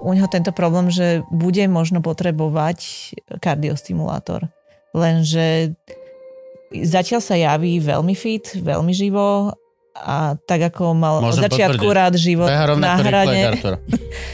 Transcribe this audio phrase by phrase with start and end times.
[0.00, 4.48] u neho tento problém, že bude možno potrebovať kardiostimulátor.
[4.96, 5.76] Lenže
[6.72, 9.54] zatiaľ sa javí veľmi fit, veľmi živo
[9.90, 11.98] a tak ako mal Môžem od začiatku potvrdiť.
[11.98, 13.42] rád život Beha na hrane.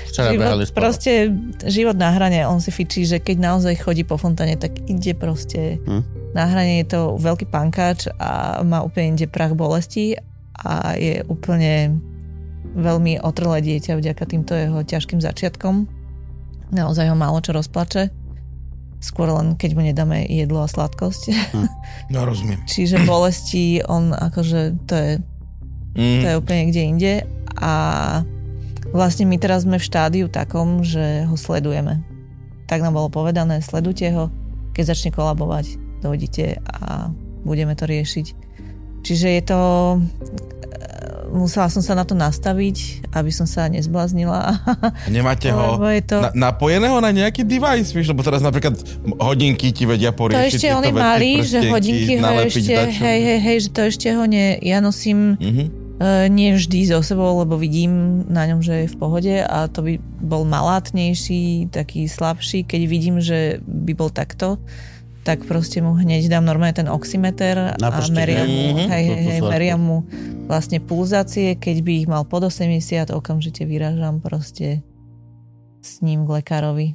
[0.07, 1.33] Včera Život, proste
[1.65, 5.81] život na hrane, on si fičí, že keď naozaj chodí po fontáne, tak ide proste
[5.83, 6.33] Hm.
[6.37, 10.17] na hrane je to veľký pankáč a má úplne inde prach bolesti
[10.57, 11.99] a je úplne
[12.77, 15.89] veľmi otrlé dieťa vďaka týmto jeho ťažkým začiatkom.
[16.71, 18.13] Naozaj ho málo čo rozplače.
[19.01, 21.33] Skôr len keď mu nedáme jedlo a sladkosť.
[22.13, 22.63] No rozumiem.
[22.69, 25.11] Čiže bolesti, on akože to je
[25.97, 26.21] Mm.
[26.23, 27.15] to je úplne kde ide
[27.57, 27.73] a
[28.93, 32.05] vlastne my teraz sme v štádiu takom, že ho sledujeme.
[32.69, 34.29] Tak nám bolo povedané, sledujte ho,
[34.77, 37.09] keď začne kolabovať, dojdite a
[37.49, 38.27] budeme to riešiť.
[39.09, 39.61] Čiže je to...
[41.27, 44.63] Musela som sa na to nastaviť, aby som sa nezbláznila.
[45.11, 46.17] Nemáte ho to...
[46.23, 48.79] na, napojeného na nejaký device, vieš, lebo teraz napríklad
[49.19, 52.75] hodinky ti vedia To poriešiť ešte tieto on je veci, malý, že hodinky ho ešte,
[52.75, 53.01] dačo.
[53.03, 55.87] hej, hej, hej, že to ešte ho ne, ja nosím Mhm.
[55.97, 59.81] E, nie vždy so sebou, lebo vidím na ňom, že je v pohode a to
[59.81, 62.69] by bol malátnejší, taký slabší.
[62.69, 64.61] Keď vidím, že by bol takto,
[65.27, 68.87] tak proste mu hneď dám normálne ten oximeter a meriam mu, hej?
[68.87, 69.99] hej, hej, hej, meriam mu
[70.47, 71.59] vlastne pulzácie.
[71.59, 74.87] Keď by ich mal pod 80, okamžite vyrážam proste
[75.83, 76.95] s ním k lekárovi.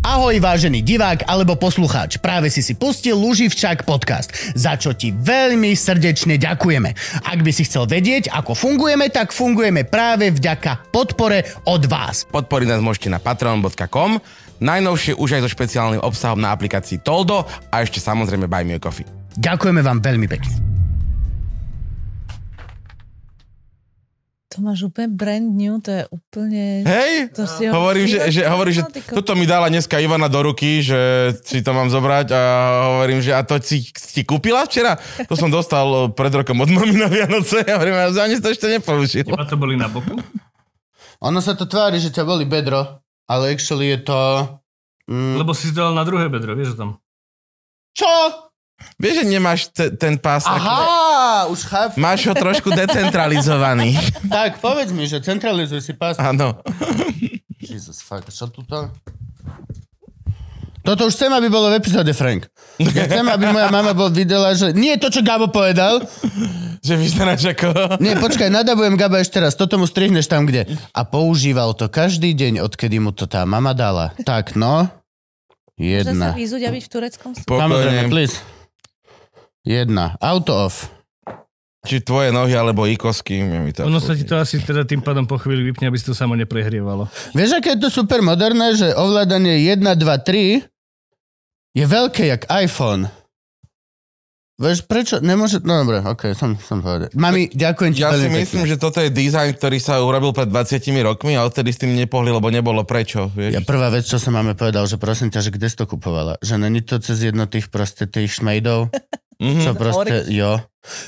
[0.00, 5.76] Ahoj vážený divák alebo poslucháč, práve si si pustil Luživčák podcast, za čo ti veľmi
[5.76, 6.90] srdečne ďakujeme.
[7.20, 12.24] Ak by si chcel vedieť, ako fungujeme, tak fungujeme práve vďaka podpore od vás.
[12.32, 14.24] Podporiť nás môžete na patreon.com,
[14.60, 18.80] najnovšie už aj so špeciálnym obsahom na aplikácii Toldo a ešte samozrejme Buy Me a
[18.80, 19.08] Coffee.
[19.40, 20.70] Ďakujeme vám veľmi pekne.
[24.50, 26.82] To máš úplne brand new, to je úplne...
[26.82, 30.42] Hej, To si ho hovorím, že, že, hovorím, že toto mi dala dneska Ivana do
[30.42, 32.40] ruky, že si to mám zobrať a
[32.98, 34.98] hovorím, že a to si, si kúpila včera?
[35.30, 38.50] To som dostal eh, pred rokom od mami na Vianoce a hovorím, a ani to
[38.50, 39.22] ešte nepoužil.
[39.22, 40.18] Teba to boli na boku?
[41.22, 42.99] Ono sa to tvári, že ťa boli bedro,
[43.30, 44.18] ale actually je to...
[45.06, 46.90] Mm, Lebo si dal na druhé bedro, vieš o tom.
[47.92, 48.10] Čo?
[48.96, 52.00] Vieš, že nemáš te, ten pás, ako- Aha, už chápem.
[52.00, 53.94] máš ho trošku decentralizovaný.
[54.26, 56.16] Tak, povedz mi, že centralizuj si pás.
[56.16, 56.58] Áno.
[57.60, 58.88] Jesus, fuck, čo tu to?
[60.80, 62.48] Toto už chcem, aby bolo v epizóde, Frank.
[62.80, 64.72] Ja chcem, aby moja mama bol videla, že...
[64.72, 66.00] Nie to, čo Gabo povedal.
[66.80, 68.00] Že vyzeráš ako...
[68.00, 69.52] Nie, počkaj, nadabujem Gaba ešte raz.
[69.52, 70.64] Toto mu strihneš tam, kde.
[70.96, 74.16] A používal to každý deň, odkedy mu to tá mama dala.
[74.24, 74.88] Tak, no.
[75.76, 76.28] Môže sa Jedna.
[76.36, 77.48] vyzúť a byť v tureckom súde.
[77.48, 78.12] Samozrejme, Pokojne.
[78.12, 78.36] please.
[79.64, 80.16] Jedna.
[80.20, 80.88] Auto off.
[81.80, 83.40] Či tvoje nohy, alebo ikosky.
[83.40, 86.04] Mi to Ono sa ti to asi teda tým pádom po chvíli vypne, aby si
[86.04, 87.08] to samo neprehrievalo.
[87.32, 90.60] Vieš, aké je to super moderné, že ovládanie 1, 2, 3
[91.72, 93.08] je veľké jak iPhone.
[94.60, 95.24] Vieš, prečo?
[95.24, 95.64] Nemôže...
[95.64, 97.08] No dobre, ok, som, som povedal.
[97.16, 98.72] Mami, ďakujem ti Ja si veľmi myslím, pekne.
[98.76, 102.28] že toto je dizajn, ktorý sa urobil pred 20 rokmi a odtedy s tým nepohli,
[102.28, 103.32] lebo nebolo prečo.
[103.32, 103.56] Vieš?
[103.56, 106.36] Ja prvá vec, čo som máme povedal, že prosím ťa, že kde si to kupovala?
[106.44, 108.92] Že není to cez jedno tých proste tých šmejdov?
[109.40, 109.62] Mhm.
[109.62, 110.60] Čo proste, jo.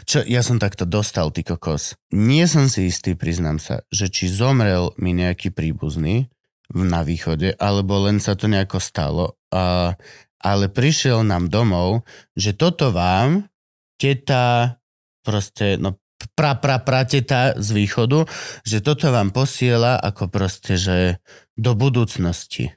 [0.04, 1.96] Čo, ja som takto dostal, ty kokos.
[2.10, 6.32] Nie som si istý, priznám sa, že či zomrel mi nejaký príbuzný
[6.68, 9.36] v- na východe, alebo len sa to nejako stalo.
[9.48, 9.92] A,
[10.40, 13.48] ale prišiel nám domov, že toto vám
[13.96, 14.76] teta,
[15.20, 16.00] proste, no
[16.32, 18.24] pra, pra, pra teta z východu,
[18.62, 21.20] že toto vám posiela ako proste, že
[21.54, 22.72] do budúcnosti.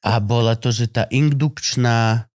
[0.00, 2.26] A bola to, že tá indukčná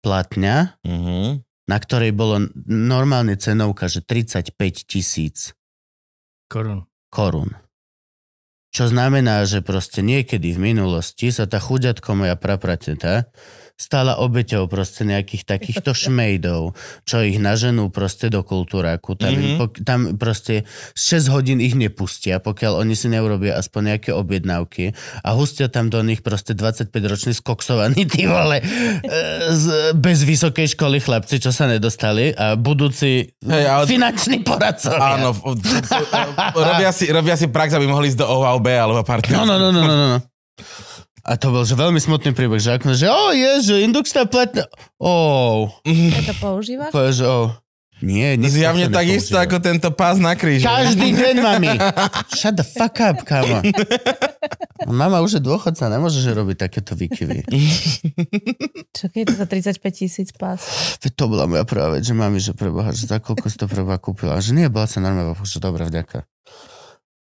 [0.00, 1.46] platňa, Mhm.
[1.66, 4.54] Na ktorej bolo normálne cenovka, že 35
[4.86, 5.54] tisíc
[6.50, 6.84] Korun.
[7.08, 7.54] korún.
[8.72, 13.28] Čo znamená, že proste niekedy v minulosti sa tá chuďatko moja praprateta
[13.82, 19.12] stala obeťou proste nejakých takýchto šmejdov, čo ich naženú proste do kultúráku.
[19.12, 19.34] Tam, Mhm.
[19.34, 19.58] mm-hmm.
[19.58, 20.62] pok- tam proste
[20.92, 25.98] 6 hodín ich nepustia, pokiaľ oni si neurobia aspoň nejaké objednávky a hustia tam do
[26.00, 28.64] nich proste 25-ročný skoksovaný, ty vole, e,
[29.50, 29.64] z,
[29.94, 35.18] bez vysokej školy chlapci, čo sa nedostali a budúci Hej, ale- finanční poradcovia.
[35.18, 35.32] Áno,
[36.54, 39.32] robia, si, robia si prax, aby mohli ísť do OVB alebo partner.
[39.34, 40.18] No, no, no, no, no, no.
[41.22, 44.66] A to bol že veľmi smutný príbeh, že ako, že o, je, že indukčná platňa,
[44.98, 46.90] oh, Ja to používaš?
[46.90, 47.48] povedal, že oh.
[48.02, 50.66] Nie, nie Zjavne tak isto ako tento pás na kríži.
[50.66, 51.70] Každý deň, mami.
[52.34, 53.62] Shut the fuck up, kamo.
[54.90, 57.46] Mama už je dôchodca, nemôžeš robiť takéto výkyvy.
[58.98, 60.66] Čo keď to za 35 tisíc pás?
[60.98, 63.94] To bola moja prvá vec, že mami, že preboha, že za koľko si to prvá
[64.02, 64.42] kúpila.
[64.42, 66.26] Že nie, bola sa normálne, že dobre, vďaka.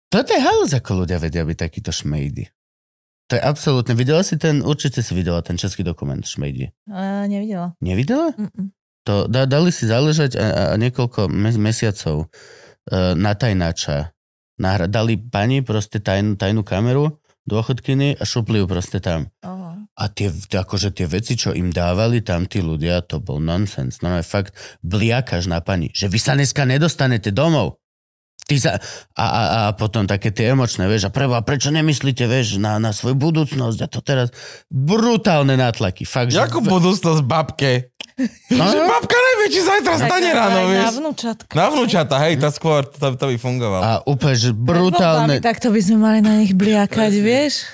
[0.06, 2.46] Toto je halus, ako ľudia vedia byť takýto šmejdy.
[3.30, 3.94] To je absolútne.
[3.94, 6.74] Videla si ten, určite si videla ten český dokument šmejdi.
[6.90, 7.78] A nevidela.
[7.78, 8.34] Nevidela?
[8.34, 8.74] Mm-mm.
[9.06, 14.12] To da, dali si záležať a, a niekoľko mes, mesiacov uh, na tajnáča.
[14.60, 17.16] Nahra, dali pani proste tajnú, tajnú kameru
[17.48, 19.32] dôchodkyny a šupli ju proste tam.
[19.40, 19.88] Oho.
[19.96, 24.04] A tie, akože tie veci, čo im dávali tam tí ľudia, to bol nonsens.
[24.04, 24.52] No aj fakt
[24.84, 27.79] bliakaš na pani, že vy sa dneska nedostanete domov.
[28.50, 28.82] Ty sa,
[29.14, 32.90] a, a, a potom také tie emočné, vieš, a preba, prečo nemyslíte, vieš, na, na
[32.90, 34.34] svoju budúcnosť a to teraz
[34.66, 36.02] brutálne nátlaky.
[36.02, 36.42] Fakt, že...
[36.42, 37.94] Jakú budúcnosť babke?
[38.50, 40.90] Že babka nevie, či zajtra stane Tak ráno, aj Na vieš.
[40.98, 41.52] vnúčatka.
[41.54, 43.82] Na vnúčata, hej, tá skôr, to, to by fungovalo.
[43.86, 45.38] A úplne, že brutálne...
[45.38, 47.70] voľbami Takto by sme mali na nich bliakať, vieš.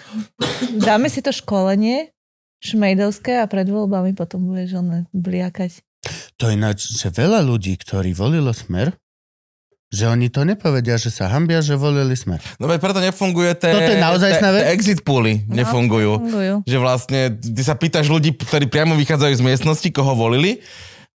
[0.76, 2.12] Dáme si to školenie
[2.61, 5.81] šmejdovské a pred voľbami potom budeš oné bliakať.
[6.37, 8.93] To je ináč, že veľa ľudí, ktorí volilo smer,
[9.88, 12.42] že oni to nepovedia, že sa hambia, že volili smer.
[12.56, 14.62] No veď preto nefunguje tie, Toto je naozajstná tie- vec?
[14.62, 16.12] tie exit pooly, No, nefungujú.
[16.18, 16.54] Fungujú.
[16.64, 20.58] Že vlastne ty sa pýtaš ľudí, ktorí priamo vychádzajú z miestnosti, koho volili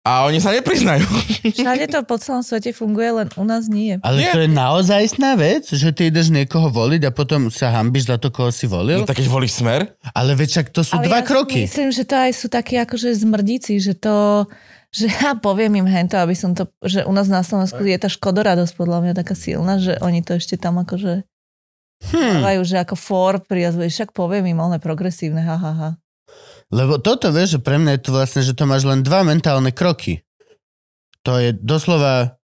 [0.00, 1.04] a oni sa nepriznajú.
[1.50, 4.00] Všade to po celom svete funguje, len u nás nie.
[4.00, 4.32] Ale Nie.
[4.32, 8.28] to je naozajstná vec, že ty ideš niekoho voliť a potom sa hambíš za to,
[8.28, 9.02] koho si volil?
[9.02, 11.66] No tak keď volíš smer, Ale veď však to sú Ale dva ja kroky.
[11.66, 14.46] Myslím, že to aj sú takí akože zmrdíci, že to
[14.90, 18.10] že ja poviem im hento, aby som to, že u nás na Slovensku je tá
[18.10, 21.26] škodoradosť podľa mňa taká silná, že oni to ešte tam akože
[22.00, 22.40] Hm.
[22.40, 25.90] dávajú, že ako for priazvuje, však poviem im, ale progresívne, ha, ha, ha.
[26.72, 29.68] Lebo toto vieš, že pre mňa je to vlastne, že to máš len dva mentálne
[29.74, 30.24] kroky.
[31.26, 32.40] To je doslova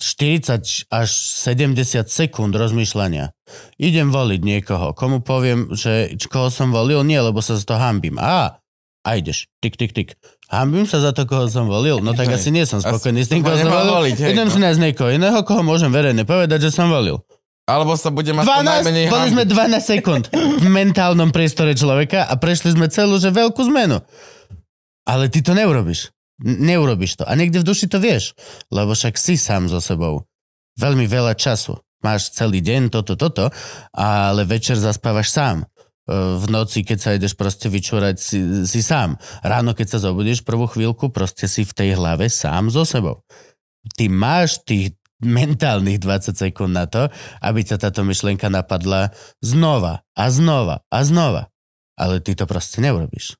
[0.00, 1.78] 40 až 70
[2.10, 3.30] sekúnd rozmýšľania.
[3.78, 4.96] Idem voliť niekoho.
[4.96, 7.04] Komu poviem, že koho som volil?
[7.06, 8.18] Nie, lebo sa z toho hambím.
[8.18, 8.58] Á,
[9.02, 9.50] a ideš.
[9.58, 10.08] Tik, tik, tik.
[10.46, 11.98] Hambím sa za to, koho som volil?
[12.04, 13.92] No tak asi nie som spokojný s tým, koho som volil.
[14.12, 14.52] voliť, Idem no.
[14.52, 17.18] si nájsť niekoho iného, koho môžem verejne povedať, že som volil.
[17.66, 22.26] alebo sa bude mať to 12, najmenej boli sme 12 sekúnd v mentálnom priestore človeka
[22.28, 24.02] a prešli sme celú, že veľkú zmenu.
[25.08, 26.12] Ale ty to neurobiš.
[26.42, 27.24] Neurobiš to.
[27.26, 28.34] A niekde v duši to vieš.
[28.68, 30.26] Lebo však si sám so sebou.
[30.78, 31.78] Veľmi veľa času.
[32.02, 33.54] Máš celý deň toto, toto,
[33.94, 35.62] ale večer zaspávaš sám.
[36.06, 39.18] E, V noci, keď sa ideš proste vyčúrať, si, si sám.
[39.42, 43.22] Ráno, keď sa zobudíš prvú chvíľku, proste si v tej hlave sám so sebou.
[43.98, 47.06] Ty máš tých mentálnych 20 sekúnd na to,
[47.38, 51.50] aby ťa táto myšlienka napadla znova a znova a znova.
[51.94, 53.38] Ale ty to proste neurobiš.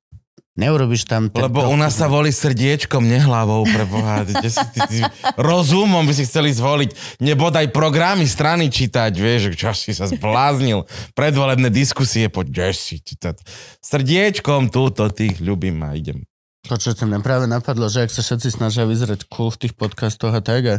[0.53, 1.33] Neurobiš tam...
[1.33, 4.21] ten Lebo u nás sa volí srdiečkom, nehlavou, pre Boha.
[4.21, 4.99] Ty, si, ty, ty,
[5.41, 7.21] rozumom by si chceli zvoliť.
[7.25, 10.85] Nebodaj programy strany čítať, vieš, čo si sa zbláznil.
[11.17, 13.01] Predvolebné diskusie, poď, kde si.
[13.01, 13.33] to-
[13.81, 16.21] Srdiečkom túto tých ľubím a idem.
[16.69, 19.75] To, čo sa mňa práve napadlo, že ak sa všetci snažia vyzerať cool v tých
[19.75, 20.77] podcastoch a tak a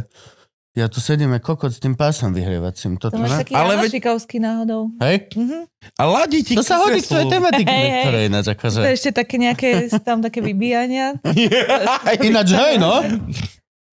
[0.74, 2.98] ja tu sedím ako kokot s tým pásom vyhrievacím.
[2.98, 4.90] Toto To máš taký Ale Šikovský náhodou.
[4.98, 5.30] Hej?
[5.38, 5.70] Mhm.
[5.94, 7.86] A ladí ti To sa hodí k tvojej tematike, Hej, hej.
[7.86, 8.46] niektoré ináč.
[8.50, 8.78] Akože...
[8.82, 9.68] To je ešte také nejaké,
[10.02, 11.14] tam také vybíjania
[12.26, 13.04] Ináč, hej, no.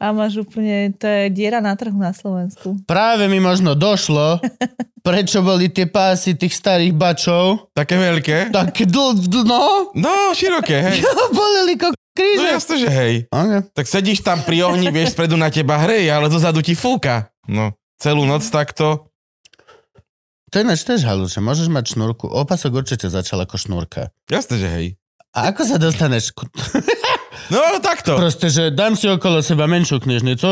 [0.01, 2.81] a máš úplne, to je diera na trhu na Slovensku.
[2.89, 4.41] Práve mi možno došlo,
[5.07, 8.49] prečo boli tie pásy tých starých bačov Také veľké?
[8.57, 11.05] tak dl, dl, no, No, široké, hej.
[11.37, 12.49] boleli ko No kríže.
[12.53, 13.15] jasne, že hej.
[13.27, 13.61] Okay.
[13.71, 17.31] Tak sedíš tam pri ohni, vieš, spredu na teba hrej, ale dozadu ti fúka.
[17.47, 19.09] No, celú noc takto.
[20.51, 22.27] To je ináč tiež halus, že môžeš mať šnúrku.
[22.27, 24.11] Opasok určite začal ako šnúrka.
[24.27, 24.87] Jasne, že hej.
[25.31, 26.35] A ako sa dostaneš?
[26.35, 26.51] ku-
[27.51, 28.19] No, takto.
[28.19, 30.51] Proste, že dám si okolo seba menšiu knižnicu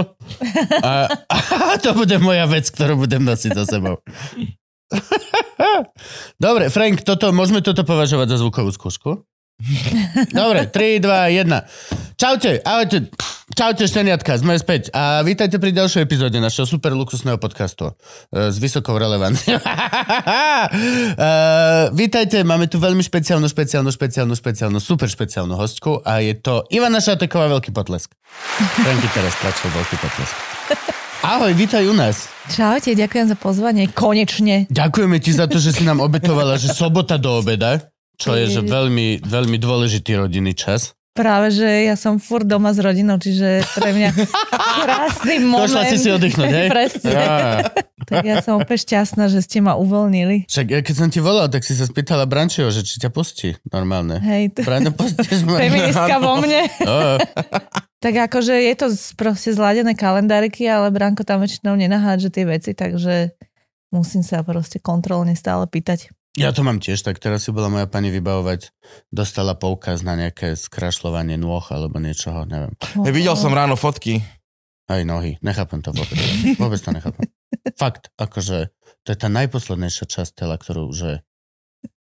[0.83, 3.99] a, a to bude moja vec, ktorú budem nosiť za sebou.
[6.39, 9.11] Dobre, Frank, toto, môžeme toto považovať za zvukovú skúšku?
[10.31, 12.15] Dobre, 3, 2, 1.
[12.15, 13.11] Čaute, ahojte.
[13.59, 14.95] Čaute, šteniatka, sme späť.
[14.95, 17.91] A vítajte pri ďalšej epizóde našeho super luxusného podcastu
[18.31, 19.59] e, s vysokou relevanciou.
[21.19, 21.31] E,
[21.95, 26.99] vítajte, máme tu veľmi špeciálnu, špeciálnu, špeciálnu, špeciálnu, super špeciálnu hostku a je to Ivana
[27.03, 28.15] Šateková, veľký potlesk.
[28.79, 30.35] Franky teraz tlačil veľký potlesk.
[31.23, 32.31] Ahoj, vítaj u nás.
[32.51, 34.71] Čaute, ďakujem za pozvanie, konečne.
[34.71, 37.83] Ďakujeme ti za to, že si nám obetovala, že sobota do obeda,
[38.19, 40.99] čo je že veľmi, veľmi dôležitý rodinný čas.
[41.15, 44.11] Práve, že ja som furt doma s rodinou, čiže pre mňa
[44.87, 45.67] krásny moment.
[45.67, 46.69] Došla si si oddychnúť, hej?
[46.75, 47.11] Presne.
[47.11, 47.35] Á.
[48.07, 50.47] Tak ja som úplne šťastná, že ste ma uvoľnili.
[50.47, 53.59] Však ja keď som ti volal, tak si sa spýtala Brančio, že či ťa pustí
[53.69, 54.23] normálne.
[54.23, 55.59] Hej, to Braňo, pustíš ma?
[55.59, 56.71] feministka vo mne.
[57.99, 58.87] Tak akože je to
[59.19, 63.35] proste zladené kalendáriky, ale Branko tam väčšinou nenahádže tie veci, takže
[63.91, 66.15] musím sa proste kontrolne stále pýtať.
[66.37, 68.69] Ja to mám tiež, tak teraz si bola moja pani vybavovať,
[69.09, 72.77] dostala poukaz na nejaké skrašľovanie nôh alebo niečoho, neviem.
[73.01, 74.21] Hej, videl som ráno fotky.
[74.89, 76.17] Aj nohy, nechápem to vôbec.
[76.57, 77.29] Vôbec to nechápem.
[77.81, 78.73] Fakt, akože
[79.05, 81.25] to je tá najposlednejšia časť tela, ktorú že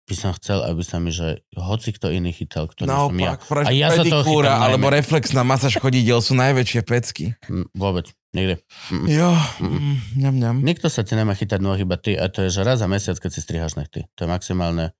[0.06, 3.34] by som chcel, aby sa mi, že hoci kto iný chytal, kto no, som ja.
[3.34, 4.98] Naopak, A ja sa pedikúra chytám alebo najmä.
[5.02, 7.34] reflexná masáž chodidel sú najväčšie pecky.
[7.50, 8.62] Mm, Vôbec, nikde.
[8.94, 9.06] Mm.
[9.10, 10.56] Jo, mm, ňam, ňam.
[10.62, 12.14] Nikto sa ti nemá chytať nohy, iba ty.
[12.14, 14.06] A to je, že raz za mesiac, keď si strihaš nechty.
[14.14, 14.94] To je maximálne.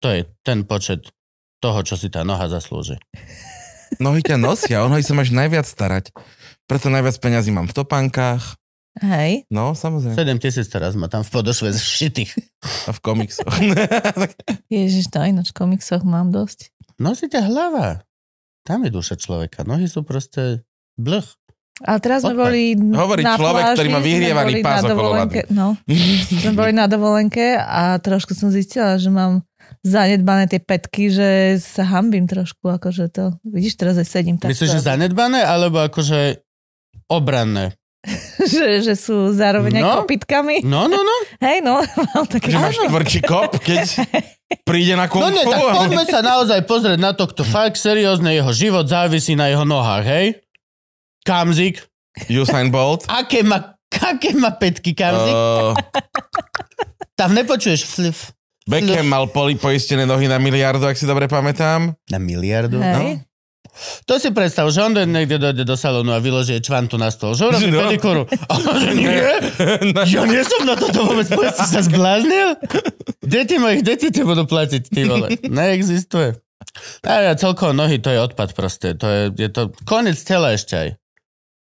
[0.00, 1.12] To je ten počet
[1.60, 2.96] toho, čo si tá noha zaslúži.
[4.02, 6.10] Nohy ťa nosia, o nohy sa máš najviac starať.
[6.66, 8.58] Preto najviac peňazí mám v topánkach.
[8.96, 9.44] Hej.
[9.52, 10.16] No, samozrejme.
[10.16, 12.32] 7 tisíc teraz má tam v podošve zšitých.
[12.88, 13.52] A v komiksoch.
[14.72, 16.72] Ježiš, to ináč v komiksoch mám dosť.
[16.96, 18.00] Nosí ťa hlava.
[18.64, 19.68] Tam je duša človeka.
[19.68, 20.64] Nohy sú proste
[20.96, 21.24] blh.
[21.84, 22.44] Ale teraz sme Odpad.
[22.48, 25.76] boli Hovorí na človek, pláži, ktorý má vyhrievaný pás na okolo dovolenke, no,
[26.40, 29.44] sme boli na dovolenke a trošku som zistila, že mám
[29.84, 34.56] zanedbané tie petky, že sa hambím trošku, akože to, vidíš, teraz aj sedím tak.
[34.56, 36.40] Myslíš, že zanedbané, alebo akože
[37.12, 37.76] obranné?
[38.52, 39.92] že, že sú zároveň aj No.
[40.02, 40.62] kopytkami.
[40.62, 41.16] No, no, no.
[41.46, 41.82] Hej, no,
[42.14, 42.50] mám také...
[42.50, 43.86] Že máš tvrdší kop, keď
[44.62, 48.30] príde na kung No nie, tak poďme sa naozaj pozrieť na to, kto fakt seriózne
[48.32, 50.26] jeho život závisí na jeho nohách, hej?
[51.22, 51.82] Kamzik.
[52.30, 53.04] Usain Bolt.
[53.10, 55.34] Aké má, aké má petky Kamzik?
[55.34, 55.74] Uh,
[57.14, 58.16] Tam nepočuješ flip.
[58.66, 61.94] Beckham mal poli poistené nohy na miliardu, ak si dobre pamätám.
[62.10, 62.82] Na miliardu?
[62.82, 63.22] Hej.
[64.04, 67.32] To si predstav, že on do- niekde dojde do salónu a vyloží čvantu na stôl.
[67.32, 67.80] Že urobí No.
[67.82, 68.22] pedikúru.
[68.24, 69.12] A on že nie?
[70.06, 72.56] Ja nie som na toto vôbec, povedz, si sa zbláznil?
[73.20, 75.28] Deti mojich detí ti budú platiť, ty vole.
[75.42, 76.36] Neexistuje.
[77.02, 78.92] A ja celkovo nohy, to je odpad proste.
[78.94, 80.88] To je, je to koniec tela ešte aj.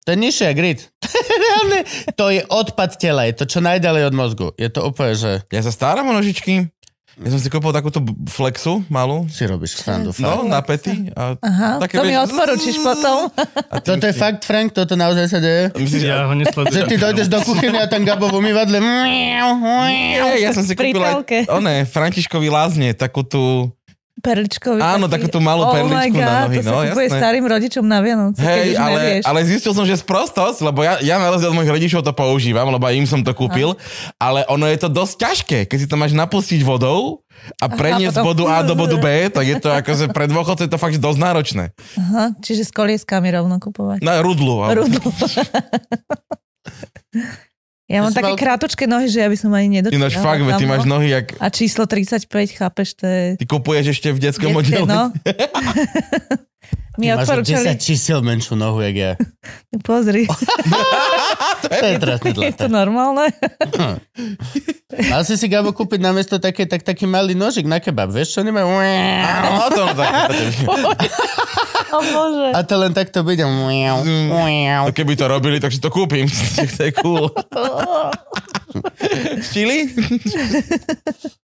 [0.04, 0.80] To je nižšie jak grid.
[2.14, 4.46] To je odpad tela, je to čo najďalej od mozgu.
[4.54, 6.68] Je to úplne, že Ja sa staram o nožičky.
[7.14, 9.28] Ja som si kúpil takúto flexu malú.
[9.28, 10.10] si robíš srandu.
[10.18, 11.14] No, na pety.
[11.14, 13.30] A Aha, Také to mi vieš- odporučíš potom.
[13.70, 15.70] a tým Toto je fakt, Frank, toto naozaj sa deje?
[15.72, 16.86] Myslíš, Ja ho Že nesledujem.
[16.86, 18.82] ty dojdeš do kuchyny a tam Gabo v umývadle.
[18.82, 19.38] Nie,
[20.40, 23.70] ja som si kúpil aj, one, Františkovi lázne, takú tú,
[24.14, 24.78] Perličkový.
[24.78, 27.18] Áno, takú tú malú oh perličku my na God, nohy, to sa no, kupuje jasné.
[27.18, 29.24] starým rodičom na Vianoce, hej, ale, nevieš.
[29.26, 32.70] ale zistil som, že sprostosť, lebo ja, ja na rozdiel od mojich rodičov to používam,
[32.70, 33.74] lebo im som to kúpil,
[34.22, 37.26] ale ono je to dosť ťažké, keď si to máš napustiť vodou
[37.58, 39.06] a preniesť z bodu A do bodu B,
[39.36, 41.64] tak je to akože pre dôchodcov je to fakt dosť náročné.
[41.98, 43.98] Aha, čiže s kolieskami rovno kupovať.
[43.98, 44.62] Na rudlu.
[44.62, 45.10] ale- Rudlu.
[47.86, 49.98] ja mám také mal- krátke nohy, že ja by som ani nedočila.
[50.00, 53.22] Ináč fakt, veď ty máš nohy, jak A číslo 35, chápeš, to je...
[53.36, 54.88] ty kupuješ ešte v detskom detské, oddelení.
[54.88, 55.02] no.
[56.94, 59.12] Mi Máš o odporúčali, 10 čísel menšiu nohu, jak ja.
[59.88, 60.30] pozri,
[61.64, 62.70] To je trestný je to dlata.
[62.70, 63.26] normálne?
[65.10, 68.14] Mal si si, Gabo, kúpiť namiesto také, tak, taký malý nožik na kebab.
[68.14, 68.68] Vieš, čo nemajú?
[68.68, 69.82] No, to,
[71.94, 72.48] O Bože.
[72.52, 73.42] A to len takto bude.
[73.42, 76.26] to keby to robili, tak si to kúpim.
[76.78, 77.30] to je cool.
[79.54, 79.92] Čili?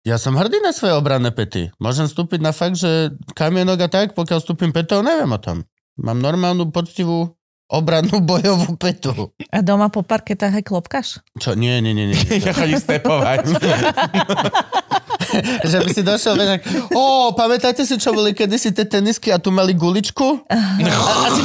[0.03, 1.71] Ja som hrdý na svoje obranné pety.
[1.79, 5.63] Môžem vstúpiť na fakt, že kamienok a tak, pokiaľ vstúpim petou, neviem o tom.
[5.95, 7.39] Mám normálnu, poctivú
[7.73, 9.33] obrannú bojovú petu.
[9.49, 11.09] A doma po parketách aj klopkaš?
[11.41, 11.57] Čo?
[11.57, 12.13] Nie, nie, nie.
[12.13, 12.19] nie.
[12.45, 13.49] Ja chodím stepovať.
[15.71, 16.63] že by si došiel, vieš, ak,
[16.93, 20.45] ó, pamätáte si, čo boli kedysi tie tenisky a tu mali guličku?
[20.49, 21.43] A, a si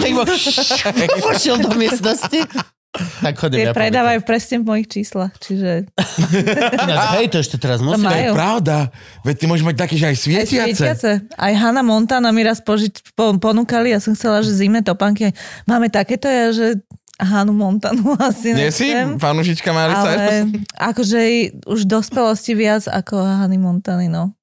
[0.94, 2.44] tak pošiel do miestnosti.
[2.98, 5.86] Tak chodím, Tie ja predávajú presne v mojich číslach, čiže
[6.84, 8.10] Ináč, hej, to ešte teraz to musím.
[8.10, 8.78] To je pravda.
[9.22, 10.74] Veď ty môžeš mať také, že aj Aj svietiace.
[10.74, 11.12] svietiace.
[11.38, 15.30] Aj Hanna Montana mi raz požiť, po, ponúkali, ja som chcela, že zimné topánky.
[15.70, 16.82] Máme takéto, ja, že
[17.18, 20.06] Hanu Montanu asi Nie si fanúšička Marisa?
[20.06, 21.20] Ale akože
[21.66, 24.38] už dospelosti viac ako Hany Montany, no.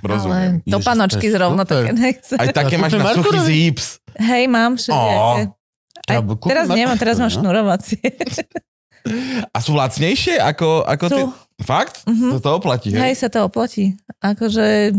[0.00, 0.64] Rozumiem.
[0.64, 1.76] Ale to Ježiš, panočky to zrovna super.
[1.84, 2.38] také nechcem.
[2.40, 3.86] Aj také máš na suchý zips.
[4.16, 5.40] Hej, mám všelijaké.
[6.08, 6.16] Aj,
[6.48, 7.36] teraz nemám, teraz mám no.
[7.36, 8.00] šnurovacie.
[9.52, 11.16] A sú lacnejšie ako, ako Sú.
[11.16, 11.22] ty?
[11.60, 12.04] Fakt?
[12.08, 12.36] Mhm.
[12.36, 13.14] To to oplatí, Hej, hej?
[13.16, 13.96] sa to oplatí.
[14.24, 14.96] Akože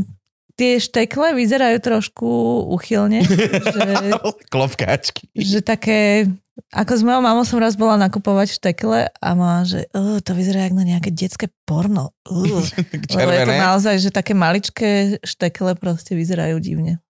[0.57, 2.29] tie štekle vyzerajú trošku
[2.69, 3.25] uchylne,
[3.73, 4.13] že,
[4.53, 5.33] Klopkáčky.
[5.33, 6.29] že také...
[6.69, 10.65] Ako s mojou mamou som raz bola nakupovať štekle a má, že uh, to vyzerá
[10.65, 12.13] jak na nejaké detské porno.
[12.23, 12.61] Uh.
[13.17, 14.89] Lebo je to naozaj, že také maličké
[15.21, 17.01] štekle proste vyzerajú divne.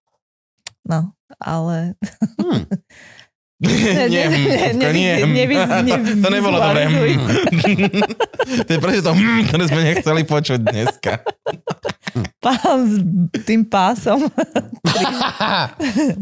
[0.81, 1.99] No, ale...
[2.39, 2.65] Hm.
[3.61, 5.13] Nie, nie, ne- Fúfko, nie.
[5.21, 5.53] nevy-
[5.85, 6.81] nevy- To nebolo dobré.
[6.81, 7.13] nevizualizuj.
[8.65, 11.21] To je presne to, hm, ktoré sme nechceli počuť dneska.
[12.43, 12.95] Pán s
[13.47, 14.27] tým pásom.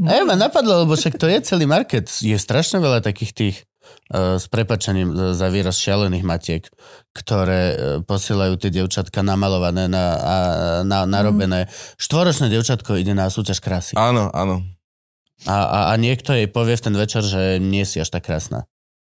[0.06, 2.08] A ja ma napadlo, lebo však to je celý market.
[2.22, 3.56] Je strašne veľa takých tých
[4.14, 6.64] uh, s prepačením uh, za výraz šialených matiek,
[7.14, 10.36] ktoré uh, posielajú tie devčatka namalované, na, a,
[10.86, 11.66] na, narobené.
[11.98, 13.94] Štvoročné devčatko ide na súťaž krásy.
[13.98, 14.62] A, Áno, áno.
[15.50, 18.70] a, a niekto jej povie v ten večer, že nie si až tak krásna.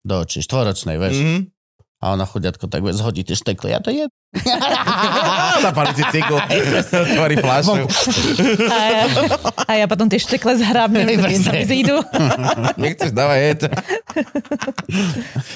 [0.03, 0.43] Do očí.
[0.43, 1.17] Štvoročnej, vieš.
[1.21, 1.39] Mhm.
[2.03, 3.71] A ona chudiatko tak bude zhodí tie štekle.
[3.71, 4.11] Ja to je.
[5.63, 7.87] Zapali si cigu, otvorí fľašu.
[8.67, 9.03] A ja,
[9.55, 12.03] a ja potom tie štekle zhrabnem, Hej, keď sa mi zídu.
[12.75, 13.61] Nechceš, dávaj jet.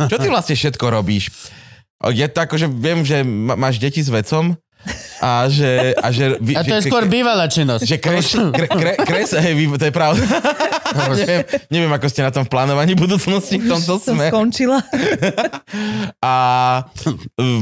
[0.08, 1.36] Čo ty vlastne všetko robíš?
[2.16, 3.28] Je to ako, že viem, že
[3.58, 4.56] máš deti s vecom
[5.18, 5.94] a že...
[5.94, 7.84] A, že, vy- A to je že- skôr bývalá činnosť.
[7.84, 10.22] Že kres, kre, kre, kres, hej, vy, to je pravda.
[11.20, 14.30] neviem, neviem, ako ste na tom v plánovaní budúcnosti v tomto Som sme.
[14.30, 14.80] skončila.
[16.24, 16.34] A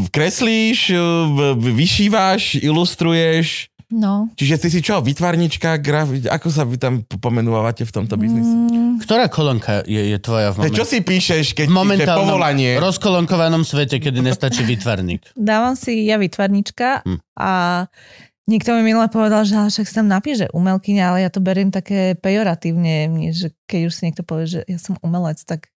[0.10, 0.94] kreslíš,
[1.28, 4.28] v- vyšívaš, ilustruješ, No.
[4.36, 8.52] čiže ty si čo, vytvarnička, grafi, ako sa vy tam pomenúvate v tomto biznise?
[8.52, 10.76] Mm, Ktorá kolónka je, je tvoja v, moment...
[10.76, 12.76] čo si píšeš, keď v píše momentálnom povolanie?
[12.76, 15.32] rozkolonkovanom svete, kedy nestačí vytvarník?
[15.40, 17.20] dávam si ja vytvarnička Hm.
[17.40, 17.52] a
[18.46, 21.40] niekto mi minule povedal, že ale však sa tam napíše, že umelkyňa, ale ja to
[21.40, 25.72] beriem také pejoratívne, mne, že keď už si niekto povie, že ja som umelec, tak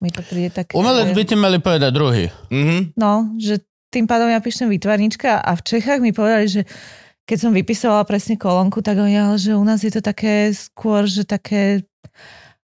[0.00, 0.72] mi to príde tak...
[0.74, 2.26] Umelec by ti mali povedať druhý.
[2.50, 2.96] Mhm.
[2.98, 6.62] No, že tým pádom ja píšem výtvarnička a v Čechách mi povedali, že
[7.22, 11.06] keď som vypisovala presne kolónku, tak oni, ale že u nás je to také skôr,
[11.06, 11.86] že také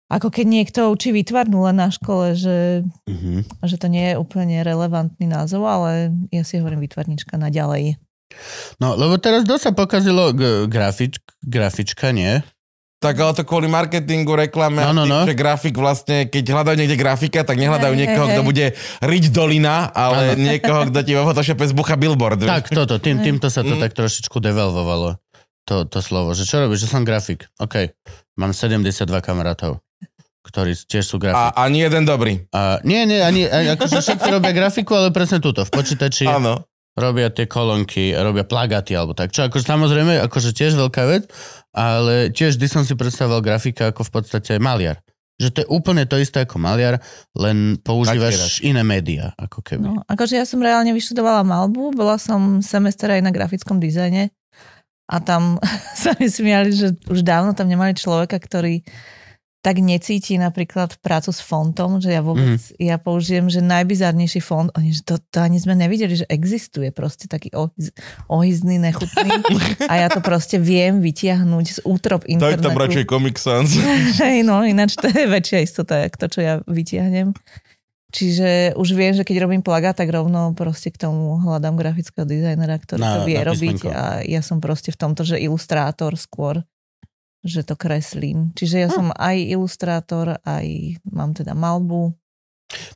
[0.08, 3.44] ako keď niekto učí výtvarnú len na škole, že, Mhm.
[3.68, 8.00] že to nie je úplne relevantný názov, ale ja si hovorím výtvarnička naďalej.
[8.80, 12.40] No, lebo teraz dosť sa pokazilo g- grafič, grafička, nie?
[12.98, 15.20] Tak ale to kvôli marketingu, reklame, No, no, a no.
[15.24, 18.66] že grafik vlastne, keď hľadajú niekde grafika, tak nehľadajú Hej, niekoho, hej, kto bude
[19.02, 22.40] riť dolina, ale niekoho, kto ti vo Photoshope zbucha billboard.
[22.40, 22.50] vieš.
[22.50, 23.82] Tak, toto, tým, týmto sa to Mm.
[23.84, 25.22] tak trošičku devalvovalo.
[25.66, 27.46] To, to slovo, že čo robíš, že som grafik.
[27.58, 27.94] OK,
[28.34, 28.90] mám 72
[29.20, 29.78] kamarátov,
[30.42, 31.54] ktorí tiež sú A grafik.
[31.56, 32.34] ani jeden dobrý.
[32.50, 36.66] A, nie, nie, ani, ani akože všetci robia grafiku, ale presne túto, v počítači Áno.
[36.98, 39.30] Robia tie kolónky, robia plagaty alebo tak.
[39.30, 41.30] Čo akože samozrejme, akože tiež veľká vec,
[41.72, 44.98] ale tiež vždy som si predstavoval grafika ako v podstate maliar.
[45.38, 46.98] Že to je úplne to isté ako maliar,
[47.38, 49.86] len používaš iné médiá, ako keby.
[49.86, 54.34] No, akože ja som reálne vyštudovala malbu, bola som semester aj na grafickom dizajne
[55.06, 55.62] a tam
[56.02, 58.82] sa mi smiali, že už dávno tam nemali človeka, ktorý
[59.66, 62.78] tak necíti napríklad prácu s fontom, že ja vôbec, mm.
[62.78, 67.26] ja použijem, že najbizarnejší font, oni, že to, to ani sme nevideli, že existuje proste
[67.28, 67.92] taký ohyz,
[68.30, 69.28] ohyzný, nechutný
[69.92, 72.70] a ja to proste viem vytiahnuť z útrop internetu.
[73.10, 73.68] Comic Sans.
[74.24, 77.34] Hej, no ináč to je väčšia istota, jak to, čo ja vytiahnem.
[78.08, 82.80] Čiže už viem, že keď robím plagát, tak rovno proste k tomu hľadám grafického dizajnera,
[82.80, 86.64] ktorý Na- to vie robiť a ja som proste v tomto, že ilustrátor skôr,
[87.48, 88.52] že to kreslím.
[88.54, 88.96] Čiže ja Hm.
[88.96, 92.14] som aj ilustrátor, aj mám teda malbu.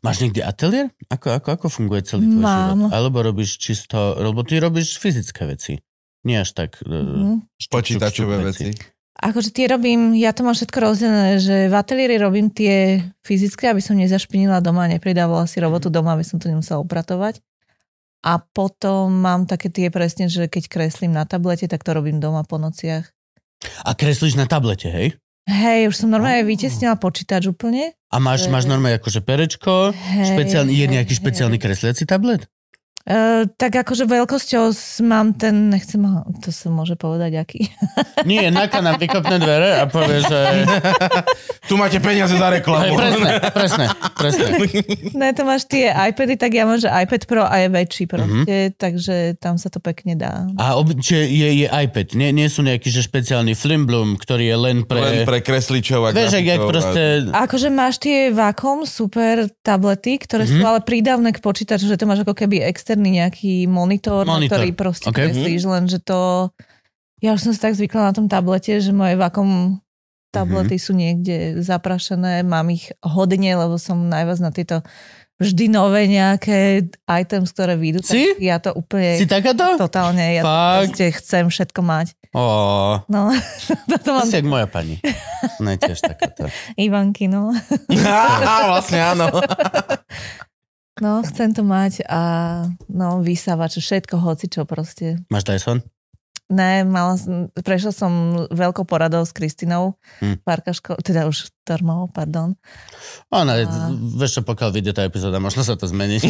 [0.03, 0.91] Máš niekde ateliér?
[1.07, 2.67] Ako, ako, ako funguje celý tvoj Mám.
[2.75, 2.89] život?
[2.91, 5.79] Alebo robíš čisto, lebo ty robíš fyzické veci.
[6.27, 6.83] Nie až tak...
[6.83, 7.17] Mm-hmm.
[7.17, 7.35] Mhm.
[7.71, 8.75] Počítačové veci.
[9.21, 13.77] Akože tie robím, ja to mám všetko rozdelené, že v ateliéri robím tie fyzické, aby
[13.77, 17.37] som nezašpinila doma, nepridávala si robotu doma, aby som to nemusela upratovať.
[18.21, 22.45] A potom mám také tie presne, že keď kreslím na tablete, tak to robím doma
[22.45, 23.09] po nociach.
[23.85, 25.17] A kreslíš na tablete, hej?
[25.49, 27.97] Hej, už som normálne vytesnila počítač úplne.
[28.13, 31.19] A máš, máš normálne akože perečko, Hej, špeciálny, je nejaký hej.
[31.19, 32.45] špeciálny kresliaci tablet?
[33.01, 34.69] Uh, tak akože veľkosťou
[35.01, 35.97] mám ten, nechcem,
[36.37, 37.65] to sa môže povedať aký.
[38.29, 40.39] Nie, Naka nám vykopne dvere a povie, že...
[41.69, 42.93] Tu máte peniaze za Hej, reklamu.
[42.93, 44.45] presne, presne, presne.
[45.17, 48.57] ne, to máš tie iPady, tak ja mám, že iPad Pro a je väčší proste,
[48.67, 48.75] Mhm.
[48.75, 50.45] takže tam sa to pekne dá.
[50.55, 54.57] A ob, čiže je, je iPad, nie, nie sú nejaký že špeciálny Flimblum, ktorý je
[54.59, 54.99] len pre...
[54.99, 57.01] Len pre kresličov a Vieš, jak, proste...
[57.29, 60.51] Akože máš tie Wacom super tablety, ktoré Mhm.
[60.51, 62.61] sú ale prídavné k počítaču, že to máš ako keby
[62.93, 64.59] externý nejaký monitor, na Monitor.
[64.59, 65.13] ktorý proste Ok.
[65.13, 65.25] okay.
[65.27, 66.51] kreslíš, len že to...
[67.19, 69.79] Ja už som si tak zvykla na tom tablete, že moje Wacom
[70.29, 70.81] tablety Mhm.
[70.81, 74.79] sú niekde zaprašené, mám ich hodne, lebo som najviac na tieto
[75.37, 77.99] vždy nové nejaké items, ktoré vyjdú.
[78.01, 78.31] Si?
[78.31, 79.65] Tak ja to úplne Si takáto?
[79.75, 80.93] totálne, ja Fakt?
[80.93, 82.07] proste chcem všetko mať.
[82.31, 82.43] Ó,
[83.05, 83.27] No,
[83.89, 85.01] toto to mám si jak moja pani.
[85.57, 86.45] Ona je tiež takáto.
[86.79, 87.51] Ivanky, no.
[87.91, 89.27] Á, vlastne áno.
[91.01, 92.21] No, chcem to mať a
[92.85, 95.17] no, vysávač, všetko, hoci čo proste.
[95.27, 95.81] Máš Dyson?
[96.45, 98.11] Ne, mala, som- prešla som
[98.51, 100.25] veľkou poradou s Kristinou, Hm.
[100.27, 100.37] hm.
[100.43, 102.53] párka ško- teda už darmo, pardon.
[103.31, 106.19] Ona, A- vieš čo, pokiaľ vyjde tá epizóda, možno sa to zmení.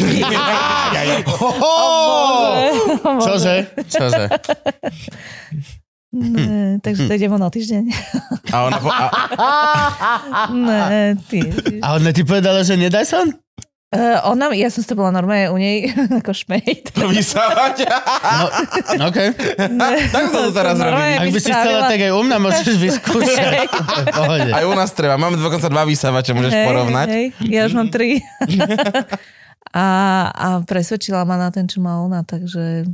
[3.18, 3.54] Čože?
[3.84, 4.24] Čože?
[6.12, 7.84] Ne, takže to idem o týždeň.
[8.52, 9.06] A ona po, a,
[10.46, 11.40] ne, ty.
[11.80, 13.32] A ona ti povedala, že nie Dyson?
[13.92, 15.92] Uh, ona, ja som to bola normálne u nej
[16.24, 16.96] ako šmejt.
[16.96, 17.84] vysávať.
[18.96, 19.18] No, OK.
[20.08, 20.96] Tak to teraz robí.
[21.20, 23.68] Ak by si chcela, tak aj u mňa môžeš vyskúšať.
[24.48, 25.20] Aj u nás treba.
[25.20, 27.06] Máme dokonca dva vysávače, môžeš porovnať.
[27.12, 28.24] Hej, ja už mám tri.
[29.72, 29.86] A,
[30.28, 32.84] a presvedčila ma na ten, čo má ona, takže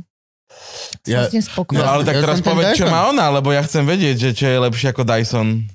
[1.03, 1.43] som Ja- s tým
[1.75, 4.45] No ale tak Ja teraz povedz, čo má ona, lebo ja chcem vedieť, že čo
[4.47, 5.67] je lepšie ako Dyson.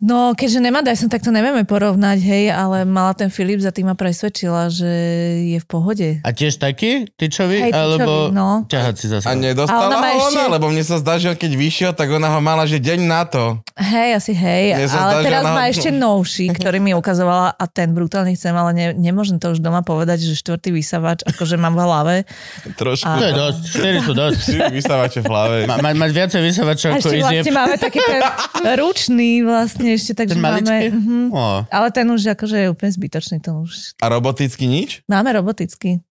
[0.00, 3.84] No, keďže nemá Dyson, tak to nevieme porovnať, hej, ale mala ten Philips a tým
[3.84, 4.88] ma presvedčila, že
[5.52, 6.08] je v pohode.
[6.24, 7.68] A tiež taký tyčový?
[7.68, 8.64] Hej, alebo tyčový, no.
[8.64, 9.28] ťahací zase?
[9.28, 12.32] A nedostala A ona ešte- ona, lebo mne sa zdá, že keď vyšiel, tak ona
[12.32, 13.60] ho mala, že deň na to.
[13.76, 17.64] Hej, asi hej, Mne ale zdá, teraz ona- má ešte novší, ktorý mi ukazovala a
[17.68, 21.76] ten brutálne chcem, ale ne, nemôžem to už doma povedať, že štvrtý vysavač, akože mám
[21.76, 22.14] v hlave.
[22.72, 23.04] Trošku.
[23.04, 24.38] To je dosť, 4 sú dosť.
[24.40, 25.56] Si vysávače v hlave.
[25.68, 28.20] Ma, ma, mať viacej vysavačov A ako vlastne máme taký ten
[28.80, 30.74] ručný vlastne ešte, takže Ten máme...
[30.90, 31.18] Mhm.
[31.30, 35.02] Ó, Ale ten už akože je úplne zbytočný, ten už A roboticky nič?
[35.06, 36.02] máme robotický.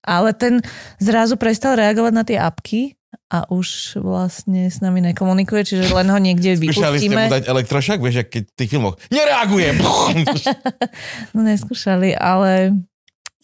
[0.00, 0.62] Ale ten
[0.96, 2.94] zrazu prestal reagovať na tie apky
[3.28, 7.22] a už vlastne s nami nekomunikuje, čiže len ho niekde Skúšali ste mu vypustíme.
[7.28, 9.68] dať elektrošak, vieš, keď v tých filmoch nereaguje.
[11.34, 12.72] No neskúšali, ale...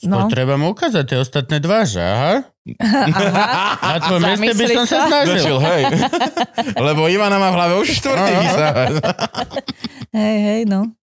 [0.03, 0.27] no.
[0.27, 2.35] Treba mu ukázať tie ostatné dva, že aha.
[2.77, 3.45] aha.
[3.79, 5.37] Na tvojom mieste by som sa snažil.
[5.39, 5.83] Začal, hej.
[6.87, 8.33] Lebo Ivana má v hlave už štvrtý.
[10.11, 10.95] Hej, hej, no.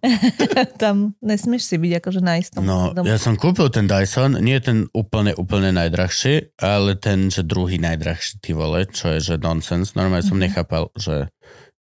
[0.82, 2.60] Tam nesmieš si byť akože na istom.
[2.60, 7.40] No, dom- ja som kúpil ten Dyson, nie ten úplne, úplne najdrahší, ale ten, že
[7.40, 9.92] druhý najdrahší, ty vole, čo je, že nonsense.
[9.94, 10.44] Normálne som Mhm.
[10.44, 11.32] nechápal, že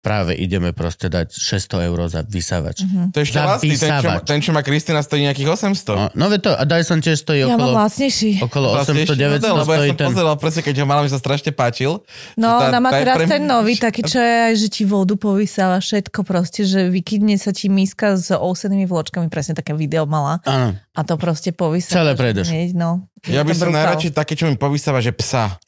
[0.03, 2.83] práve ideme proste dať 600 eur za vysávač.
[2.83, 3.15] Mhm.
[3.15, 5.95] To je ešte Za vlastný, ten čo, ten, čo má Kristina, stojí nejakých 800.
[5.95, 8.43] No, no to, a Dyson tiež stojí Ja okolo, vlastnejší.
[8.43, 10.09] okolo Vlastne 800, ešte 900 model, lebo ja som ten.
[10.11, 12.03] pozeral presne, keď ho mala, mi sa strašne páčil.
[12.35, 15.15] No, Tá- ona má teraz pre ten nový, taký, čo je aj, že ti vodu
[15.15, 20.43] povysáva, všetko proste, že vykydne sa ti míska s ousenými vločkami, presne také video mala
[20.43, 21.95] Áno, a to proste povysáva.
[21.95, 22.51] Celé prejdeš.
[22.75, 23.07] No.
[23.23, 25.63] Ja by som najradšej také, čo mi povysáva, že psa.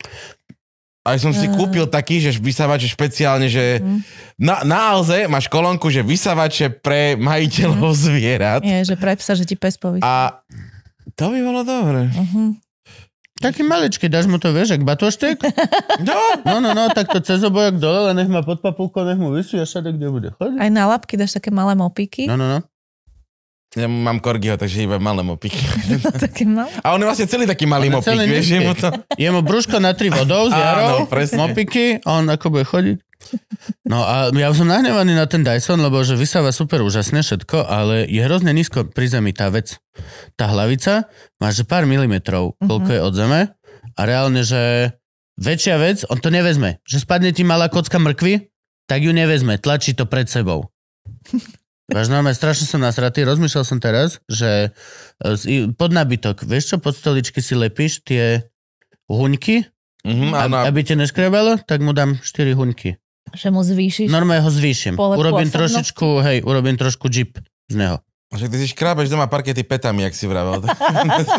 [1.04, 3.96] Aj som si kúpil taký, že vysávač špeciálne, že Mhm.
[4.38, 8.00] na, na Alze máš kolónku, že vysávače pre majiteľov Mhm.
[8.00, 8.60] zvierat.
[8.60, 10.00] Je, že pre psa, že ti pes povysá.
[10.00, 10.14] A
[11.12, 12.08] to by bolo dobre.
[12.10, 12.56] Uh-huh.
[13.36, 15.36] taký maličký, dáš mu to, vieš, ak batoštek?
[16.00, 19.28] No, No, no, no, tak to cez obojok dole, nech má pod papulkou, nech mu
[19.30, 20.56] vysí a všade, kde bude chodiť.
[20.56, 22.24] Aj na labky dáš také malé mopiky.
[22.24, 22.58] No, no, no.
[23.74, 25.58] Ja mám korgiho, takže iba malé mopiky.
[26.24, 26.70] také malé.
[26.86, 28.66] A on je vlastne celý taký malý On je mopik, celý vieš, nízky.
[28.66, 28.88] mu to...
[29.22, 31.42] Je mu brúško na tri vodou jarou, presne.
[31.42, 32.98] mopiky, a on ako bude chodiť.
[33.88, 38.04] No a ja som nahnevaný na ten Dyson, lebo že vysáva super úžasne všetko, ale
[38.04, 39.80] je hrozne nízko pri zemi tá vec.
[40.36, 41.08] Tá hlavica
[41.40, 43.40] má že pár milimetrov, koľko je od zeme
[43.96, 44.92] a reálne, že
[45.40, 46.78] väčšia vec, on to nevezme.
[46.84, 48.50] Že spadne ti malá kocka mrkvy,
[48.86, 50.68] tak ju nevezme, tlačí to pred sebou.
[51.84, 53.28] Váš normálne, strašne som nasratý.
[53.28, 54.72] Rozmýšľal som teraz, že
[55.20, 58.48] e, pod nabytok, vieš čo, pod stoličky si lepíš tie
[59.04, 59.68] huňky,
[60.04, 63.00] Mhm, áno, a, aby ti neškrebalo, tak mu dám 4 huňky.
[63.32, 64.12] Že mu zvýšiš.
[64.12, 65.00] Normálne ho zvýšim.
[65.00, 65.56] Urobím pôsobnosti?
[65.56, 67.40] trošičku, hej, urobím trošku jeep
[67.72, 68.04] z neho.
[68.34, 70.58] Však ty si škrábaš doma parkety petami, jak si vravel.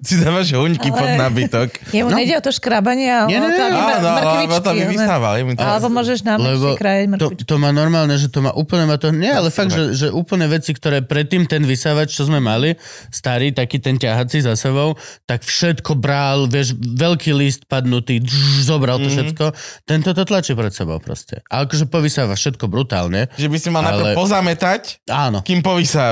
[0.00, 1.68] si dávaš huňky pod nabytok.
[1.90, 2.16] Jemu No.
[2.16, 3.76] nejde o to škrabanie, ale Nie, nie, to, nie.
[3.76, 4.62] aby Áno, ale mrkvičky.
[4.62, 5.32] to vysával.
[5.34, 8.52] je mi to- Alebo môžeš na Lebo kraje To, to má normálne, že to má
[8.52, 9.10] úplne ma to...
[9.10, 13.50] Nie, ale fakt, že, že úplne veci, ktoré predtým ten vysávač, čo sme mali, starý,
[13.50, 18.32] taký ten ťahací za sebou, tak všetko bral, vieš, veľký list padnutý, dž,
[18.64, 19.12] zobral to Mhm.
[19.12, 19.44] všetko.
[19.84, 21.42] Tento to tlačí pred sebou proste.
[21.46, 23.28] A akože povysáva všetko brutálne.
[23.34, 25.42] Že by si mal najprv Ale- pozametať, Áno.
[25.42, 25.60] kým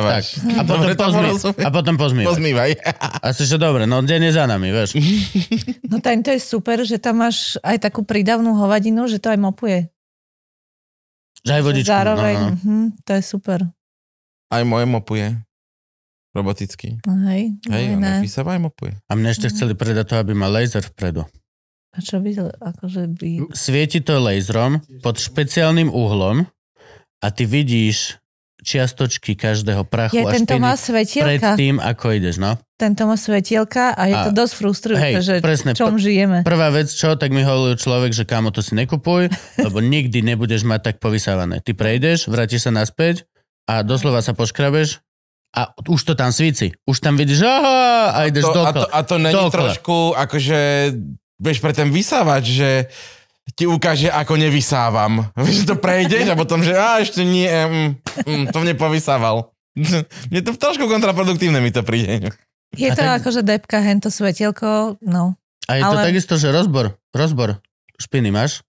[0.02, 0.24] Tak.
[0.24, 0.26] povysávaš.
[0.58, 1.28] A potom, Dobre, to pozmý,
[1.64, 2.28] a potom pozmývať.
[2.34, 2.70] Pozmývaj.
[3.22, 4.90] Asi, že dobre, no deň je za nami, vieš.
[5.94, 9.86] No tento je super, že tam máš aj takú prídavnú hovadinu, že to aj mopuje.
[11.46, 11.90] Že aj Že vodičku.
[11.92, 12.56] Zároveň, no, no.
[12.58, 13.58] mhm, to je super.
[14.50, 15.26] Aj moje mopuje.
[16.34, 16.98] Roboticky.
[17.06, 18.18] No hej, Hej, no, on ne.
[18.18, 18.92] vysáva aj mopuje.
[19.06, 21.22] A mne ešte chceli predať to, aby mal laser vpredu.
[21.94, 23.54] A čo by, akože by...
[23.54, 26.42] Svieti to laserom pod špeciálnym uhlom
[27.22, 28.18] a ty vidíš
[28.64, 32.56] čiastočky každého prachu Je, a tento má pred tým, ako ideš, no.
[32.74, 36.42] Tento má svetielka a je A- to dosť frustrujúce, hej, že presne, čom žijeme.
[36.42, 39.28] Prvá vec, čo, tak mi hovoril človek, že kámo, to si nekupuj,
[39.66, 41.60] lebo nikdy nebudeš mať tak povysávané.
[41.60, 43.28] Ty prejdeš, vrátiš sa naspäť
[43.68, 45.04] a doslova sa poškrabeš
[45.54, 46.74] a už to tam svíci.
[46.82, 48.86] Už tam vidíš, aha, a ideš To, a, to, dokola.
[48.90, 49.52] a to není Dokola.
[49.54, 50.58] trošku akože,
[51.38, 52.70] vieš, pre ten vysávač, že
[53.50, 55.28] ti ukáže, ako nevysávam.
[55.36, 57.88] Vieš, že to prejdeš a potom, že a ešte nie, mm,
[58.22, 59.52] mm, to mne povysával.
[60.30, 62.30] Mne to trošku kontraproduktívne mi to príde.
[62.72, 65.34] Je to tak- akože depka, hento svetielko, no.
[65.66, 67.58] A je to Ale- takisto, že rozbor, rozbor
[67.96, 68.62] špiny máš,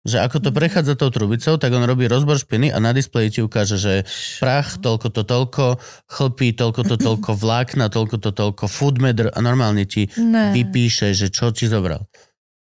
[0.00, 3.40] že ako to prechádza tou trubicou, tak on robí rozbor špiny a na displeji ti
[3.40, 4.06] ukáže, že
[4.38, 5.64] prach, toľko to toľko,
[6.06, 10.54] chlpí, toľko to toľko vlákna, toľko to toľko foodmeter a normálne ti Ne.
[10.54, 12.06] vypíše, že čo ti zobral.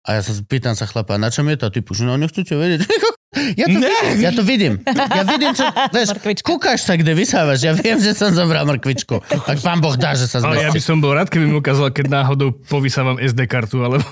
[0.02, 1.70] A ja sa pýtam sa chlapa, na čom je to?
[1.70, 2.90] A ty píšu, no nechcete vedieť.
[3.32, 3.78] Ja to,
[4.20, 4.84] ja to vidím.
[4.84, 5.64] Ja vidím, čo...
[5.96, 6.44] Vieš, Mrkvička.
[6.44, 7.64] kúkaš sa, kde vysávaš.
[7.64, 9.24] Ja viem, že som zobral mrkvičku.
[9.24, 10.84] Tak pán Boh dá, že sa Ale ja by zmestí.
[10.84, 14.04] som bol rád, keby mi ukázal, keď náhodou povysávam SD kartu, alebo.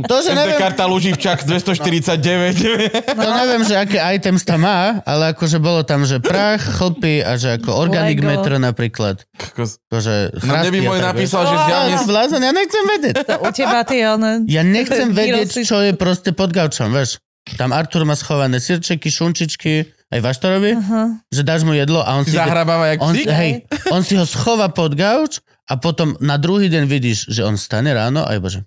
[0.00, 3.04] To, že SD neviem, karta Luživčak 249.
[3.04, 7.36] to neviem, že aké items tam má, ale akože bolo tam, že prach, chlpy a
[7.36, 8.28] že ako organic Lego.
[8.32, 9.28] metro napríklad.
[9.36, 9.76] Kokos.
[9.92, 11.94] Akože No mne by môj napísal, že zjavne...
[12.40, 13.14] Ja nechcem vedieť.
[13.24, 14.48] To u teba ty, on...
[14.48, 17.18] Ja nechcem vedieť, čo je proste pod gaučom, vieš.
[17.58, 20.72] Tam Artur má schované sirčeky, šunčičky, aj váš to robí?
[20.72, 21.20] Aha.
[21.28, 22.32] Že dáš mu jedlo a on si...
[22.32, 23.28] Zahrabáva jak on, psík.
[23.28, 23.50] hej,
[23.92, 27.92] on si ho schová pod gauč a potom na druhý deň vidíš, že on stane
[27.92, 28.60] ráno a je bože.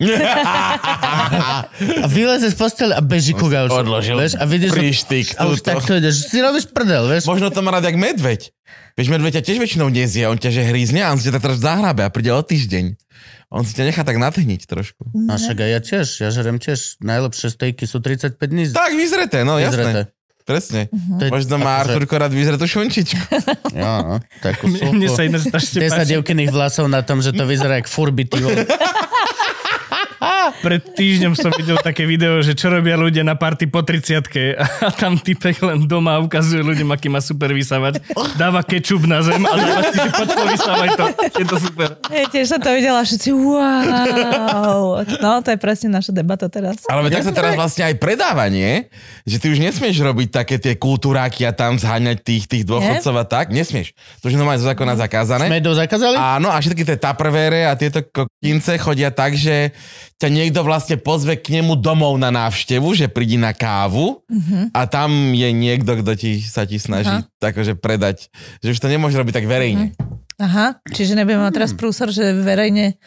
[0.00, 1.68] A
[2.08, 3.76] vyleze z postele a beží ku gauču.
[3.76, 6.26] Odložil Vieš, a vidíš, príštyk a už takto ideš.
[6.26, 7.24] Si robíš prdel, vieš.
[7.24, 8.50] Možno to má rád jak medveď.
[8.96, 11.58] Vieš, medveď ťa tiež väčšinou nezie, on ťa že hrízne a on si ťa teraz
[11.58, 12.96] zahrabe a príde o týždeň.
[13.50, 15.10] On si ťa nechá tak natehniť trošku.
[15.10, 16.96] No však aj ja tiež, ja žerem tiež.
[17.00, 19.76] Najlepšie stejky sú 35 dní Tak, vyzreté, no jasné.
[19.76, 20.02] vyzreté.
[20.40, 20.88] Presne.
[20.90, 23.22] To je Možno má akože- Arturko rád vyzretú šunčičku.
[23.70, 26.08] Jo, no, takú Mne, mne sa iné strašne 10 páči.
[26.10, 28.38] dievkyných vlasov na tom, že to vyzerá jak furby, ty.
[30.64, 34.20] Pred týždňom som videl také video, že čo robia ľudia na party po 30
[34.84, 38.04] a tam typek len doma ukazuje ľuďom, aký má super vysávať.
[38.36, 41.04] Dáva kečup na zem a dáva si, že poď povysávaj to.
[41.40, 41.88] Je to super.
[42.12, 45.00] Ja tiež som to videla, všetci wow.
[45.20, 46.84] No, to je presne naša debata teraz.
[46.86, 48.86] Ale tak sa teraz vlastne aj predáva, nie?
[49.24, 53.24] Že ty už nesmieš robiť také tie kultúráky a tam zháňať tých, tých dôchodcov a
[53.24, 53.46] tak.
[53.50, 53.96] Nesmieš.
[54.20, 55.48] To už normálne zo zákona zakázané.
[55.48, 56.16] Medov zakázali?
[56.16, 59.72] Áno, a všetky tie taprvére a tieto kokince chodia tak, že
[60.20, 64.20] ťa niekto vlastne pozve k nemu domov na návštevu, že prídi na kávu
[64.76, 67.24] a tam je niekto, kto ti, sa ti snaží Aha.
[67.40, 68.28] takože predať.
[68.60, 69.96] Že už to nemôže robiť tak verejne.
[70.36, 73.00] Aha, čiže nebudeme mať teraz prúsor, že verejne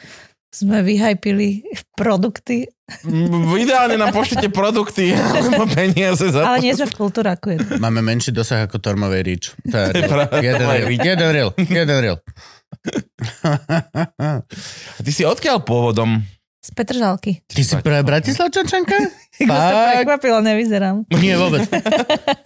[0.53, 2.69] sme vyhajpili produkty,
[3.07, 7.55] Mm, Ideálne nám pošlite produkty alebo peniaze za ale nie sme v kultúraku.
[7.79, 9.43] Máme menší dosah ako Tormovej Rič.
[9.71, 9.77] To
[10.43, 12.19] jeden reel, jeden reel, jeden.
[14.99, 16.21] A ty si odkiaľ pôvodom?
[16.63, 17.43] Z Petržalky.
[17.43, 18.95] Ty si práve Bratislavčančanka?
[19.49, 19.87] Ma sa Fakt?
[19.99, 21.03] prekvapilo, nevyzerám.
[21.11, 21.67] Nie, vôbec.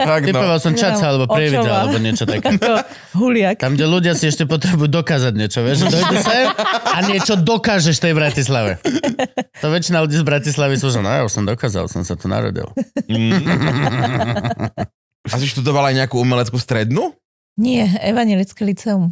[0.07, 0.27] Tak, no.
[0.31, 2.47] Typoval som Čaca alebo Prievidza alebo niečo také.
[2.57, 2.79] Ako
[3.19, 3.59] huliak.
[3.59, 6.47] Tam, kde ľudia si ešte potrebujú dokázať niečo, vieš, dojde sem
[6.87, 8.79] a niečo dokážeš tej Bratislave.
[9.59, 12.31] To väčšina ľudí z Bratislavy sú, že no ja už som dokázal, som sa tu
[12.31, 12.71] narodil.
[15.27, 17.11] A si študovala aj nejakú umeleckú strednú?
[17.59, 19.11] Nie, Evangelické liceum.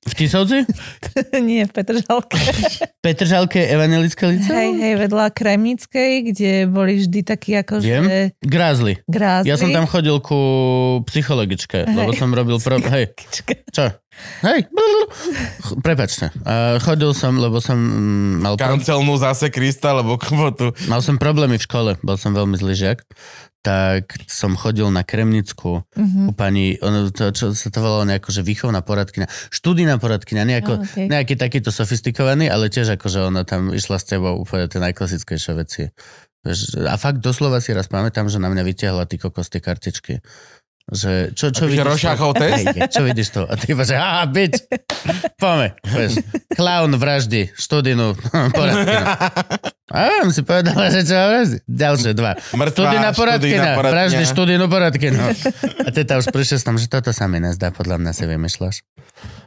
[0.00, 0.64] V Tisovci?
[1.44, 2.40] Nie, v Petržalke.
[3.04, 4.56] Petržalke Evangelické liceum?
[4.56, 8.08] hej, hej, vedľa Kremnickej, kde boli vždy takí ako, Viem.
[8.08, 8.96] že Grázli.
[9.04, 9.52] grázli.
[9.52, 10.40] Ja som tam chodil ku
[11.04, 12.56] psychologičke, lebo som robil...
[12.56, 12.80] Pro...
[12.96, 13.12] Hej,
[13.76, 13.92] čo?
[14.40, 14.68] Hej,
[15.84, 16.32] prepačte.
[16.80, 18.54] Chodil som, lebo som mm, mal.
[18.56, 20.72] Kancelnú zase Krista, lebo kvotu.
[20.88, 23.04] mal som problémy v škole, bol som veľmi zlý žiak.
[23.60, 26.28] Tak som chodil na Kremnickú Mhm.
[26.28, 30.72] u pani, ono, to, čo sa to volalo nejako, že výchovná poradkyňa, študijná poradkyňa, nejako,
[30.74, 31.06] Ah, okej.
[31.12, 35.92] nejaký takýto sofistikovaný, ale tiež akože ona tam išla s tebou úplne tie najklasickejšie veci.
[36.80, 40.24] A fakt doslova si raz pamätám, že na mňa vytiahla ty kokos tie kartičky.
[40.90, 41.86] Že, čo, čo vidíš?
[41.86, 42.42] Rošákov to?
[42.42, 42.66] test?
[42.66, 43.42] Hej, čo vidíš to?
[43.46, 44.58] A ty iba, že haha, bič.
[45.86, 46.12] Vieš,
[46.58, 48.18] klaun vraždy, študinu,
[48.58, 49.06] poradkynu.
[49.90, 51.56] A ja si povedala, že čo vraždy?
[51.66, 52.34] Ďalšie dva.
[52.54, 53.90] Mŕtva, Študina študijná poradkyna, poradkyňa.
[53.94, 55.22] vraždy, študinu poradkynu.
[55.86, 58.76] A teta už prišiel s tom, že toto sa mi nezdá, podľa mňa si vymýšľaš.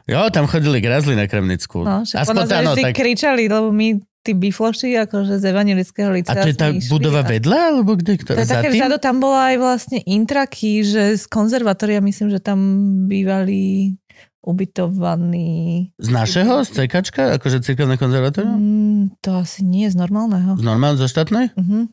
[0.08, 1.84] Jo, tam chodili grazli na Kremnickú.
[1.84, 2.92] No, však po Aspoň nás tá, no, tak...
[2.96, 7.20] kričali, lebo my tí bifloši, akože z evangelického A licea to je tá išli budova
[7.20, 8.16] a- vedľa, alebo kde?
[8.16, 12.40] Kto, To je také vzadu, tam bola aj vlastne intraky, že z konzervatória myslím, že
[12.40, 12.58] tam
[13.04, 13.92] bývali
[14.40, 15.92] ubytovaní.
[15.96, 16.64] Z našeho?
[16.64, 17.36] Z CKčka?
[17.36, 18.56] Akože cirkevné konzervatórium?
[18.56, 20.56] Mm, to asi nie z normálneho.
[20.56, 21.52] Z normálne, zo štátnej?
[21.56, 21.92] Mhm.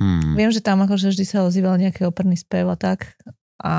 [0.00, 0.32] Hmm.
[0.32, 3.20] Viem, že tam akože vždy sa ozýval nejaký operný spev a tak.
[3.60, 3.74] A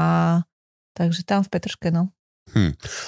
[0.94, 2.14] takže tam v Petrške, no.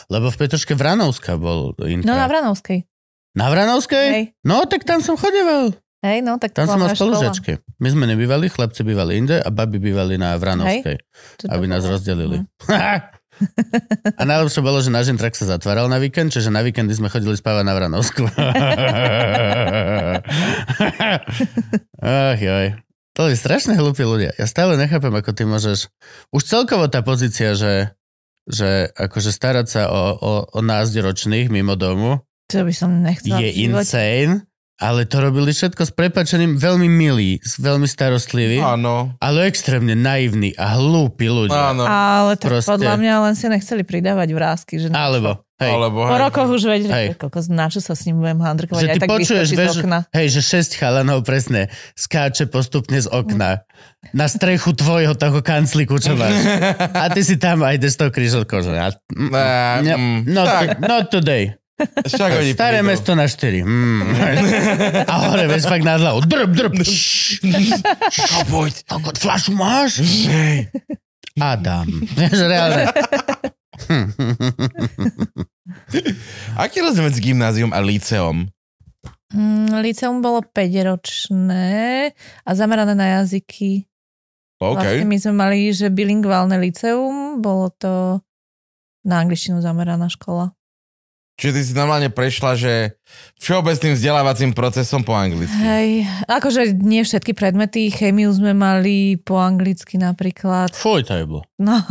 [0.07, 2.07] Lebo v Petržke Vranovská bol intra.
[2.07, 2.87] No na Vranovskej.
[3.33, 4.07] Na Vranovskej?
[4.13, 4.25] Hej.
[4.45, 5.73] No, tak tam som chodeval.
[6.03, 7.63] Hej, no, tak Tam som mal spolužiačky.
[7.79, 10.99] My sme nebývali, chlapci bývali inde a baby bývali na Vranovskej,
[11.47, 12.43] aby nás rozdelili.
[12.43, 13.21] Mhm.
[14.21, 17.33] a najlepšie bolo, že náš intrak sa zatváral na víkend, čiže na víkendy sme chodili
[17.33, 18.29] spávať na Vranovsku.
[22.03, 22.77] Ach joj.
[23.17, 24.37] To je strašne hlúpi ľudia.
[24.37, 25.89] Ja stále nechápem, ako ty môžeš...
[26.29, 27.97] Už celkovo tá pozícia, že,
[28.45, 32.21] že akože starať sa o, o, o názderočných mimo domu
[32.53, 33.81] Čo by som nechcela je v živote.
[33.81, 34.33] insane,
[34.77, 39.13] ale to robili všetko s prepačením veľmi milí, veľmi starostliví, Áno.
[39.17, 41.71] ale extrémne naivní a hlúpi ľudia.
[41.71, 41.85] Áno.
[41.85, 42.69] Ale tak Proste.
[42.73, 44.73] podľa mňa len si nechceli pridávať vrázky.
[44.77, 44.91] Že?
[44.91, 45.71] Alebo, Hej.
[45.71, 46.21] Alebo, Po hej.
[46.27, 47.07] rokoch už veď, Hej.
[47.15, 49.61] kokos, na čo sa s ním budem handrkovať, Že aj ty tak počuješ, vyskočí z
[49.61, 49.99] vieš, okna.
[50.11, 51.61] hej, že šesť chalanov presne
[51.95, 53.63] skáče postupne z okna
[54.11, 56.35] na strechu tvojho toho kancliku, čo máš.
[57.03, 58.73] A ty si tam a ideš s tou krížovkou, no,
[59.87, 61.55] mm, tak, not today.
[61.81, 62.89] Však oni Staré prídu.
[62.93, 63.65] mesto na 4.
[63.65, 64.01] Mm.
[65.11, 66.21] A hore, vieš, fakt nad hlavou.
[66.21, 66.77] Drb, drb.
[68.13, 68.73] Čo, poď.
[68.85, 70.05] Kokot, flašu máš?
[70.29, 70.69] Hej.
[71.41, 71.89] Adam.
[72.13, 72.93] Vieš, reálne.
[76.61, 78.45] Aký je rozdiel medzi gymnázium a liceom?
[79.33, 81.67] Mm, liceum bolo 5-ročné
[82.45, 83.89] a zamerané na jazyky.
[84.61, 84.77] OK.
[84.77, 88.21] Vlastne my sme mali, že bilingválne liceum, bolo to
[89.03, 90.53] na angličtinu zameraná škola.
[91.33, 92.93] Čiže ty si normálne prešla, že
[93.41, 95.57] všeobecným vzdelávacím procesom po anglicky.
[95.57, 100.69] Hej, akože nie všetky predmety, chémiu sme mali po anglicky napríklad.
[100.77, 101.41] Fuj, to je bolo.
[101.57, 101.81] No.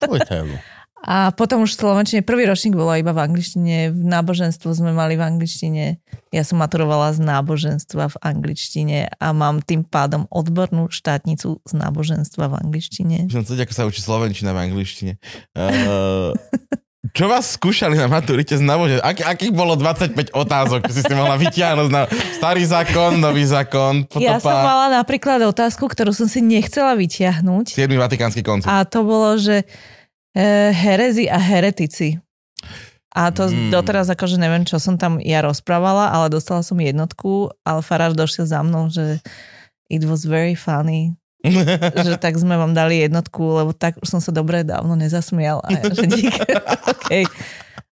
[0.00, 0.60] Fuj, to je bolo.
[0.98, 5.14] A potom už v Slovenčine, prvý ročník bolo iba v angličtine, v náboženstvu sme mali
[5.14, 6.02] v angličtine.
[6.34, 12.50] Ja som maturovala z náboženstva v angličtine a mám tým pádom odbornú štátnicu z náboženstva
[12.50, 13.16] v angličtine.
[13.30, 15.12] Som chcel, ako sa učí slovenčina v angličtine.
[15.54, 16.34] Uh,
[16.98, 19.06] čo vás skúšali na maturite z náboženstva?
[19.06, 24.42] Ak, akých bolo 25 otázok, si si mohla vytiahnuť na starý zákon, nový zákon, Ja
[24.42, 27.86] som potopa, mala napríklad otázku, ktorú som si nechcela vyťahnuť 7.
[27.94, 28.66] vatikánsky koncil.
[28.66, 29.62] a to bolo, že
[30.34, 32.18] e, herezi a heretici.
[33.14, 33.70] A to mm.
[33.70, 38.46] doteraz akože neviem, čo som tam ja rozprávala, ale dostala som jednotku, ale Faráš došiel
[38.50, 39.22] za mnou, že
[39.86, 41.14] it was very funny,
[42.06, 45.62] že tak sme vám dali jednotku, lebo tak už som sa dobre dávno nezasmial.
[45.62, 46.34] A ja, že dík.
[46.94, 47.24] okay.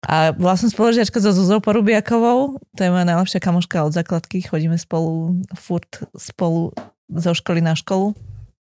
[0.07, 4.79] A bola som spolužiačka so Zuzou Porubiakovou, to je moja najlepšia kamoška od základky, chodíme
[4.79, 6.71] spolu, furt spolu
[7.11, 8.15] zo školy na školu.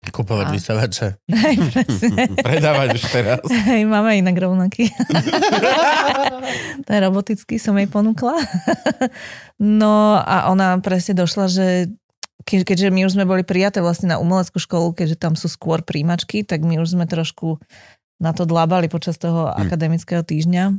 [0.05, 0.53] Kupovať A.
[0.53, 1.07] vysavače.
[1.43, 2.29] Hej, presne.
[2.37, 3.41] Predávať už teraz.
[3.49, 4.93] Hej, máme inak rovnaký.
[6.85, 8.37] Ten robotický som jej ponúkla.
[9.57, 11.65] No a ona presne došla, že
[12.45, 15.81] ke- keďže my už sme boli prijaté vlastne na umeleckú školu, keďže tam sú skôr
[15.81, 17.57] príjimačky, tak my už sme trošku
[18.21, 19.67] na to dlábali počas toho Hm.
[19.67, 20.77] akademického týždňa.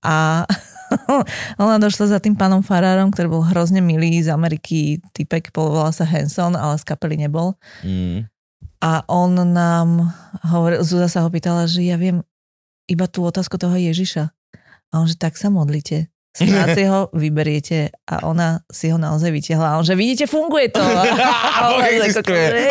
[0.00, 0.48] A
[1.60, 6.08] ona došla za tým pánom Farárom, ktorý bol hrozne milý z Ameriky, typek, volal sa
[6.08, 7.52] Hanson, ale z kapely nebol.
[7.84, 8.24] Mm.
[8.80, 10.08] A on nám
[10.40, 12.24] hovoril, Zúza sa ho pýtala, že ja viem
[12.88, 14.32] iba tú otázku toho Ježiša.
[14.90, 16.08] A on, že tak sa modlite.
[16.30, 19.74] Snáď si ho vyberiete a ona si ho naozaj vytiahla.
[19.74, 20.78] A on, že vidíte, funguje to.
[21.58, 22.70] A ona existuje.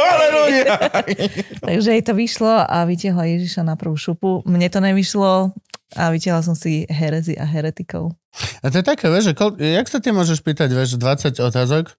[1.67, 4.47] Takže jej to vyšlo a vytiahla Ježiša na prvú šupu.
[4.47, 5.51] Mne to nevyšlo
[5.97, 8.15] a vytiahla som si herezi a heretikov.
[8.63, 11.97] A to je také, vieš, že kol, jak sa ty môžeš pýtať, vieš, 20 otázok,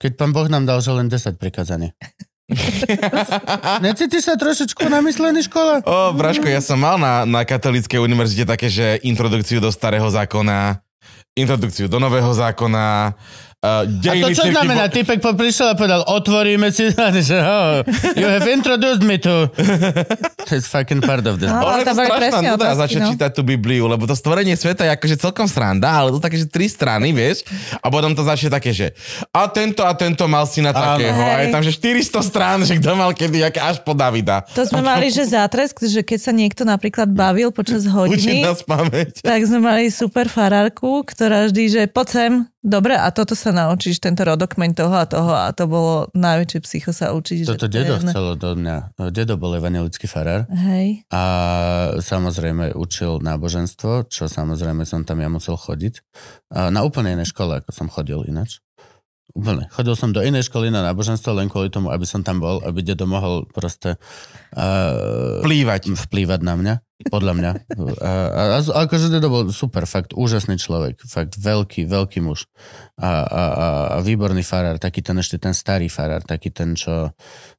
[0.00, 1.92] keď pán Boh nám dal, že len 10 prikazaní.
[3.86, 5.82] Necítiš sa trošičku namyslený škola?
[5.82, 10.85] O, Braško, ja som mal na, na katolíckej univerzite také, že introdukciu do starého zákona,
[11.36, 13.14] introdukciu do nového zákona,
[13.82, 14.86] uh, A to čo znamená?
[14.86, 16.94] Typek po- prišiel a povedal, otvoríme si,
[17.28, 17.82] že oh,
[18.14, 19.50] you have introduced me to...
[20.46, 21.50] It's fucking part of this.
[21.50, 21.66] No.
[21.74, 23.08] Je to boli presne nuda otázky, začať no.
[23.10, 26.46] čítať tú Bibliu, lebo to stvorenie sveta je akože celkom sranda, ale to také, že
[26.46, 27.42] tri strany, vieš,
[27.82, 28.94] a potom to začne také, že
[29.34, 31.54] a tento a tento mal si na takého, a je Hej.
[31.54, 34.46] tam, že 400 strán, že kto mal kedy, aké až po Davida.
[34.54, 38.62] To sme mali, že zátresk, že keď sa niekto napríklad bavil počas Učiť hodiny, nás
[38.62, 39.18] pamäť.
[39.26, 44.04] tak sme mali super farárku, ktorá vždy, že poď sem, dobre, a toto sa naučíš,
[44.04, 47.48] tento rodokmeň toho a toho a to bolo najväčšie psycho sa učiť.
[47.48, 48.76] Toto že to dedo je chcelo do mňa.
[49.08, 51.08] Dedo bol evangelický farár Hej.
[51.08, 51.22] a
[51.96, 56.04] samozrejme učil náboženstvo, čo samozrejme som tam ja musel chodiť.
[56.52, 58.60] Na úplne inej škole, ako som chodil ináč.
[59.36, 59.68] Úplne.
[59.68, 62.80] Chodil som do inej školy na náboženstvo len kvôli tomu, aby som tam bol, aby
[62.80, 64.00] dedo mohol proste
[64.56, 65.92] uh, Plývať.
[65.92, 67.50] vplývať na mňa, podľa mňa.
[68.00, 72.48] A, a, a akože dedo bol super, fakt úžasný človek, fakt veľký, veľký muž.
[72.96, 77.12] A, a, a, a výborný farár, taký ten ešte ten starý farár, taký ten, čo...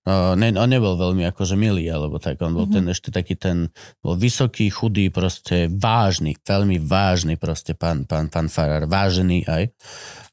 [0.07, 2.75] Uh, ne, on nebol veľmi akože milý, alebo tak, on bol mm-hmm.
[2.81, 3.69] ten ešte taký ten,
[4.01, 9.63] bol vysoký, chudý, proste vážny, veľmi vážny proste pán, pán, pán farár, vážený aj.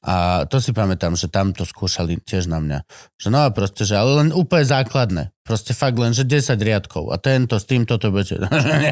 [0.05, 2.79] A to si pamätám, že tam to skúšali tiež na mňa.
[3.17, 5.33] Že no a proste, že ale len úplne základné.
[5.41, 7.09] Proste fakt len, že 10 riadkov.
[7.09, 8.37] A tento s týmto to budete...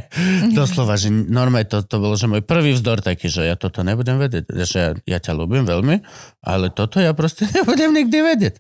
[0.57, 4.17] Doslova, že normálne to, to bolo, že môj prvý vzdor taký, že ja toto nebudem
[4.17, 4.49] vedieť.
[4.49, 6.01] Že ja, ja ťa ľúbim veľmi,
[6.49, 8.57] ale toto ja proste nebudem nikdy vedieť.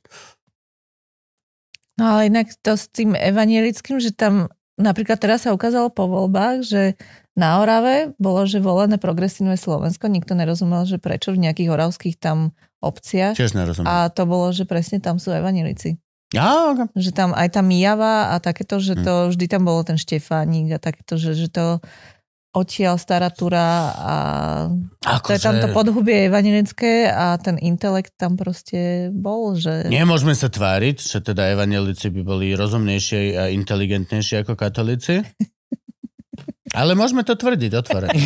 [1.97, 6.64] No ale inak to s tým evanielickým, že tam napríklad teraz sa ukázalo po voľbách,
[6.64, 6.83] že
[7.33, 12.53] na Orave bolo, že volené progresívne Slovensko, nikto nerozumel, že prečo v nejakých oravských tam
[12.78, 13.33] obciach.
[13.33, 13.89] Tiež nerozumiem.
[13.89, 15.97] A to bolo, že presne tam sú evanielici.
[16.33, 16.89] Ja, okay.
[16.93, 19.05] Že tam aj tá Mijava a takéto, že Hm.
[19.05, 21.80] to vždy tam bolo ten Štefánik a takéto, že, že to
[22.53, 23.64] odtiaľ stará tura
[23.97, 24.14] a
[25.24, 29.89] to je Akože- tam to podhubie evangelické a ten intelekt tam proste bol, že...
[29.89, 35.24] Nemôžeme sa tváriť, že teda evanelici by boli rozumnejšie a inteligentnejšie ako katolíci.
[36.73, 38.16] Ale môžeme to tvrdiť otvorene.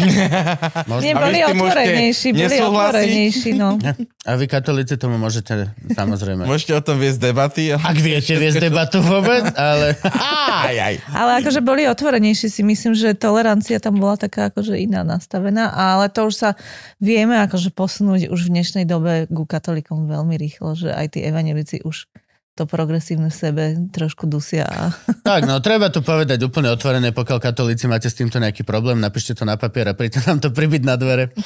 [0.90, 1.02] Môžeme.
[1.02, 3.74] Nie, boli otvorenejší, boli otvorenejší, no.
[4.28, 6.46] A vy katolíci tomu môžete, samozrejme.
[6.46, 7.74] Môžete o tom viesť debaty.
[7.74, 9.98] Ak viete viesť debatu vôbec, ale...
[10.02, 10.94] Aj, aj.
[11.10, 16.10] Ale akože boli otvorenejší, si myslím, že tolerancia tam bola taká akože iná nastavená, ale
[16.10, 16.50] to už sa
[16.98, 21.82] vieme akože posunúť už v dnešnej dobe ku katolikom veľmi rýchlo, že aj tí evanelici
[21.86, 22.10] už
[22.56, 24.64] to progresívne v sebe trošku dusia.
[24.64, 24.88] A...
[25.20, 29.36] Tak, no treba to povedať úplne otvorené, pokiaľ katolíci máte s týmto nejaký problém, napíšte
[29.36, 31.36] to na papier a príďte nám to pribiť na dvere.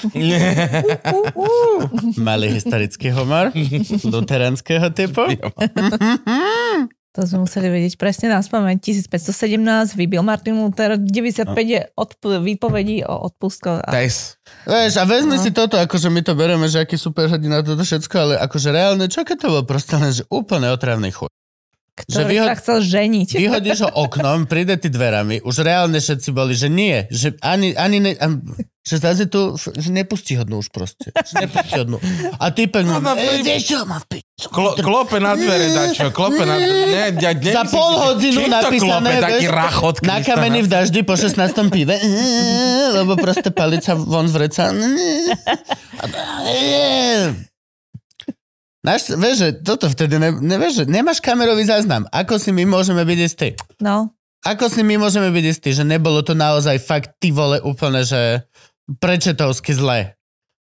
[2.14, 3.50] Malý historický humor,
[4.06, 5.26] luteránskeho typu.
[7.18, 8.78] To sme museli vedieť presne na spameň.
[8.78, 13.82] 1517 vybil Martin Luther, 95 je odp- výpovedí o odpustkoch.
[13.82, 13.90] A...
[13.90, 14.38] Tes.
[14.62, 18.14] Vieš, a vezmi si toto, akože my to bereme, že aký super hrdina toto všetko,
[18.14, 21.26] ale akože reálne, čo keď to bol proste len, že úplne otravný chuj.
[21.92, 23.28] Ktorý vyhod- sa chcel ženiť.
[23.32, 27.98] Vyhodíš ho oknom, príde ty dverami, už reálne všetci boli, že nie, že ani, ani
[27.98, 28.10] ne,
[28.80, 31.12] že zase tu, že nepustí ho dnu už proste.
[31.12, 31.96] Že nepustí ho dnu.
[32.36, 36.08] A typek, no, No, no, e, vieš čo, má v Klo, klope na dvere, dačo,
[36.08, 36.88] klope na dvere.
[36.88, 41.00] Nie, ja, nemyslím, Za pol že- hodinu napísané, klope, taký rachot na kameni v daždi
[41.04, 41.68] po 16.
[41.68, 41.94] pive,
[42.96, 44.64] lebo proste palica von z vreca.
[48.80, 52.08] Náš, vieš, že toto vtedy, ne, ne, vieš, že nemáš kamerový záznam.
[52.08, 53.48] Ako si my môžeme byť istí?
[53.76, 58.00] No, Ako si my môžeme byť istí, že nebolo to naozaj fakt ty vole úplne,
[58.00, 58.48] že
[58.96, 60.16] prečetovsky zlé.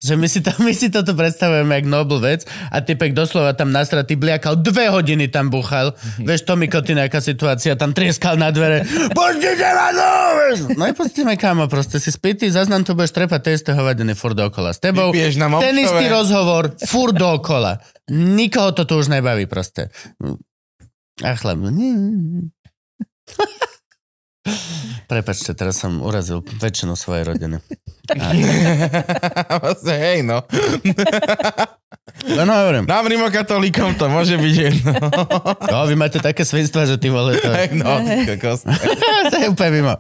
[0.01, 3.69] Že my si, to, my si toto predstavujeme jak nobl vec a typek doslova tam
[3.69, 5.93] nasratý bliakal, dve hodiny tam buchal.
[6.29, 8.89] Vieš, to mi koty nejaká situácia, tam trieskal na dvere.
[9.13, 10.13] Pustite ma no!
[10.41, 10.59] vieš.
[10.75, 14.35] No i pustíme kamo, proste si spýty, zaznam tu budeš trepať tie isté hovadiny furt
[14.35, 14.73] dookola.
[14.73, 17.85] S tebou na ten istý rozhovor, furt dookola.
[18.11, 19.93] Nikoho to tu už nebaví proste.
[21.21, 21.61] A chlap.
[25.05, 27.61] Prepačte, teraz som urazil väčšinu svojej rodiny.
[29.63, 30.41] Vlastne, hej, no.
[32.25, 32.85] Len hovorím.
[32.89, 34.97] Nám rimokatolíkom to môže byť jedno.
[35.69, 37.53] No, vy máte také svinstva, že ty vole to...
[37.53, 38.65] Hej, no, kokos.
[39.31, 39.95] to je úplne mimo.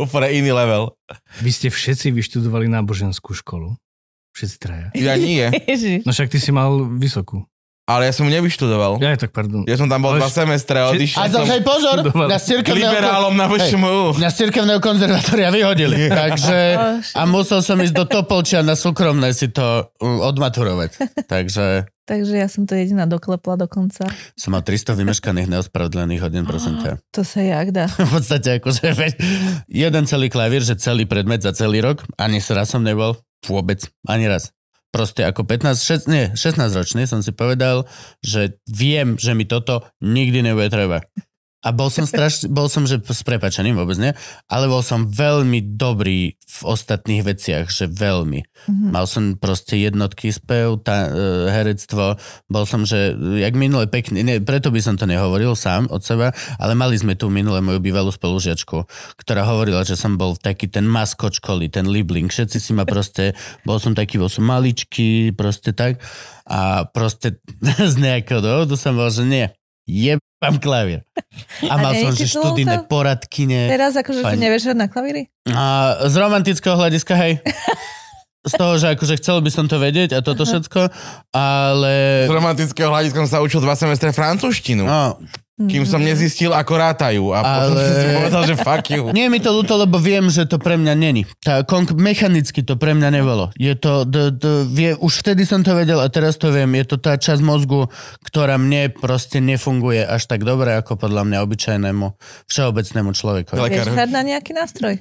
[0.00, 0.98] Úplne iný level.
[1.38, 3.78] Vy ste všetci vyštudovali náboženskú školu.
[4.34, 4.88] Všetci traja.
[4.98, 5.46] Ja nie.
[6.02, 7.46] No však ty si mal vysokú.
[7.84, 8.96] Ale ja som nevyštudoval.
[9.04, 9.68] Ja tak, pardon.
[9.68, 12.28] Ja som tam bol Ale dva semestre a A odišiel som zase pozor, Študoval.
[12.32, 14.16] na cirkevného, liberálom na VŠMU.
[14.16, 16.08] na cirkevného konzervatória vyhodili.
[16.08, 16.58] Takže
[17.20, 20.90] a musel som ísť do Topolčia na súkromné si to odmaturovať.
[21.34, 24.04] Takže Takže ja som to jediná doklepla dokonca.
[24.36, 27.00] som mal 300 vymeškaných neospravedlených hodín, prosím ťa.
[27.16, 27.88] To sa jak dá.
[28.08, 29.12] v podstate akože veď,
[29.72, 33.16] jeden celý klavír, že celý predmet za celý rok, ani raz som nebol,
[33.48, 34.52] vôbec, ani raz.
[34.94, 37.82] Proste ako 15, 6, nie, 16 ročný som si povedal,
[38.22, 41.02] že viem, že mi toto nikdy nebude treba.
[41.64, 44.12] A bol som strašne, bol som, že s prepačením vôbec nie,
[44.52, 48.44] ale bol som veľmi dobrý v ostatných veciach, že veľmi.
[48.68, 48.92] Mhm.
[48.92, 52.20] Mal som proste jednotky spev, tá, e, herectvo,
[52.52, 56.36] bol som, že jak minule pekne, ne, preto by som to nehovoril sám od seba,
[56.60, 58.84] ale mali sme tu minule moju bývalú spolužiačku,
[59.16, 63.32] ktorá hovorila, že som bol taký ten maskot školy, ten libling, všetci si ma proste,
[63.64, 66.04] bol som taký, bol som maličký, proste tak
[66.44, 67.40] a proste
[67.92, 69.48] z nejakého dôvodu som bol, že nie,
[69.86, 71.00] jebám klavír.
[71.70, 72.90] A A mal som, že to študijné ľúto?
[72.90, 73.68] poradkyne.
[73.68, 74.40] Teraz akože to Pani.
[74.40, 75.22] nevieš hrať na klavíri?
[75.50, 75.64] A
[76.06, 77.32] z romantického hľadiska, hej.
[78.44, 80.92] Z toho, že akože chcel by som to vedieť a toto všetko,
[81.32, 82.28] ale...
[82.28, 84.84] Z romantického hľadiska som sa učil dva semestre francúzštinu.
[84.84, 85.16] No,
[85.54, 87.30] Kým som nezistil, ako rátajú.
[87.30, 89.02] A potom Ale- som si povedal, že fuck you.
[89.14, 91.22] nie je mi to ľúto, lebo viem, že to pre mňa není.
[91.38, 93.54] Tá, konk- mechanicky to pre mňa nebolo.
[93.54, 96.74] Je to, d- d- vie, už vtedy som to vedel a teraz to viem.
[96.74, 97.86] Je to tá časť mozgu,
[98.26, 102.06] ktorá mne proste nefunguje až tak dobre, ako podľa mňa obyčajnému
[102.50, 103.54] všeobecnému človeku.
[103.54, 103.94] Ale- Vieš Lekár.
[103.94, 104.94] hrať na nejaký nástroj?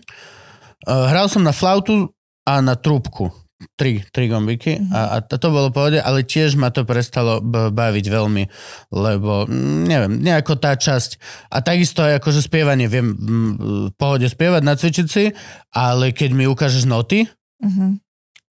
[0.86, 2.14] Uh, hral som na flautu
[2.46, 3.34] a na trúbku.
[3.74, 7.42] Tri, tri gombiky a, a to to bolo pohode, ale tiež ma to prestalo
[7.72, 8.44] baviť veľmi,
[8.92, 11.18] lebo mm, neviem, nejako tá časť
[11.50, 15.34] a takisto aj akože spievanie, viem v pohode spievať, nacvičiť si,
[15.74, 17.26] ale keď mi ukážeš noty,
[17.64, 17.96] Uh-huh.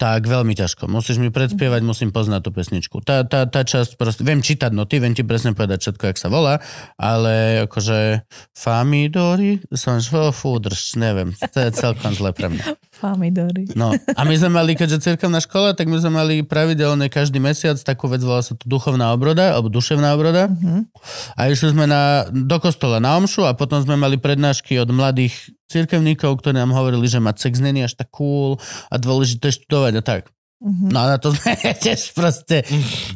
[0.01, 0.89] tak veľmi ťažko.
[0.89, 3.05] Musíš mi predspievať, musím poznať tú pesničku.
[3.05, 6.33] Tá, tá, tá časť proste, viem čítať noty, viem ti presne povedať všetko, jak sa
[6.33, 6.65] volá,
[6.97, 8.25] ale akože
[8.57, 10.01] famidori, som
[10.33, 12.65] fú, drž, neviem, to je celkom zle pre mňa.
[13.03, 13.67] Pomidory.
[13.75, 17.75] No a my sme mali, keďže cirkevná škola, tak my sme mali pravidelne každý mesiac
[17.83, 20.47] takú vec, volá sa to duchovná obroda, alebo duševná obroda.
[20.47, 20.87] Mhm.
[21.35, 25.35] A išli sme na, do kostola na omšu a potom sme mali prednášky od mladých
[25.67, 30.03] cirkevníkov, ktorí nám hovorili, že mať sex není až tak cool a dôležité študovať a
[30.05, 30.23] tak.
[30.63, 30.95] Mhm.
[30.95, 32.63] No na to sme tiež proste...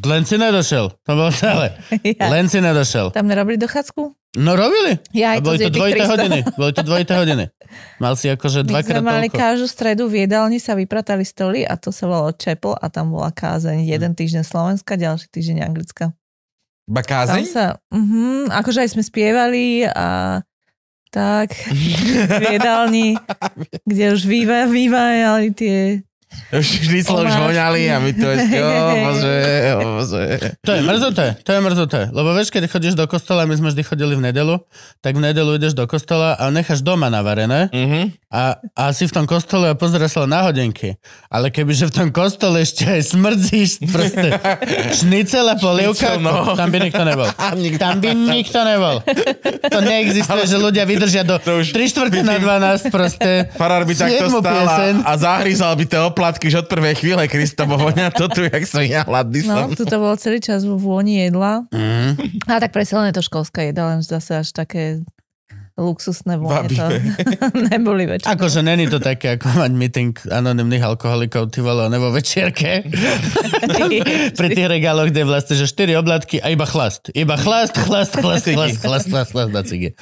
[0.03, 0.91] Len si nedošel.
[0.91, 1.71] To bolo celé.
[2.03, 2.27] Ja.
[2.27, 3.15] Len si nedošel.
[3.15, 4.01] Tam nerobili dochádzku?
[4.37, 4.99] No robili.
[5.15, 6.13] Ja aj to boli to dvojité 300.
[6.13, 6.39] hodiny.
[6.59, 7.45] Boli to dvojité hodiny.
[8.03, 9.39] Mal si akože dvakrát sme mali toľko.
[9.39, 13.31] každú stredu v jedálni sa vypratali stoly a to sa volalo Chapel a tam bola
[13.31, 13.87] kázeň.
[13.87, 16.11] Jeden týždeň Slovenska, ďalší týždeň Anglická.
[16.87, 17.43] Tam kázeň?
[17.47, 20.39] sa, uh-huh, akože aj sme spievali a
[21.11, 23.19] tak v jedálni,
[23.83, 25.77] kde už výva, vývajali tie
[26.47, 28.71] Vždy sme už voňali a my to ešte, o
[29.05, 30.23] bože, o bože.
[30.61, 32.01] To je mrzuté, to je mrzuté.
[32.09, 34.55] Lebo vieš, keď chodíš do kostola, my sme vždy chodili v nedelu,
[34.99, 38.01] tak v nedelu ideš do kostola a necháš doma navarené Mhm.
[38.27, 40.95] a, a si v tom kostole a pozeráš sa na hodinky.
[41.27, 44.35] Ale kebyže v tom kostole ešte aj smrdzíš proste
[44.99, 46.53] šnicel a polievka, no.
[46.53, 47.27] tam by nikto nebol.
[47.77, 48.99] Tam by nikto nebol.
[49.63, 53.51] To neexistuje, že ľudia vydržia do To už 3 čtvrte na 12 proste.
[53.53, 54.65] Farár by takto stál
[54.99, 58.67] a, zahryzal by tie oplatky už od prvej chvíle, Krista, bo vonia to tu, jak
[58.67, 59.71] som ja hladný som.
[59.71, 61.63] No, tu to bolo celý čas vo vôni jedla.
[61.71, 62.19] Mm.
[62.51, 64.99] A tak predsa len je to školská jedla, len zase až také
[65.79, 66.83] luxusné vône to
[67.71, 68.27] neboli väčšie.
[68.27, 72.83] Akože není to také, ako mať meeting anonimných alkoholikov, ty vole, nebo večierke.
[74.35, 77.07] Pri tých regáloch, kde vlastne, že 4 oblatky a iba chlast.
[77.15, 79.95] Iba chlast, chlast, chlast, chlast, chlast, chlast, chlast na cigy.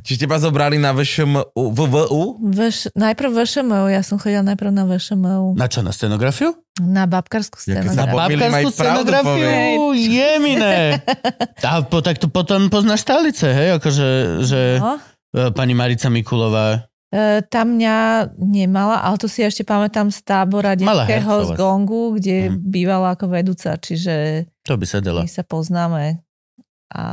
[0.00, 1.52] Či teba zobrali na VŠMU?
[1.52, 2.22] VVU?
[2.44, 6.54] Veš, najprv VŠMU, ja som chodila najprv na VŠMU, Na čo, na scenografiu?
[6.76, 7.72] na babkarskú sa
[8.04, 9.48] Pomýlim, aj Babkarskú scenografiu?
[9.96, 11.00] Jemine.
[11.64, 13.68] A po, tak to potom poznáš stálice, hej?
[13.74, 14.06] Akože,
[14.42, 15.00] že No.
[15.32, 16.84] e, pani Marica Mikulová.
[17.08, 17.96] E, tam mňa
[18.36, 21.50] nemala, ale to si ešte pamätám z tábora detského z.
[21.54, 22.58] Gongu, kde Mhm.
[22.62, 25.20] bývala ako vedúca, čiže To by sedela.
[25.20, 26.20] my sa poznáme
[26.88, 27.04] a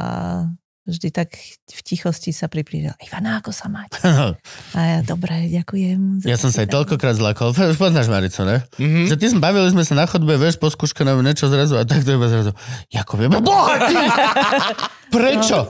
[0.83, 1.35] vždy tak
[1.67, 2.99] v tichosti sa priplížila.
[2.99, 3.99] Ivana, ako sa máte?
[4.77, 6.27] A ja, dobre, ďakujem.
[6.27, 7.49] Ja som sa aj počítanie." toľkokrát zlakol.
[7.55, 8.67] Poznáš Maricu, ne?
[8.75, 9.07] Mhm.
[9.07, 12.03] Že ty sme bavili sme sa na chodbe, vieš, po skúškanom niečo zrazu a tak
[12.03, 12.51] to iba zrazu.
[12.91, 13.95] Jakub je bohatý!
[15.13, 15.69] Prečo?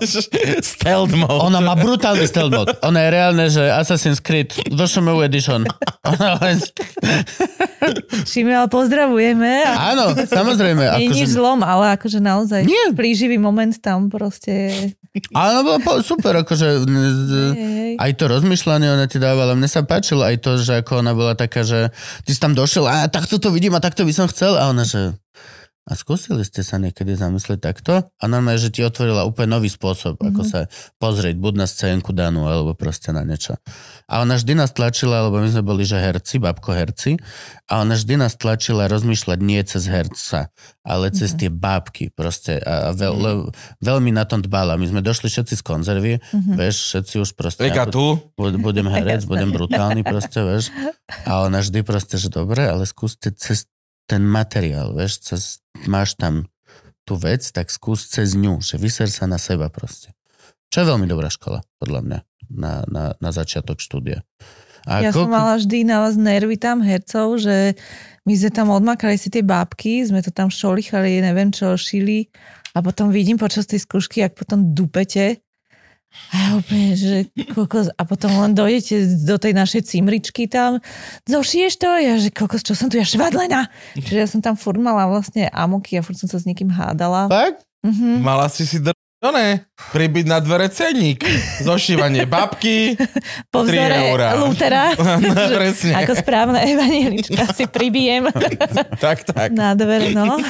[0.63, 1.43] Stealth mode.
[1.43, 2.71] Ona má brutálny stealth mode.
[2.79, 5.67] Ona je reálne, že Assassin's Creed VŠMU Edition.
[6.15, 6.57] Ona len...
[8.31, 9.63] Šimi, ale pozdravujeme.
[9.67, 10.83] Áno, samozrejme.
[11.01, 11.35] nie nič Akože...
[11.35, 12.91] zlom, ale akože naozaj Nie.
[12.93, 14.71] plíživý moment tam proste.
[15.37, 16.85] Áno, bolo po- super, akože...
[18.01, 19.53] Aj to rozmýšľanie ona ti dávala.
[19.53, 21.93] Mne sa páčilo aj to, že ako ona bola taká, že
[22.25, 24.57] ty si tam došiel a takto to vidím a takto by som chcel.
[24.57, 25.13] A ona, že
[25.83, 28.07] a skúsili ste sa niekedy zamyslieť takto?
[28.07, 30.29] A normálne, že ti otvorila úplne nový spôsob, mm-hmm.
[30.31, 30.59] ako sa
[30.95, 33.59] pozrieť, buď na scénku danú, alebo proste na niečo.
[34.07, 37.19] A ona vždy nás tlačila, lebo my sme boli, že herci, babko herci,
[37.67, 40.55] a ona vždy nás tlačila rozmýšľať nie cez herca,
[40.87, 42.63] ale cez tie bábky proste.
[42.63, 43.51] A veľ, mm.
[43.83, 44.79] veľmi na tom dbala.
[44.79, 46.55] My sme došli všetci z konzervy, mm-hmm.
[46.55, 47.63] vieš, všetci už proste...
[47.67, 48.23] Rika tu.
[48.39, 50.71] Bud- budem herec, budem brutálny proste, vieš.
[51.27, 53.67] A ona vždy proste, že dobre, ale skúste cez
[54.05, 55.41] ten materiál, vieš, cez,
[55.87, 56.47] máš tam
[57.03, 60.15] tú vec, tak skús cez ňu, že vyser sa na seba proste.
[60.71, 62.19] Čo je veľmi dobrá škola, podľa mňa,
[62.53, 64.23] na, na, na začiatok štúdia.
[64.83, 67.75] A Ja koľko- som mala vždy na vás nervy tam hercov, že
[68.27, 72.27] my sme tam odmakali si tie bábky, sme to tam šolichali, neviem čo, šili
[72.75, 75.39] a potom vidím počas tej skúšky, ak potom dupete
[76.13, 77.13] a ja úplne, že
[77.53, 80.77] kokos, a potom len dojdete do tej našej cimričky tam,
[81.25, 81.89] zošiješ to?
[81.89, 83.69] Ja, že kokos, čo som tu, ja švadlená.
[83.93, 87.29] Čiže ja som tam furt mala vlastne amoky a furt som sa s niekým hádala.
[87.29, 87.65] Fakt?
[87.81, 88.21] Mhm.
[88.21, 88.93] Mala si si dr...
[89.23, 89.63] No ne,
[89.95, 91.23] pribyť na dvere cenník.
[91.63, 92.99] Zošívanie babky.
[93.55, 94.35] Po Tri vzore eurá.
[94.35, 94.91] Lutera,
[95.23, 95.95] No, presne.
[95.95, 98.27] ako správna evanilička si pribijem.
[98.99, 99.55] Tak, tak.
[99.55, 100.43] Na dvere, no.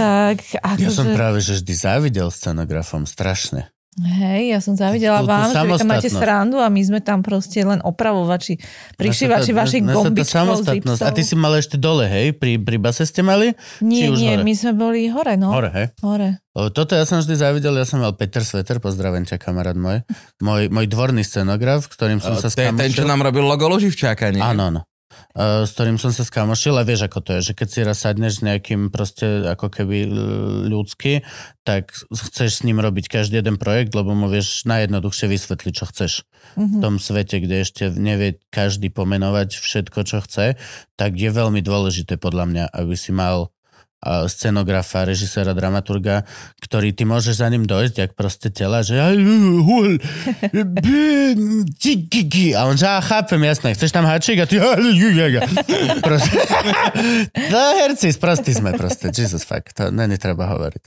[0.00, 0.86] Tak, akože...
[0.86, 3.72] Ja som práve, že vždy závidel scenografom, strašne.
[3.92, 7.60] Hej, ja som zavidela Tú- tú vám, že máte srandu a my sme tam proste
[7.60, 8.56] len opravovači,
[8.96, 11.02] prišívači vašich sa gombičkov, samostatnosť.
[11.04, 11.36] A ty zipsov.
[11.36, 12.32] si mal ešte dole, hej?
[12.32, 13.52] Pri, pri base ste mali?
[13.84, 14.44] Nie, či už nie, hore?
[14.48, 15.52] my sme boli hore, no.
[15.52, 15.86] Hore, hej?
[16.00, 16.40] Hore.
[16.72, 20.00] Toto ja som vždy závidel, ja som mal Peter Sveter, pozdravím ťa, kamarát môj.
[20.40, 23.68] Môj, môj dvorný scenograf, s ktorým som sa To je ten, čo nám robil logo
[23.68, 24.40] Luživčáka, nie?
[24.40, 24.80] Áno, áno.
[25.32, 27.98] Uh, s ktorým som sa skamošil a vieš, ako to je, že keď si raz
[28.04, 31.24] sadneš s nejakým proste ako keby l- ľudský,
[31.62, 36.12] tak chceš s ním robiť každý jeden projekt, lebo mu vieš najjednoduchšie vysvetliť, čo chceš.
[36.58, 36.66] Mhm.
[36.68, 40.58] V tom svete, kde ešte nevie každý pomenovať všetko, čo chce,
[40.98, 43.48] tak je veľmi dôležité podľa mňa, aby si mal
[44.26, 46.26] scenografa, režiséra, dramaturga,
[46.58, 48.98] ktorý ty môžeš za ním dojsť, jak proste tela, že
[52.58, 54.58] a on že, a chápem, jasné, chceš tam hačík a ty
[56.02, 56.38] proste,
[57.54, 60.82] no herci, sprostí sme proste, Jesus fuck, to není treba hovoriť.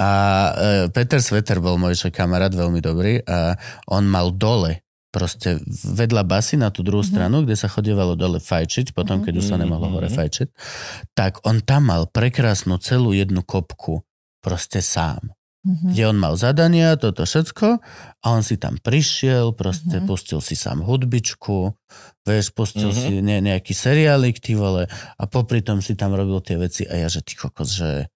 [0.00, 3.58] A uh, Peter Sveter bol môj kamarát, veľmi dobrý a
[3.90, 4.82] on mal dole
[5.12, 7.12] proste vedľa basy na tú druhú mm-hmm.
[7.12, 10.48] stranu, kde sa chodievalo dole fajčiť, potom keď už sa nemohlo hore fajčiť,
[11.12, 14.02] tak on tam mal prekrásnu celú jednu kopku
[14.40, 15.36] proste sám.
[15.62, 15.90] Mm-hmm.
[15.94, 17.78] Kde on mal zadania, toto všetko
[18.18, 20.10] a on si tam prišiel, proste mm-hmm.
[20.10, 21.70] pustil si sám hudbičku,
[22.26, 23.06] vieš, pustil mm-hmm.
[23.06, 26.98] si ne, nejaký seriálik, ty vole, a popri tom si tam robil tie veci a
[26.98, 28.10] ja, že ty kokos, že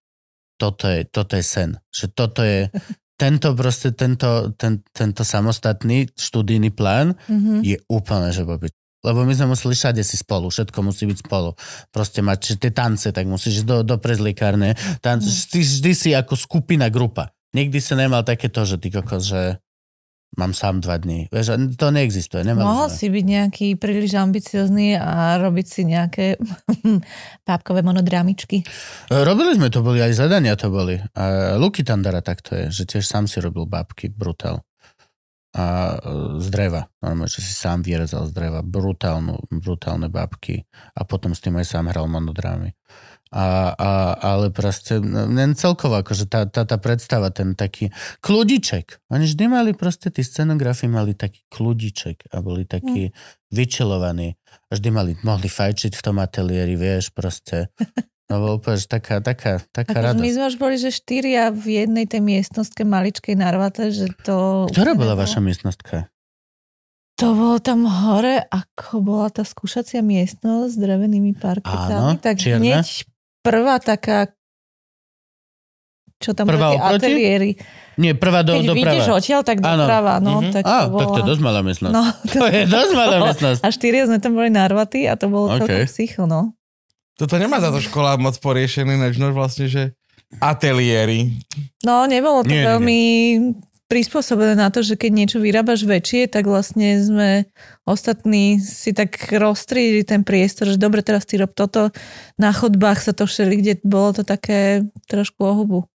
[0.59, 2.67] toto je, toto je sen, že toto je,
[3.17, 7.59] tento proste, tento, ten, tento samostatný študijný plán mm-hmm.
[7.65, 8.69] je úplne, že bobi.
[9.05, 11.55] Lebo my sme museli všade si spolu, všetko musí byť spolu.
[11.95, 14.75] Proste mať že tie tance, tak musíš do, do prezlikárne.
[14.99, 15.63] Tance, mm.
[15.63, 17.31] vždy si ako skupina, grupa.
[17.55, 19.63] Nikdy si nemal takéto, že ty kokos, že
[20.35, 21.31] mám sám dva dní.
[21.31, 22.43] Vieš, to neexistuje.
[22.53, 22.97] Mohol sme.
[22.99, 26.37] si byť nejaký príliš ambiciozný a robiť si nejaké
[27.49, 28.67] pápkové monodramičky.
[29.09, 30.99] E, robili sme, to boli aj zadania, to boli.
[31.17, 34.67] A Luky Tandara takto je, že tiež sám si robil bábky, brutál.
[35.57, 36.85] A e, z dreva.
[37.01, 38.61] Normálne, že si sám vyrezal z dreva.
[38.61, 40.69] Brutálnu, brutálne bábky.
[40.93, 42.77] A potom s tým aj sám hral monodrámy.
[43.35, 43.91] A, a,
[44.23, 47.91] ale proste, len celkovo, akože tá, tá, tá predstava, ten taký
[48.23, 49.11] kľudiček.
[49.11, 53.15] Oni vždy mali proste, tí scenografi mali taký kľudiček a boli takí mm.
[53.51, 54.39] vyčilovaní.
[54.71, 57.67] A vždy mali, mohli fajčiť v tom ateliéri, vieš, proste.
[58.27, 60.19] No bol úplne taká, taká, taká radosť.
[60.19, 64.67] My sme už boli, že štyria v jednej tej miestnostke maličkej narvate, že to...
[64.67, 66.11] Ktorá bola vaša miestnostka?
[67.23, 72.19] To bolo tam hore, ako bola tá skúšacia miestnosť s drevenými parketami.
[72.19, 72.83] Áno, tak čierne.
[72.83, 73.07] hneď
[73.47, 74.19] prvá taká
[76.17, 77.51] čo tam prvá boli ateliéry.
[78.01, 78.81] Nie, prvá do, Keď doprava.
[78.89, 80.41] vidíš odtiaľ, tak doprava, no.
[80.41, 80.53] Mm-hmm.
[80.53, 81.01] Tak to Á, bola...
[81.01, 81.93] tak to je dosť malá miestnosť.
[81.93, 83.61] No, to, to je dosť malá miestnosť.
[83.61, 85.61] A štyria sme tam boli narvatí a to bolo okay.
[85.61, 86.57] celkom psycho, no.
[87.17, 89.97] Toto nemá za to škola moc poriešený, než vlastne, že
[90.41, 91.33] ateliéry.
[91.85, 96.27] No, nebolo to nie, veľmi nie, nie prispôsobené na to, že keď niečo vyrábaš väčšie,
[96.27, 97.31] tak vlastne sme
[97.87, 101.95] ostatní si tak roztriedili ten priestor, že dobre, teraz ty rob toto.
[102.39, 105.87] Na chodbách sa to všeli, kde bolo to také trošku ohubu.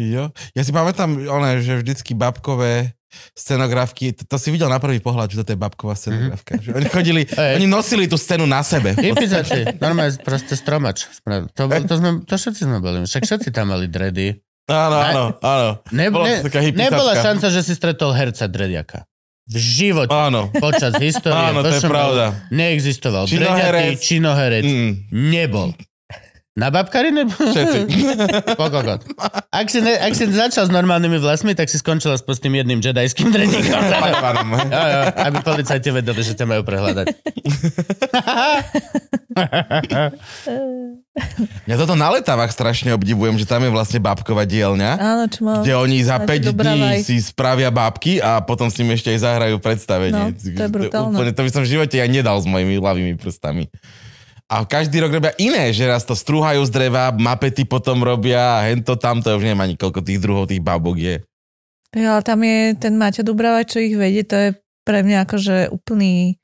[0.00, 0.32] Jo.
[0.56, 2.96] Ja si pamätám, one, že vždycky babkové
[3.36, 6.56] scenografky, to, to si videl na prvý pohľad, že to je babková scenografka.
[6.56, 6.64] Mm-hmm.
[6.64, 7.54] Že oni chodili, Ej.
[7.60, 8.96] oni nosili tú scénu na sebe.
[8.96, 11.04] Impizaci, normálne proste stromač.
[11.28, 14.40] To, to, sme, to všetci sme boli, však všetci tam mali dredy.
[14.70, 15.70] Áno, áno, áno.
[15.90, 16.36] Ne, ne,
[16.70, 19.10] nebola šanca, že si stretol herca Drediaka.
[19.50, 20.14] V živote.
[20.14, 20.54] Áno.
[20.54, 21.50] Počas histórie.
[21.50, 22.24] Áno, to je pravda.
[22.54, 23.26] Neexistoval.
[23.26, 23.98] Činoherec.
[23.98, 24.62] činoherec.
[24.62, 24.92] Mm.
[25.10, 25.74] Nebol.
[26.52, 27.32] Na babkari nebol?
[27.32, 27.80] Všetci.
[28.60, 29.00] Pokokot.
[29.48, 32.84] Ak si, ne, ak si začal s normálnymi vlasmi, tak si skončila s tým jedným
[32.84, 33.72] jedajským dreníkom.
[34.68, 37.06] jo, jo, aby policajti vedeli, že ťa majú prehľadať.
[41.68, 44.96] Ja toto na letavách strašne obdivujem, že tam je vlastne bábková dielňa.
[44.96, 45.60] Áno, čo má...
[45.60, 49.60] Kde oni za 5 dní si spravia bábky a potom s ním ešte aj zahrajú
[49.60, 50.32] predstavenie.
[50.32, 51.12] No, to je brutálne.
[51.12, 53.68] Úplne, to by som v živote ja nedal s mojimi hlavými prstami.
[54.52, 58.68] A každý rok robia iné, že raz to strúhajú z dreva, mapety potom robia a
[58.68, 61.16] hento tamto, už neviem ani koľko tých druhov tých bábok je.
[61.96, 64.48] Ja, ale tam je ten Maťo Dubrava, čo ich vedie, to je
[64.84, 66.36] pre mňa akože úplný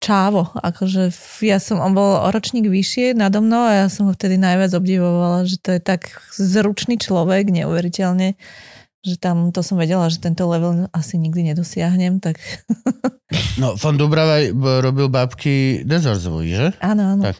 [0.00, 0.48] čávo.
[0.64, 1.12] Akože
[1.44, 5.44] ja som, on bol ročník vyššie nado mnou a ja som ho vtedy najviac obdivovala,
[5.44, 6.08] že to je tak
[6.40, 8.40] zručný človek, neuveriteľne
[9.00, 12.36] že tam to som vedela, že tento level asi nikdy nedosiahnem, tak...
[13.62, 14.42] No, von Dubrava
[14.82, 16.68] robil bábky Dezorzovi, že?
[16.82, 17.22] Áno, áno.
[17.22, 17.38] Tak,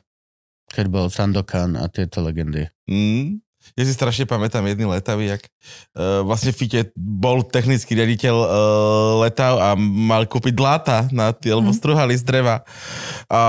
[0.71, 2.71] keď bol Sandokan a tieto legendy.
[2.87, 3.43] Mm.
[3.75, 5.43] Ja si strašne pamätám jedný letavý, jak
[5.99, 8.49] uh, vlastne Fite bol technický riaditeľ uh,
[9.27, 11.77] letav a mal kúpiť dláta na tie, lebo mm.
[11.77, 12.63] struhali z dreva.
[13.27, 13.41] A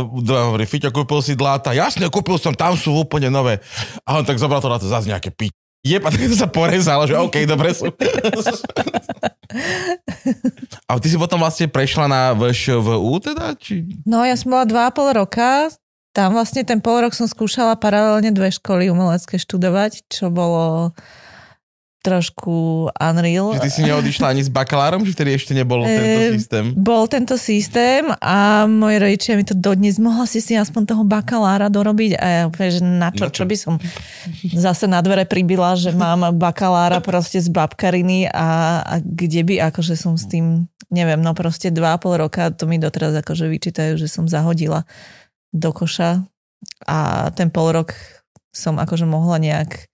[0.00, 1.76] uh, hovorí, Fite, kúpil si dláta.
[1.76, 3.60] Jasne, kúpil som, tam sú úplne nové.
[4.08, 7.08] A on tak zobral to na to zase nejaké piť je, tak to sa porezalo,
[7.08, 7.88] že OK, dobre sú.
[10.84, 13.56] a ty si potom vlastne prešla na VŠVU teda?
[13.56, 14.04] Či...
[14.04, 15.72] No ja som bola dva a pol roka,
[16.12, 20.92] tam vlastne ten pol rok som skúšala paralelne dve školy umelecké študovať, čo bolo
[22.00, 23.60] trošku unreal.
[23.60, 26.64] Že ty si neodišla ani s bakalárom, že vtedy ešte nebol e, tento systém?
[26.72, 31.68] Bol tento systém a moji rodičia mi to dodnes, mohla si si aspoň toho bakalára
[31.68, 33.44] dorobiť a ja že na čo, na čo?
[33.44, 33.74] čo by som
[34.56, 39.92] zase na dvere pribila, že mám bakalára proste z babkariny a, a kde by akože
[39.92, 44.00] som s tým, neviem, no proste dva a pol roka to mi doteraz akože vyčítajú,
[44.00, 44.88] že som zahodila
[45.52, 46.24] do koša
[46.88, 47.92] a ten pol rok
[48.50, 49.86] som akože mohla nejak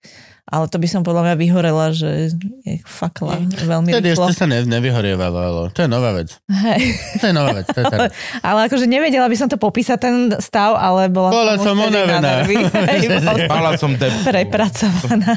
[0.47, 2.31] ale to by som podľa mňa vyhorela, že
[2.63, 4.31] je fakla veľmi Vtedy rýchlo.
[4.31, 6.39] ešte sa ne, nevyhorievalo, ale to je nová vec.
[6.47, 6.83] Hej.
[7.19, 7.67] To je nová vec.
[7.67, 8.11] To je teraz.
[8.41, 12.47] Ale akože nevedela by som to popísať ten stav, ale bola, Bola som unavená.
[13.51, 14.15] Mala som dep.
[14.23, 15.35] prepracovaná.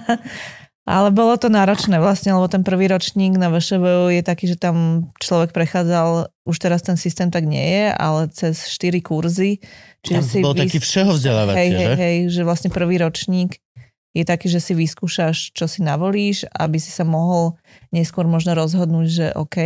[0.86, 5.06] Ale bolo to náročné vlastne, lebo ten prvý ročník na VŠVU je taký, že tam
[5.22, 9.62] človek prechádzal, už teraz ten systém tak nie je, ale cez 4 kurzy.
[10.02, 11.78] Tam bol vys- taký všeho vzdelávací, hej, že?
[11.78, 13.62] hej, hej, že vlastne prvý ročník
[14.14, 17.62] je taký, že si vyskúšaš, čo si navolíš, aby si sa mohol
[17.94, 19.58] neskôr možno rozhodnúť, že OK,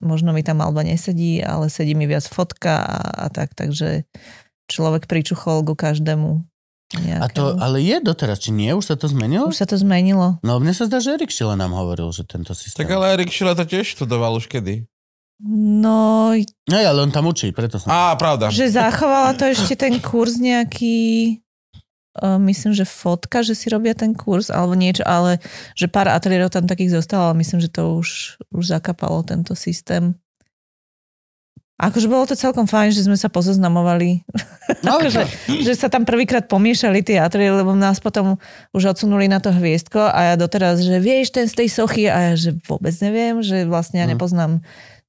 [0.00, 4.08] možno mi tam malba nesedí, ale sedí mi viac fotka a, a tak, takže
[4.72, 6.40] človek pričuchol ku každému.
[6.94, 8.70] A to, ale je doteraz, či nie?
[8.70, 9.50] Už sa to zmenilo?
[9.50, 10.38] Už sa to zmenilo.
[10.46, 12.86] No mne sa zdá, že Erik Šile nám hovoril, že tento systém.
[12.86, 14.86] Tak ale Erik Šile to tiež študoval už kedy.
[15.44, 16.30] No,
[16.70, 17.90] No ale on tam učí, preto som...
[17.90, 18.54] Á, pravda.
[18.54, 21.42] že zachovala to ešte ten kurz nejaký,
[22.22, 25.42] myslím, že fotka, že si robia ten kurz, alebo niečo, ale
[25.74, 30.14] že pár ateliérov tam takých zostalo, ale myslím, že to už, už zakapalo tento systém.
[31.74, 34.22] Akože bolo to celkom fajn, že sme sa pozoznamovali.
[34.86, 35.26] No, akože,
[35.66, 38.38] že sa tam prvýkrát pomiešali tie ateliéry, lebo nás potom
[38.70, 42.30] už odsunuli na to hviezdko a ja doteraz, že vieš ten z tej sochy a
[42.30, 44.12] ja, že vôbec neviem, že vlastne ja Mhm.
[44.14, 44.52] nepoznám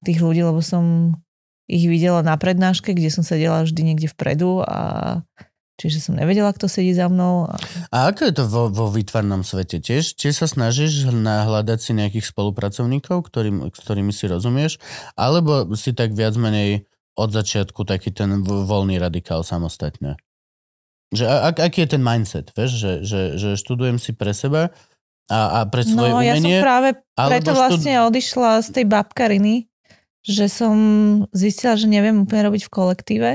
[0.01, 1.13] tých ľudí, lebo som
[1.69, 5.21] ich videla na prednáške, kde som sedela vždy niekde vpredu a
[5.75, 7.51] čiže som nevedela, kto sedí za mnou.
[7.51, 7.55] A...
[7.91, 9.83] A ako je to vo, vo výtvarnom svete?
[9.83, 14.79] Tiež, tiež sa snažíš nahľadať si nejakých spolupracovníkov, ktorým, s ktorými si rozumieš?
[15.19, 20.19] Alebo si tak viac menej od začiatku taký ten vo- voľný radikál samostatne?
[21.15, 22.51] Že a, ak, aký je ten mindset?
[22.55, 24.75] Vieš, že, že, že študujem si pre seba
[25.31, 26.59] a, a pre svoje No ja som umenie?
[26.59, 29.55] práve preto štud- vlastne odišla z tej babkariny,
[30.25, 30.75] že som
[31.31, 33.31] zistila, že neviem úplne robiť v kolektíve.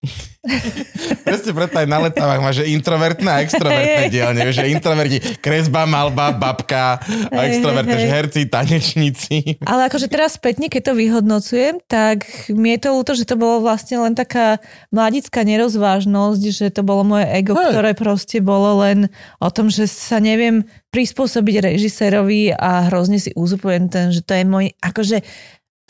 [1.28, 4.40] Presne preto aj na letávach máš, že introvertné a extrovertné dielne.
[4.48, 6.96] Vieš, že introverti kresba, malba, babka
[7.28, 9.60] a hej, že herci, tanečníci.
[9.68, 13.60] Ale akože teraz spätne, keď to vyhodnocujem, tak mi je to ľúto, že to bolo
[13.60, 14.56] vlastne len taká
[14.88, 17.76] mladická nerozvážnosť, že to bolo moje ego, Hej.
[17.76, 19.12] ktoré proste bolo len
[19.44, 24.44] o tom, že sa neviem prispôsobiť režisérovi a hrozne si uzupujem ten, že to je
[24.48, 25.22] môj, akože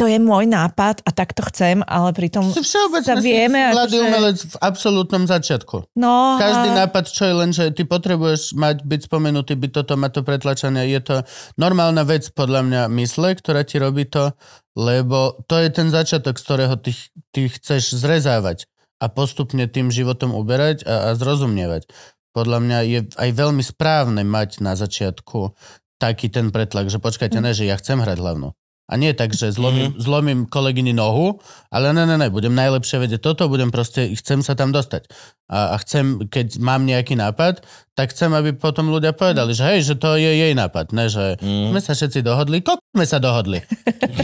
[0.01, 4.09] to je môj nápad a tak to chcem, ale pritom všeobecne sa vieme, mladý akože-
[4.09, 5.77] umelec v absolútnom začiatku.
[5.93, 10.01] no, Každý a- nápad, čo je len, že ty potrebuješ mať, byť spomenutý, byť toto,
[10.01, 10.89] mať to pretlačené.
[10.89, 11.17] Je to
[11.61, 14.33] normálna vec, podľa mňa, mysle, ktorá ti robí to,
[14.73, 16.97] lebo to je ten začiatok, z ktorého ty,
[17.37, 18.65] ty chceš zrezávať
[18.97, 21.93] a postupne tým životom uberať a, a zrozumnievať.
[22.31, 25.53] Podľa mňa je aj veľmi správne mať na začiatku
[26.01, 28.57] taký ten pretlak, že počkajte, ne, že ja chcem hrať hlavnú.
[28.91, 30.03] A nie tak, že zlomím, mm-hmm.
[30.03, 31.39] zlomím kolegyni nohu,
[31.71, 35.07] ale ne, ne, ne, budem najlepšie vedieť toto, budem proste, chcem sa tam dostať.
[35.47, 37.63] A, a chcem, keď mám nejaký nápad,
[37.95, 41.39] tak chcem, aby potom ľudia povedali, že hej, že to je jej nápad, ne, že
[41.39, 41.71] mm.
[41.71, 43.63] sme sa všetci dohodli, kok sme sa dohodli.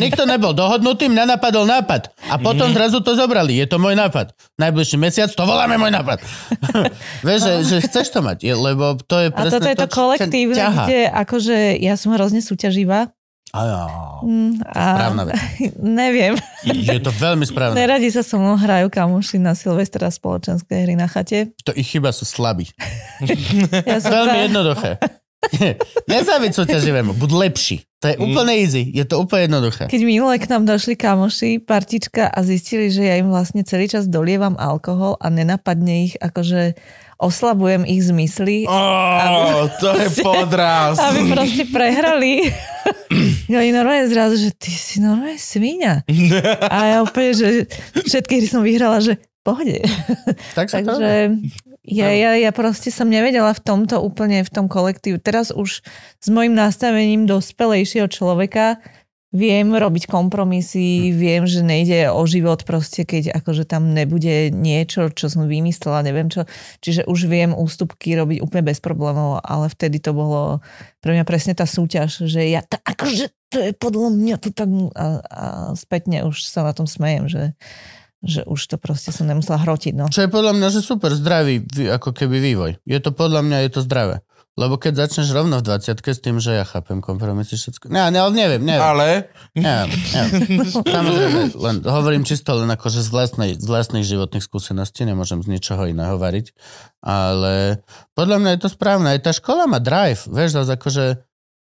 [0.03, 2.11] Nikto nebol dohodnutý, mňa napadol nápad.
[2.31, 4.35] A potom zrazu to zobrali, je to môj nápad.
[4.59, 6.19] Najbližší mesiac to voláme môj nápad.
[7.27, 9.87] Vieš, že, že chceš to mať, lebo to je a presne toto je to čo
[9.87, 10.85] ťa kolektívne, ťahá.
[10.87, 13.15] kde akože ja som hrozne súťaživá.
[13.57, 13.83] Á, ja.
[14.21, 15.35] Mm, A, Správna vec.
[16.01, 16.35] neviem.
[16.63, 17.75] Je to veľmi správne.
[17.75, 21.57] Neradi sa so mnou hrajú kamoši na Silvestra spoločenské hry na chate.
[21.63, 22.69] To ich chyba sú slabí.
[23.83, 24.91] Ja som Veľmi tá- jednoduché.
[26.07, 27.77] Nezáviť súťaživému, buď lepší.
[27.99, 29.87] To je úplne easy, je to úplne jednoduché.
[29.87, 34.05] Keď minule k nám došli kamoši, partička a zistili, že ja im vlastne celý čas
[34.05, 36.77] dolievam alkohol a nenapadne ich, akože
[37.17, 38.77] oslabujem ich zmysly, Ó,
[39.81, 41.01] to je podraz.
[41.01, 42.53] aby proste prehrali.
[43.47, 46.03] Ja oni normálne zrazu, že ty si normálne svíňa.
[46.75, 49.79] A ja úplne, že všetky hry som vyhrala, že pohode.
[50.59, 50.83] Tak sa.
[50.83, 51.39] Takže
[51.87, 55.23] ja, ja, ja proste som nevedela v tomto úplne, v tom kolektívu.
[55.23, 55.87] Teraz už
[56.19, 58.83] s mojim nastavením dospelejšieho človeka
[59.35, 65.27] viem robiť kompromisy, viem, že nejde o život proste, keď akože tam nebude niečo, čo
[65.27, 66.47] som vymyslela, neviem čo.
[66.81, 70.63] Čiže už viem ústupky robiť úplne bez problémov, ale vtedy to bolo
[71.03, 74.71] pre mňa presne tá súťaž, že ja ta, akože to je podľa mňa to tak...
[74.95, 77.43] A, a spätne už sa na tom smejem, že
[78.27, 80.11] že už to proste som nemusela hrotiť, no.
[80.11, 82.71] Čo je podľa mňa, že super zdravý vý- ako keby vývoj.
[82.83, 84.25] Je to podľa mňa, je to zdravé.
[84.57, 87.93] Lebo keď začneš rovno v 20 s tým, že ja chápem kompromisy všetko.
[87.93, 88.81] Ne, ne, ale neviem, neviem.
[88.89, 90.65] Ale neviem, neviem.
[90.97, 95.85] Samozrejme, len, hovorím čisto len akože z, vlastnej, z vlastných životných skúseností, nemôžem z ničoho
[95.85, 96.57] iného hovoriť.
[97.05, 97.85] Ale
[98.17, 99.13] podľa mňa je to správne.
[99.13, 101.05] Aj tá škola má drive, vieš, zase akože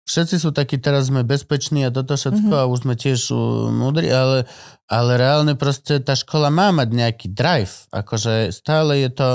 [0.07, 2.63] všetci sú takí, teraz sme bezpeční a toto všetko mm-hmm.
[2.63, 4.47] a už sme tiež uh, múdri, ale,
[4.87, 7.91] ale reálne proste tá škola má mať nejaký drive.
[7.91, 9.29] Akože stále je to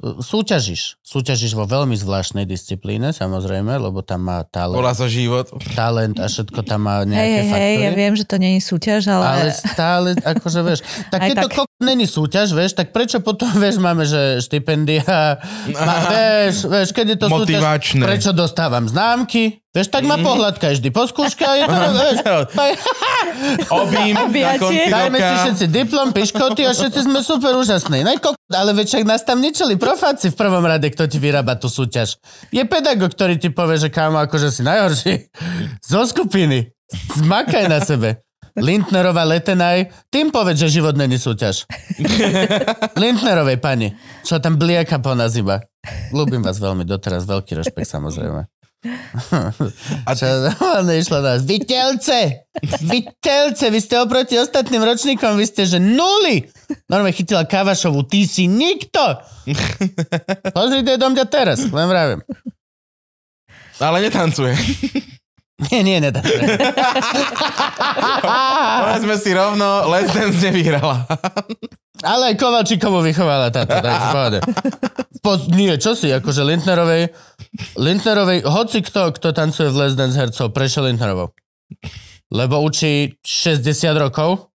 [0.00, 1.00] súťažíš.
[1.00, 5.48] Súťažíš vo veľmi zvláštnej disciplíne, samozrejme, lebo tam má talent, Volá sa život.
[5.72, 7.80] talent a všetko tam má Hej, nejaké hej, hej, faktory.
[7.80, 9.24] ja viem, že to nie je súťaž, ale...
[9.24, 11.56] Ale stále, akože vieš, tak Aj keď to tak.
[11.76, 15.40] Není súťaž, vieš, tak prečo potom, vieš, máme, že štipendia,
[15.76, 18.00] má, vieš, vieš, keď je to Motivačné.
[18.00, 22.16] súťaž, prečo dostávam známky, vieš, tak ma pohľadka vždy po skúške a je to, vieš,
[23.80, 25.42] Obím na konci dajme si roka.
[25.44, 28.00] všetci diplom, piškoty a všetci sme super úžasní.
[28.02, 31.60] No, kok, ale veď však nás tam ničili profáci v prvom rade, kto ti vyrába
[31.60, 32.16] tú súťaž.
[32.48, 35.12] Je pedagog, ktorý ti povie, že kámo, akože si najhorší
[35.84, 36.72] zo skupiny.
[37.18, 38.25] Zmakaj na sebe.
[38.56, 41.68] Lindnerová letenaj, tým povedz, že život není súťaž.
[43.02, 43.92] Lindnerovej pani,
[44.24, 45.60] čo tam blieka po nás iba.
[46.10, 48.48] Ľúbim vás veľmi doteraz, veľký rešpekt samozrejme.
[50.08, 51.42] A čo normálne išlo na nás.
[51.44, 52.48] Viteľce!
[52.86, 53.64] Viteľce!
[53.68, 56.46] Vy ste oproti ostatným ročníkom, vy ste, že nuly!
[56.90, 59.20] Normálne chytila Kavašovu, ty si nikto!
[60.54, 62.20] Pozri, do mňa teraz, len vravím.
[63.76, 64.56] Ale netancuje.
[65.72, 66.20] Nie, nie, nedá.
[68.84, 71.08] Povedzme si rovno, Let's Dance nevyhrala.
[72.04, 74.38] Ale aj Kovalčíkovu vychovala táto, tak v pohode.
[75.24, 77.08] Po, nie, čo si, akože Lindnerovej,
[77.80, 81.32] Lindnerovej, hoci kto, kto tancuje v Les Dance hercov, prešiel Lindnerovou.
[82.28, 84.52] Lebo učí 60 rokov.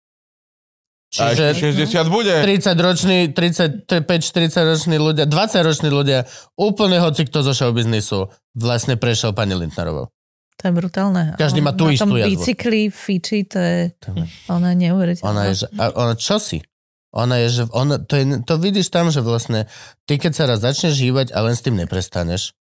[1.13, 2.33] Čiže 60 bude.
[2.41, 6.25] 30 roční, 35-40 roční ľudia, 20 roční ľudia,
[6.57, 8.27] úplne hoci kto zo showbiznisu
[8.57, 10.09] vlastne prešiel pani Lindnerovou.
[10.57, 11.23] To je brutálne.
[11.35, 12.29] Každý má tú Na istú tom jazvu.
[12.33, 13.77] bicykli fiči, to je...
[14.47, 15.27] Ona je neuveriteľná.
[15.27, 16.65] Ona je, že, a ona čo si?
[17.11, 19.69] Ona je, že ona, to, je, to vidíš tam, že vlastne
[20.03, 22.57] ty keď sa raz začneš hýbať a len s tým neprestaneš,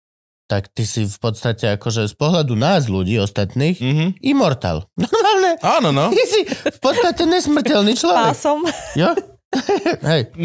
[0.46, 4.06] tak ty si v podstate akože z pohľadu nás ľudí ostatných Mhm.
[4.20, 4.86] immortal.
[4.98, 5.58] Normálne.
[5.60, 6.08] Áno, no.
[6.08, 8.26] Ty si v podstate nesmrteľný človek.
[8.30, 8.66] Pásom.
[8.94, 9.14] Jo?
[10.08, 10.30] Hej.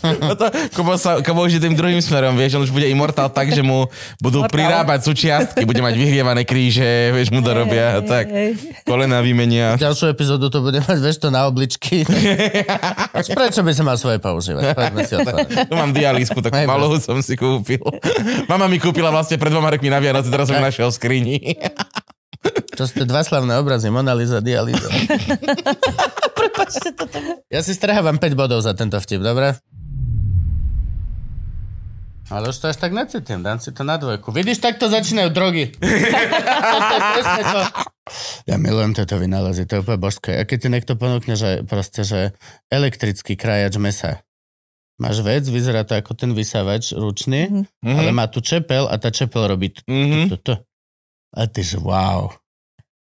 [0.22, 3.28] No to, Kubo, sa, Kubo už je tým druhým smerom, vieš, on už bude immortal
[3.30, 3.86] tak, že mu
[4.18, 4.54] budú Mortal.
[4.54, 8.30] prirábať súčiastky, bude mať vyhrievané kríže, vieš, mu dorobia a tak.
[8.30, 8.58] Hej.
[8.82, 9.78] Kolena vymenia.
[9.78, 12.02] Ďalšiu epizódu to bude mať, vieš, to na obličky.
[13.38, 14.74] Prečo by som mal svoje používať?
[15.02, 15.14] Si.
[15.68, 17.82] Tu mám dialýzku, takú Hej, malú som si kúpil.
[18.46, 21.36] Mama mi kúpila vlastne pred dvoma rokmi na Vianoce, teraz som ju našiel v skrini.
[22.74, 24.88] Čo ste dva slavné obrazy, Mona Lisa, Dialýza.
[27.52, 29.54] Ja si strhávam 5 bodov za tento vtip, dobre?
[32.32, 34.32] Ale už to až tak necítim, dám si to na dvojku.
[34.32, 35.68] Vidíš, takto začínajú drogy.
[35.70, 37.60] Toto je presne to.
[38.44, 40.34] Ja milujem tieto vynálezy, to je úplne božské.
[40.34, 42.32] A keď ti niekto ponúkne, že proste, že
[42.66, 44.24] elektrický krajač mesa.
[44.96, 47.96] Máš vec, vyzerá to ako ten vysávač ručný, Mhm.
[47.96, 50.32] ale má tu čepel a tá čepel robí t- Mhm.
[50.32, 50.64] toto.
[51.30, 52.32] A ty, že wow,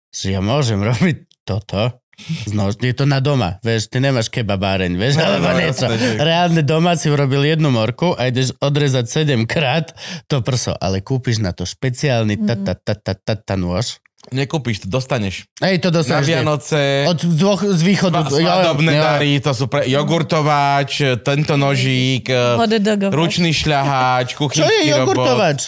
[0.09, 1.98] že ja môžem robiť toto.
[2.45, 5.87] Znož, je to na doma, vieš, ty nemáš kebabáreň, vieš, No, alebo no, niečo.
[5.87, 9.95] jasné, že- Reálne doma si urobil jednu morku a ideš odrezať 7 krát
[10.25, 14.03] to prso, ale kúpiš na to špeciálny ta, ta, ta, ta, ta, ta nôž.
[14.29, 15.47] Nekúpiš, to dostaneš.
[15.57, 16.35] Ej, to Na dostaneš hneď.
[16.35, 18.19] Vianoce, od dvoch, z východu.
[18.21, 23.15] sva- svadobné dary, to sú pre jogurtovač, tento nožík, Hodedogovač.
[23.15, 24.99] ručný šľaháč, Čo kuchynský je robot.
[25.15, 25.59] jogurtovač?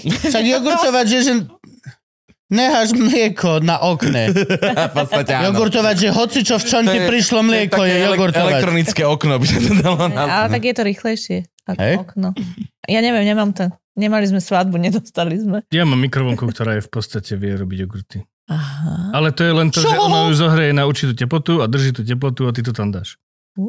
[0.00, 1.32] Však jogurtovač je, že
[2.50, 4.34] neháš mlieko na okne.
[4.86, 5.50] v podstate áno.
[5.50, 8.52] Jogurtovač je hoci čo v čom ti je- prišlo mlieko, to je také elek- jogurtovač.
[8.52, 10.50] Elektronické okno by sa to dalo Ale nazvať.
[10.50, 11.94] tak je to rýchlejšie ako Hej.
[11.98, 12.28] okno.
[12.84, 13.64] Ja neviem, nemám to.
[13.92, 15.62] Nemali sme svadbu, nedostali sme.
[15.70, 18.18] Ja mám mikrovlnku, ktorá je v podstate vie robiť jogurty.
[18.46, 19.14] Aha.
[19.14, 19.86] Ale to je len to, Čo?
[19.86, 22.90] že ona ju zohreje na určitú teplotu a drží tú teplotu a ty to tam
[22.90, 23.14] dáš.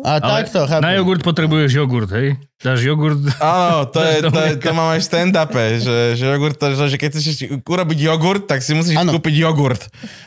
[0.05, 0.85] A Ale takto, chápem.
[0.85, 2.37] Na jogurt potrebuješ jogurt, hej?
[2.61, 6.55] Dáš jogurt, Áno, to, je, to, je, to mám aj v stand-upe, že, že, jogurt,
[6.55, 9.17] to, že keď chceš urobiť jogurt, tak si musíš Áno.
[9.17, 9.81] kúpiť jogurt.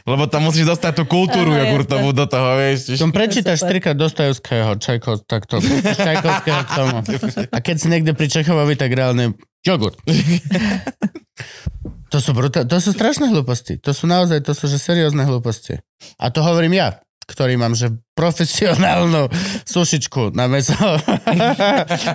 [0.05, 2.99] Lebo tam musíš dostať tú kultúru Áno, jogurtovú do toho, vieš.
[2.99, 5.63] Som prečítaš trikrát Dostojevského, Čajko, takto,
[6.03, 6.99] Čajkovského k tomu.
[7.55, 9.97] A keď si niekde pri Čechovovi, tak reálne jogurt.
[12.15, 13.75] To sú, brutá- to sú strašné hlúposti.
[13.83, 15.83] To sú naozaj, to sú že seriózne hlúposti.
[16.15, 19.27] A to hovorím ja, ktorý mám, že profesionálnu
[19.65, 20.77] sušičku na meso.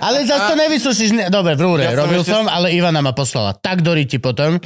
[0.00, 1.10] ale zase to nevysušíš.
[1.12, 1.82] Ne- Dobre, v rúre.
[1.84, 4.56] Ja som Robil ešte- som, ale Ivana ma poslala tak do riti potom.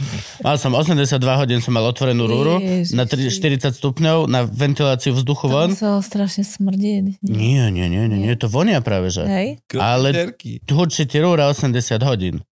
[0.41, 2.95] Mal som 82 hodín, som mal otvorenú rúru Ježiši.
[2.95, 5.69] na tri- 40 stupňov na ventiláciu vzduchu To von.
[5.71, 7.19] muselo strašne smrdieť.
[7.21, 9.25] Nie, nie, nie, nie, nie, to vonia práve, že.
[9.25, 9.49] Hej?
[9.75, 10.35] Ale-
[10.71, 12.47] určite rúra 80 hodín.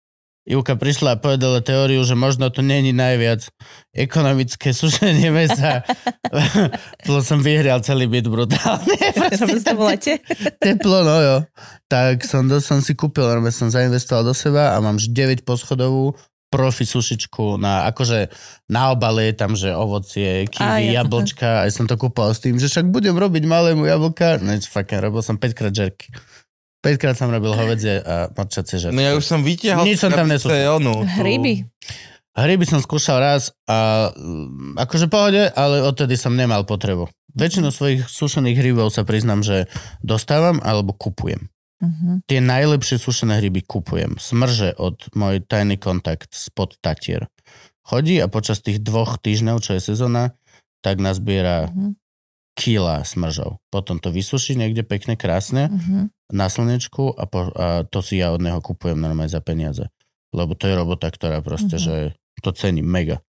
[0.50, 3.46] Ivka prišla a povedala teóriu, že možno to není najviac
[3.94, 5.86] ekonomické sušenie mesa.
[7.06, 8.98] Plus som vyhrial celý byt brutálne.
[9.14, 10.14] Robil to lete?
[10.58, 11.38] Teplo, no jo.
[11.86, 16.18] Tak som, som si kúpil, normálne som zainvestoval do seba a mám už 9 poschodovú
[16.50, 18.34] profi sušičku na, akože
[18.74, 20.98] na obale je tam, že ovocie, kiwi, jasné.
[20.98, 24.42] jablčka, aj som to kúpal s tým, že však budem robiť malému jablka.
[24.42, 26.10] No, fucking, robil som 5 krát žerky.
[26.80, 28.96] 5 krát som robil hovedzie a morčacie žertky.
[28.96, 29.84] No ja už som vytiahol...
[29.84, 30.32] Nič som tam.
[30.32, 31.68] Onu, tú- Hryby.
[32.32, 37.12] Hryby som skúšal raz a mm, akože pohode, ale odtedy som nemal potrebu.
[37.30, 39.68] Väčšinu svojich sušených hrybov sa priznám, že
[40.00, 41.52] dostávam alebo kupujem.
[41.80, 42.24] Mhm.
[42.24, 44.16] Tie najlepšie sušené hryby kupujem.
[44.16, 47.28] Smrže od môj tajný kontakt spod Tatier.
[47.82, 50.32] Chodí a počas tých dvoch týždňov, čo je sezóna,
[50.80, 52.00] tak nazbiera Mhm.
[52.60, 53.64] Kila smržov.
[53.68, 56.12] Potom to vysuší niekde pekne, krásne Mhm.
[56.30, 59.88] na slnečku a, po, a to si ja od neho kupujem normálne za peniaze.
[60.30, 61.82] Lebo to je robota, ktorá proste, Mhm.
[61.82, 61.96] že
[62.38, 63.24] to cením mega.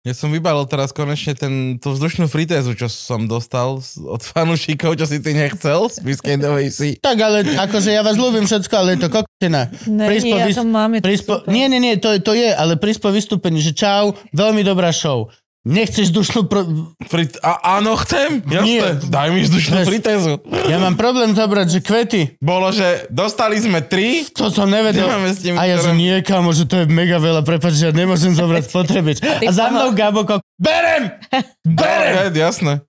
[0.00, 5.04] Ja som vybalil teraz konečne ten, tú vzdušnú fritézu, čo som dostal od fanúšikov, čo
[5.04, 6.88] si ty nechcel z Biskendovej si.
[6.98, 9.68] Tak ale akože ja vás ľúbim všetko, ale je to kokotina.
[9.84, 11.32] Ne, Prispo nie, ja vys- to mám, je to Prispo...
[11.36, 11.52] super.
[11.52, 15.28] Nie, nie, nie, to, to je, ale prispo vystúpení, že čau, veľmi dobrá show.
[15.60, 16.48] Nechceš dušnú...
[16.48, 16.64] Pro...
[17.04, 17.36] Frit...
[17.38, 18.80] A, áno, chcem, Nie.
[18.80, 20.32] jasné, daj mi vzdušnú Vieš- fritézu.
[20.64, 22.20] Ja mám problém zobrať, že kvety.
[22.38, 25.04] Bolo, že dostali sme tri, To som nevedel.
[25.04, 27.84] S tým, a ja, že ktoré- nie, kamo, že to je mega veľa, prepáč, že
[27.86, 29.20] ja nemôžem zobrať spotrebič.
[29.20, 30.40] A za mnou Gabo kok...
[30.56, 31.12] Berem!
[31.62, 32.32] Berem!
[32.32, 32.80] Ja, jasné.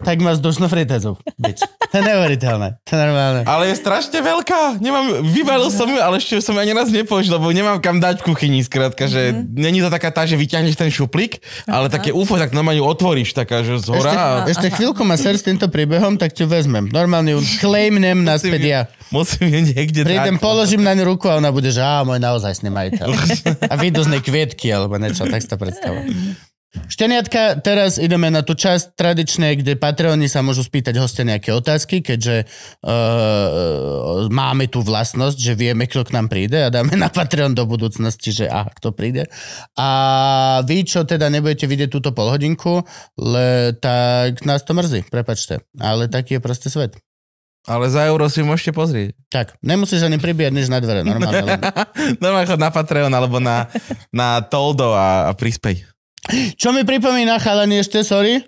[0.00, 1.14] Tak má vzdušnú fritézu.
[1.36, 1.60] Bič.
[1.60, 2.80] To je neuveriteľné.
[2.80, 3.40] To je normálne.
[3.44, 4.78] Ale je strašne veľká.
[4.78, 8.32] Nemám, vybalil som ju, ale ešte som ani raz nepoužil, lebo nemám kam dať v
[8.32, 9.52] kuchyni, skrátka, že Mhm.
[9.52, 13.32] není to taká tá, že vyťahneš ten šuplík, ale také UFO, tak normálne ju otvoríš,
[13.32, 14.08] taká, že z hora.
[14.08, 16.86] a Ešte, ešte chvíľku ma ser s týmto príbehom, tak ti ju vezmem.
[16.86, 18.80] Normálne ju claimnem naspäť ja.
[19.10, 20.42] Musím ju niekde Prídem, dať.
[20.42, 23.08] položím na ňu ruku a ona bude, že á, môj naozaj majiteľ.
[23.72, 26.14] A vyjdú z nej kvietky alebo niečo, tak si to predstavujem.
[26.70, 31.98] Šteniatka, teraz ideme na tú časť tradičné, kde Patreoni sa môžu spýtať hostia nejaké otázky,
[31.98, 32.46] keďže
[32.86, 37.66] uh, máme tú vlastnosť, že vieme, kto k nám príde a dáme na Patreon do
[37.66, 39.26] budúcnosti, že aha, kto príde.
[39.74, 39.88] A
[40.62, 42.86] vy, čo teda nebudete vidieť túto polhodinku,
[43.18, 45.66] le, tak nás to mrzí, prepačte.
[45.74, 46.94] Ale taký je proste svet.
[47.66, 49.18] Ale za euro si môžete pozrieť.
[49.26, 51.60] Tak, nemusíš ani pribíjať nič na dvere, normálne.
[52.22, 53.68] Normálne chod na Patreon alebo na,
[54.14, 55.84] na Toldo a, a prispej.
[56.60, 58.42] Čo mi pripomína, chalani, ešte, sorry.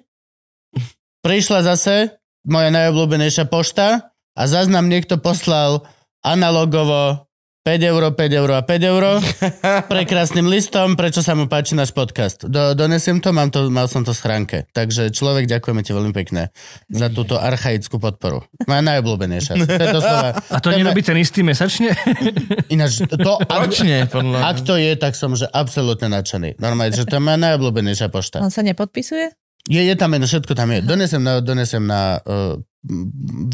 [1.22, 5.87] Prišla zase moja najobľúbenejšia pošta a zaznam niekto poslal
[6.22, 7.30] analogovo
[7.63, 9.23] 5 euro, 5 euro a 5 euro
[9.95, 12.43] prekrásnym listom, prečo sa mu páči náš podcast.
[12.43, 14.59] Do, donesiem to, mám to, mal som to v schránke.
[14.75, 16.51] Takže človek, ďakujeme ti veľmi pekne
[16.91, 18.43] za túto archaickú podporu.
[18.67, 19.63] Moja najobľúbenejšia.
[19.63, 21.95] To je doslova, A to je nerobí ten istý mesačne?
[22.75, 26.59] Ináč, to, ak, Ročne, podľa ak to je, tak som že absolútne nadšený.
[26.59, 28.43] Normálne, že to je moja najobľúbenejšia pošta.
[28.43, 29.39] On sa nepodpisuje?
[29.71, 30.83] Je, je tam jedno, všetko tam je.
[30.83, 32.59] Donesem na, donesem na uh,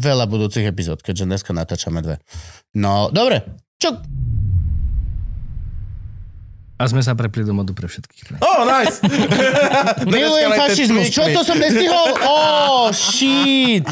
[0.01, 2.17] veľa budúcich epizód, keďže dneska natáčame dve.
[2.73, 3.68] No, dobre.
[3.79, 3.95] Čo?
[6.79, 8.39] A sme sa prepli do modu pre všetkých.
[8.39, 9.03] Oh, nice!
[10.15, 11.11] Milujem fašizmus.
[11.11, 12.15] Čo to som nestihol?
[12.23, 13.83] Oh, shit.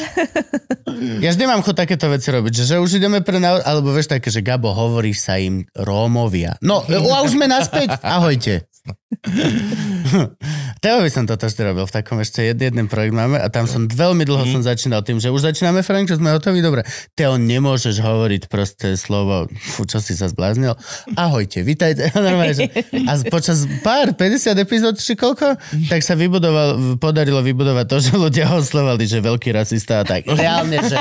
[1.20, 3.44] Ja vždy mám chuť takéto veci robiť, že, že už ideme pre...
[3.44, 6.56] Na, alebo vieš také, že Gabo, hovorí sa im Rómovia.
[6.64, 7.92] No, a už sme naspäť.
[8.00, 8.72] Ahojte.
[10.78, 13.90] Teo by som toto ešte robil v takom ešte jed, projekt máme a tam som
[13.90, 16.86] veľmi dlho som začínal tým, že už začíname Frank, že sme hotoví, dobre.
[17.18, 20.78] Teo, nemôžeš hovoriť proste slovo, fú, čo si sa zbláznil.
[21.18, 22.14] Ahojte, vítajte.
[22.18, 25.58] Normálne, že, a počas pár, 50 epizód, či koľko,
[25.90, 30.30] tak sa vybudoval, podarilo vybudovať to, že ľudia oslovali, že veľký rasista a tak.
[30.30, 30.98] Reálne, že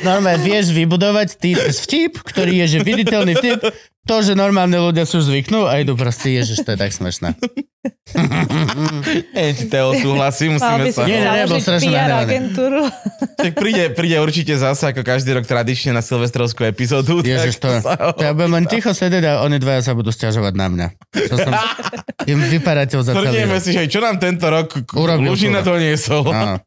[0.00, 3.60] normálne vieš vybudovať ty vtip, ktorý je, že viditeľný vtip,
[4.08, 7.36] to, že normálne ľudia sú zvyknú a idú proste, ježiš, to je tak smiešné.
[9.34, 11.04] Nie, ti Teo súhlasí, musíme sa...
[11.04, 12.82] Nie, nie, bol strašne agentúru.
[13.34, 17.20] Tak príde, príde určite zase, ako každý rok tradične na silvestrovskú epizódu.
[17.20, 17.68] Ježiš, to,
[18.16, 20.86] to ja budem len ticho sedieť a oni dvaja sa budú stiažovať na mňa.
[21.12, 21.52] Čo som
[22.32, 23.60] im vyparateľ za celý rok.
[23.60, 25.76] si, že čo nám tento rok Urobil Lužina to.
[25.76, 26.24] doniesol.
[26.30, 26.62] Áno.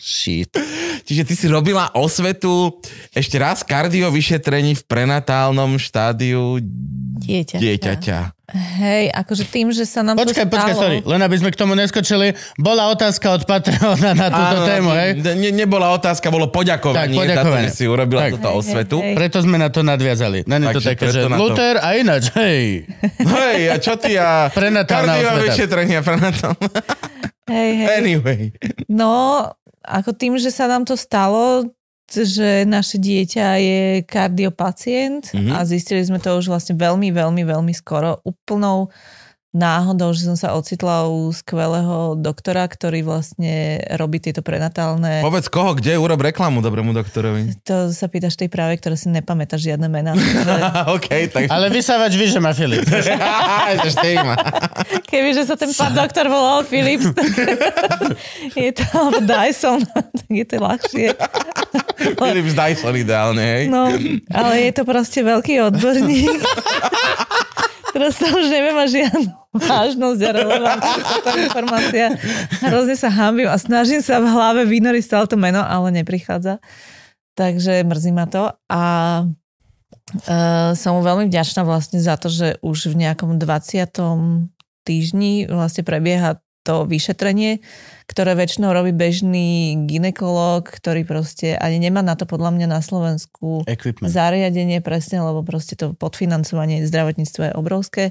[0.00, 0.58] Shit.
[1.06, 2.74] Čiže ty si robila osvetu
[3.14, 6.58] ešte raz kardio vyšetrení v prenatálnom štádiu
[7.22, 7.62] Dieťa.
[7.62, 8.18] dieťaťa.
[8.48, 10.52] Hej, akože tým, že sa nám Počkaj, to stalo.
[10.56, 10.98] počkaj, sorry.
[11.04, 15.10] Len aby sme k tomu neskočili, bola otázka od Patreona na túto Áno, tému, hej?
[15.20, 17.68] Ne, nebola otázka, bolo poďakovanie, Tak, poďakovanie.
[17.68, 18.30] že si urobila Tak.
[18.34, 18.96] túto Hej, hej, osvetu.
[18.98, 19.14] hej.
[19.14, 20.48] Preto sme na to nadviazali.
[20.48, 21.40] Na to Takže také, že na to.
[21.44, 22.88] Luther a ináč, hej.
[23.20, 24.48] Hej, a čo ty a...
[24.48, 25.44] Prenatálna osveta.
[25.44, 26.68] vyšetrenia, prenatálne.
[27.46, 27.88] Hej, hej.
[27.94, 28.40] Anyway.
[28.88, 29.44] No,
[29.80, 31.68] ako tým, že sa nám to stalo,
[32.08, 35.52] že naše dieťa je kardiopacient Mhm.
[35.52, 38.20] a zistili sme to už vlastne veľmi, veľmi, veľmi skoro.
[38.24, 38.88] Úplnou
[39.56, 45.24] náhodou, že som sa ocitla u skvelého doktora, ktorý vlastne robí tieto prenatálne...
[45.24, 47.56] Povedz koho, kde, urob reklamu dobrému doktorovi.
[47.64, 50.12] To sa pýtaš tej práve, ktoré si nepamätá žiadne mená.
[50.12, 50.52] Takže
[50.96, 51.42] OK, tak...
[51.48, 52.84] Ale vysávač ví, že má Filip.
[54.28, 54.36] Ma.
[55.08, 57.32] Kebyže sa ten pán doktor volal tak
[58.58, 61.08] je to alebo Dyson, tak je to ľahšie.
[62.18, 63.64] Philips Dyson ideálne, hej?
[63.72, 63.88] No,
[64.32, 66.40] ale je to proste veľký odborník.
[67.94, 72.06] Teraz to už neviem a žiadnu vážnosť a relevantnosť táto informácia.
[72.64, 76.62] Hrozne sa hambím a snažím sa v hlave vynoriť stále to meno, ale neprichádza.
[77.38, 78.50] Takže mrzí ma to.
[78.70, 78.82] A
[79.26, 83.86] uh, som mu veľmi vďačná vlastne za to, že už v nejakom 20.
[84.82, 87.64] týždni vlastne prebieha to vyšetrenie,
[88.04, 93.64] ktoré väčšinou robí bežný ginekolog, ktorý proste ani nemá na to podľa mňa na Slovensku
[93.64, 94.12] Equipment.
[94.12, 98.04] zariadenie presne, lebo proste to podfinancovanie zdravotníctva je obrovské.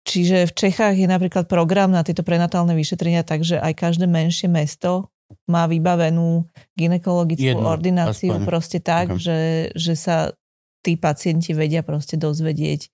[0.00, 5.12] Čiže v Čechách je napríklad program na tieto prenatálne vyšetrenia, takže aj každé menšie mesto
[5.46, 8.48] má vybavenú ginekologickú Jednu, ordináciu aspoň.
[8.48, 9.22] proste tak, Ok.
[9.22, 10.34] že, že sa
[10.82, 12.88] tí pacienti vedia proste dozvedieť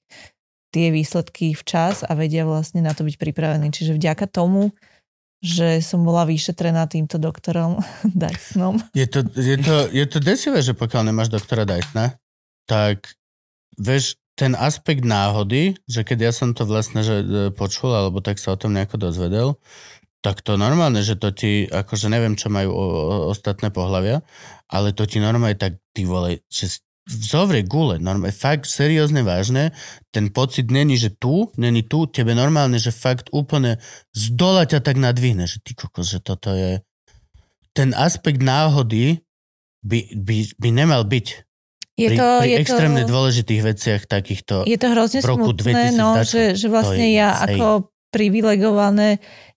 [0.74, 3.72] tie výsledky včas a vedia vlastne na to byť pripravení.
[3.72, 4.74] Čiže vďaka tomu,
[5.40, 7.80] že som bola vyšetrená týmto doktorom
[8.20, 8.82] Dysonom.
[8.92, 12.18] Je to, je, to, je to desivé, že pokiaľ nemáš doktora Dysona,
[12.66, 13.14] tak
[13.78, 18.36] vieš, ten aspekt náhody, že keď ja som to vlastne že, e, počul, alebo tak
[18.36, 19.56] sa o tom nejako dozvedel,
[20.20, 24.20] tak to normálne, že to ti, akože neviem, čo majú o, o, ostatné pohľavia,
[24.68, 29.72] ale to ti normálne tak, ty vole, že vzovrie gule, normálne, fakt seriózne vážne,
[30.10, 33.78] ten pocit není, že tu, není tu, tebe normálne, že fakt úplne
[34.12, 36.82] z dola ťa tak nadvihne, že ty kokos, že toto je,
[37.72, 39.22] ten aspekt náhody
[39.86, 41.45] by, by, by nemal byť
[41.96, 44.68] Je to, pri je extrémne to, dôležitých veciach takýchto.
[44.68, 47.56] je to hrozne v roku smutné, 2000 no, že, že vlastne ja insane.
[47.56, 47.66] ako
[48.12, 49.08] privilegované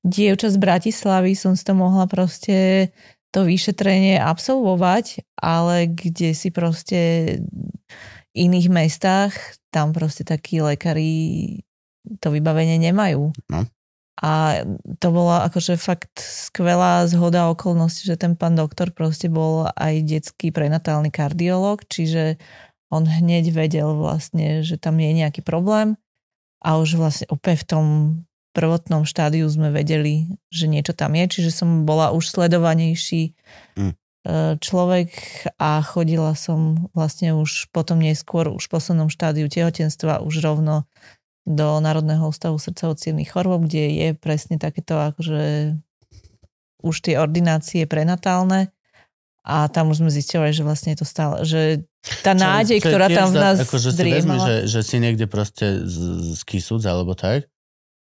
[0.07, 2.89] dievča z Bratislavy som si to mohla proste
[3.29, 6.99] to vyšetrenie absolvovať, ale kde si proste
[7.43, 9.33] v iných mestách,
[9.69, 11.61] tam proste takí lekári
[12.23, 13.29] to vybavenie nemajú.
[13.51, 13.69] No.
[14.20, 14.67] A
[14.99, 20.51] to bola akože fakt skvelá zhoda okolností, že ten pán doktor proste bol aj detský
[20.51, 22.36] prenatálny kardiolog, čiže
[22.91, 25.95] on hneď vedel vlastne, že tam je nejaký problém
[26.59, 27.86] a už vlastne úplne v tom
[28.51, 33.38] prvotnom štádiu sme vedeli, že niečo tam je, čiže som bola už sledovanejší
[33.80, 33.93] Mm.
[33.95, 35.09] e, človek
[35.55, 40.84] a chodila som vlastne už potom neskôr, už v poslednom štádiu tehotenstva už rovno
[41.50, 42.93] do Národného ústavu srdca
[43.26, 45.74] chorôb, kde je presne takéto akože
[46.86, 48.70] už tie ordinácie prenatálne
[49.41, 51.89] a tam už sme zistovali, že vlastne je to stále, že
[52.22, 54.45] tá Čo- nádej, čo je ktorá tam v nás akože si vezmi, driemala.
[54.45, 55.95] že, že si niekde proste z,
[56.38, 57.50] z Kisúc alebo tak,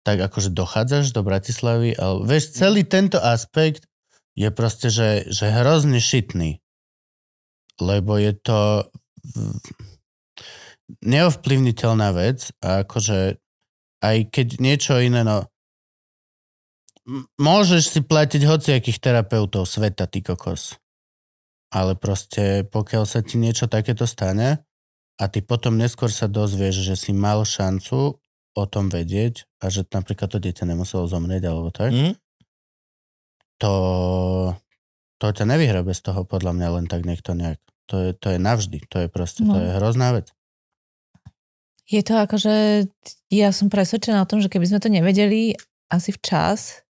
[0.06, 3.90] tak akože dochádzaš do Bratislavy, ale vieš, celý tento aspekt
[4.38, 6.62] je proste, že, že hrozne šitný.
[7.82, 8.88] Lebo je to
[11.00, 13.40] neovplyvniteľná vec a akože
[14.02, 15.48] aj keď niečo iné, no
[17.38, 20.78] môžeš si platiť hociakých terapeutov sveta, ty kokos.
[21.72, 24.60] Ale proste pokiaľ sa ti niečo takéto stane
[25.16, 28.20] a ty potom neskôr sa dozvieš, že si mal šancu
[28.52, 32.14] o tom vedieť a že napríklad to dieťa nemuselo zomrieť alebo tak, Hm?
[33.62, 33.74] to,
[35.22, 37.62] to ťa nevyhra bez toho podľa mňa len tak niekto nejak.
[37.94, 38.80] To je, to je navždy.
[38.92, 39.60] To je proste, to No.
[39.62, 40.32] je hrozná vec.
[41.92, 42.88] Je to akože,
[43.28, 45.60] ja som presvedčená o tom, že keby sme to nevedeli
[45.92, 46.88] asi včas,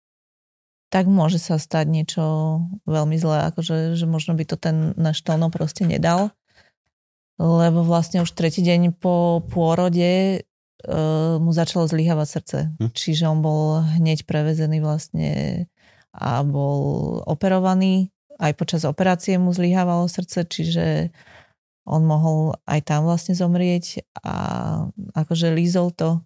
[0.93, 2.24] tak môže sa stať niečo
[2.86, 6.30] veľmi zlé, akože že možno by to ten náš Tono proste nedal.
[7.41, 10.45] Lebo vlastne už tretí deň po pôrode
[10.86, 12.58] uh, mu začalo zlyhávať srdce.
[12.78, 12.89] Hm.
[12.93, 15.66] Čiže on bol hneď prevezený vlastne
[16.14, 18.14] a bol operovaný.
[18.38, 21.10] Aj počas operácie mu zlyhávalo srdce, čiže
[21.86, 24.36] on mohol aj tam vlastne zomrieť a
[25.17, 26.21] akože lízol to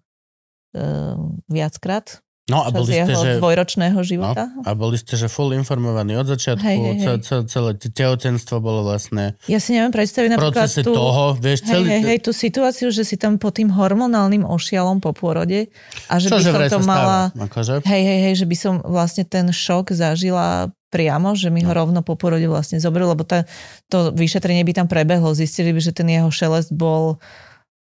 [0.75, 1.15] uh,
[1.47, 3.41] viackrát No a boli ste, že...
[3.41, 4.53] dvojročného života.
[4.53, 7.01] No, a boli ste, že full informovaní od začiatku, Hej, hej, hej.
[7.01, 11.73] ce- ce- celé tehotenstvo bolo vlastne Ja si neviem predstaviť napríklad tú, toho, vieš, hej,
[11.73, 11.87] celý...
[11.89, 15.73] hej, hej, tú situáciu, že si tam pod tým hormonálnym ošialom po pôrode
[16.05, 17.33] a že čo, by že som to mala...
[17.33, 17.73] stáva, akože?
[17.81, 21.83] Hej, hej, hej, že by som vlastne ten šok zažila priamo, že mi ho No.
[21.83, 23.43] rovno po porode vlastne zobrali, lebo tá,
[23.91, 25.35] to vyšetrenie by tam prebehlo.
[25.35, 27.19] Zistili by, že ten jeho šelest bol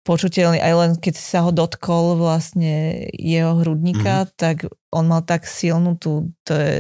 [0.05, 4.37] počuteľný, aj len keď sa ho dotkol vlastne jeho hrudníka, mm-hmm.
[4.37, 6.77] tak on mal tak silnú tú, to je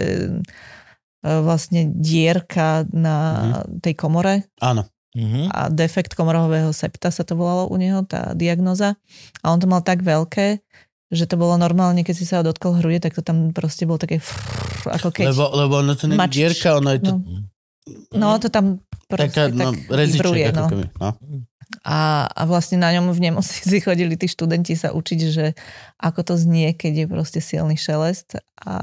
[1.25, 3.81] e, vlastne dierka na mm-hmm.
[3.81, 4.85] tej komore Áno.
[5.17, 5.49] Mhm.
[5.49, 8.93] a defekt komorového septa sa to volalo u neho, tá diagnoza.
[9.41, 10.61] A on to mal tak veľké,
[11.15, 14.19] že to bolo normálne, keď si sa dotkol hrude, tak to tam proste bolo také
[14.19, 15.25] frrr, ako keď...
[15.31, 16.35] Lebo, lebo ono to je mačič.
[16.35, 17.13] dierka, ono je to
[18.17, 20.65] No, no to tam proste taká, no, tak reziček, vibruje, no.
[20.65, 20.85] keby.
[20.97, 21.09] No.
[21.81, 25.57] A, a vlastne na ňom v nemocnici chodili tí študenti sa učiť, že
[25.97, 28.37] ako to znie, keď je proste silný šelest.
[28.61, 28.73] A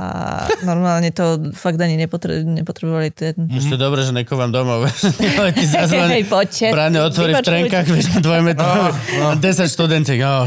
[0.62, 3.34] normálne to fakt ani nepotre- nepotrebovali ten...
[3.48, 4.86] Ešte dobre, že neko vám domov.
[4.86, 6.70] Hej, poďte.
[6.70, 8.90] bráne otvorí v trenkách, vieš, na dvojmetrové.
[9.38, 9.42] 10
[9.74, 10.18] študentiek.
[10.22, 10.46] Oh,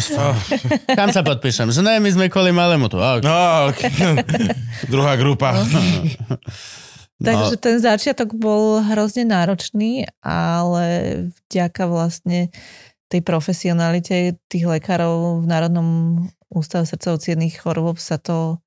[0.88, 1.72] Kam sa podpíšem?
[1.72, 2.96] Že ne, my sme kvôli malému tu.
[2.96, 3.80] Oh, No, ok.
[4.94, 5.56] Druhá grupa.
[5.58, 5.80] No.
[7.24, 10.86] Takže ten začiatok bol hrozne náročný, ale
[11.48, 12.52] vďaka vlastne
[13.08, 15.90] tej profesionalite tých lekárov v Národnom
[16.52, 17.22] ústave srdcovo
[17.56, 18.60] chorôb sa to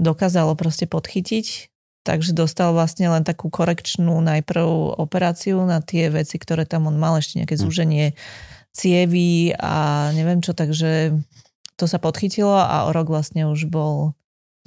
[0.00, 1.68] dokázalo proste podchytiť.
[2.04, 7.16] Takže dostal vlastne len takú korekčnú najprv operáciu na tie veci, ktoré tam on mal,
[7.16, 8.12] ešte nejaké zúženie
[8.76, 11.16] cievy a neviem čo, takže
[11.80, 14.12] to sa podchytilo a o rok vlastne už bol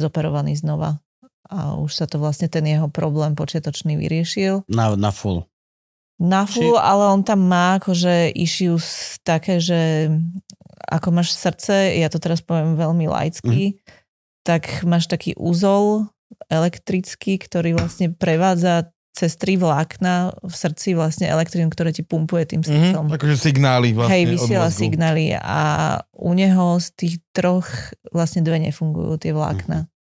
[0.01, 0.97] zoperovaný znova.
[1.47, 4.67] A už sa to vlastne ten jeho problém počiatočný vyriešil.
[4.67, 5.47] na, na full.
[6.17, 10.09] Na full, ale on tam má akože issues také, že
[10.89, 13.77] ako máš srdce, ja to teraz poviem veľmi laicky,
[14.41, 16.09] tak máš taký úzol
[16.49, 22.61] elektrický, ktorý vlastne prevádza cez tri vlákna v srdci vlastne elektrínu, ktoré ti pumpuje tým
[22.61, 23.09] srdcom.
[23.09, 25.61] Mhm, akože signály vlastne Hej, vysiela signály a
[26.13, 27.65] u neho z tých troch
[28.13, 29.85] vlastne dve nefungujú tie vlákna.
[29.85, 29.96] Uh,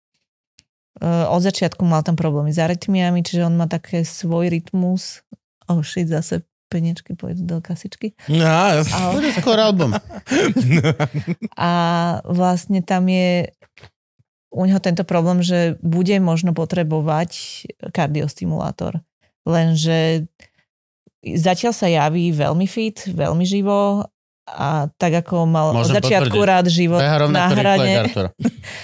[1.02, 5.26] od začiatku mal tam problémy s arytmiami, čiže on má také svoj rytmus.
[5.66, 8.16] Oh shit, zase peniečky pôjdu do kasičky.
[8.30, 8.46] No.
[8.48, 9.92] A, Bude skôr album.
[11.58, 11.70] a
[12.24, 13.52] vlastne tam je
[14.52, 19.00] u neho tento problém, že bude možno potrebovať kardiostimulátor.
[19.44, 20.28] Lenže
[21.24, 24.06] zatiaľ sa javí veľmi fit, veľmi živo
[24.42, 26.50] a tak ako mal od začiatku potvrdiť.
[26.50, 27.92] rád život Beha na hrane.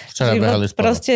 [0.06, 0.78] Včera život, behali spolu.
[0.78, 1.14] proste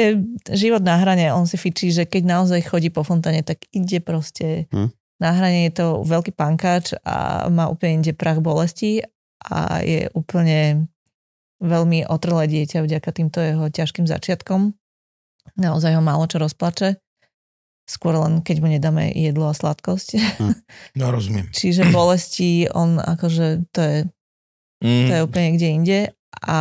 [0.50, 4.66] život na hrane, on si fičí, že keď naozaj chodí po fontáne, tak ide proste
[4.74, 4.90] Hm.
[5.22, 9.06] na hrane je to veľký pankáč a má úplne inde prach bolesti
[9.42, 10.90] a je úplne
[11.62, 14.74] veľmi otrlé dieťa vďaka týmto jeho ťažkým začiatkom.
[15.54, 16.98] Naozaj ho málo čo rozplače.
[17.82, 20.18] Skôr len keď mu nedáme jedlo a sladkosť.
[20.98, 21.50] No, rozumiem.
[21.50, 23.96] Čiže bolesti, on akože to je
[24.82, 25.06] Mm.
[25.08, 25.98] to je úplne kde inde.
[26.42, 26.58] A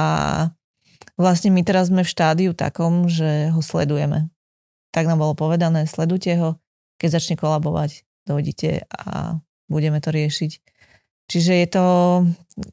[1.17, 4.29] vlastne my teraz sme v štádiu takom, že ho sledujeme.
[4.93, 6.59] Tak nám bolo povedané, sledujte ho,
[7.01, 9.39] keď začne kolabovať, dojdite a
[9.71, 10.51] budeme to riešiť.
[11.31, 11.85] Čiže je to,
[12.59, 12.63] e,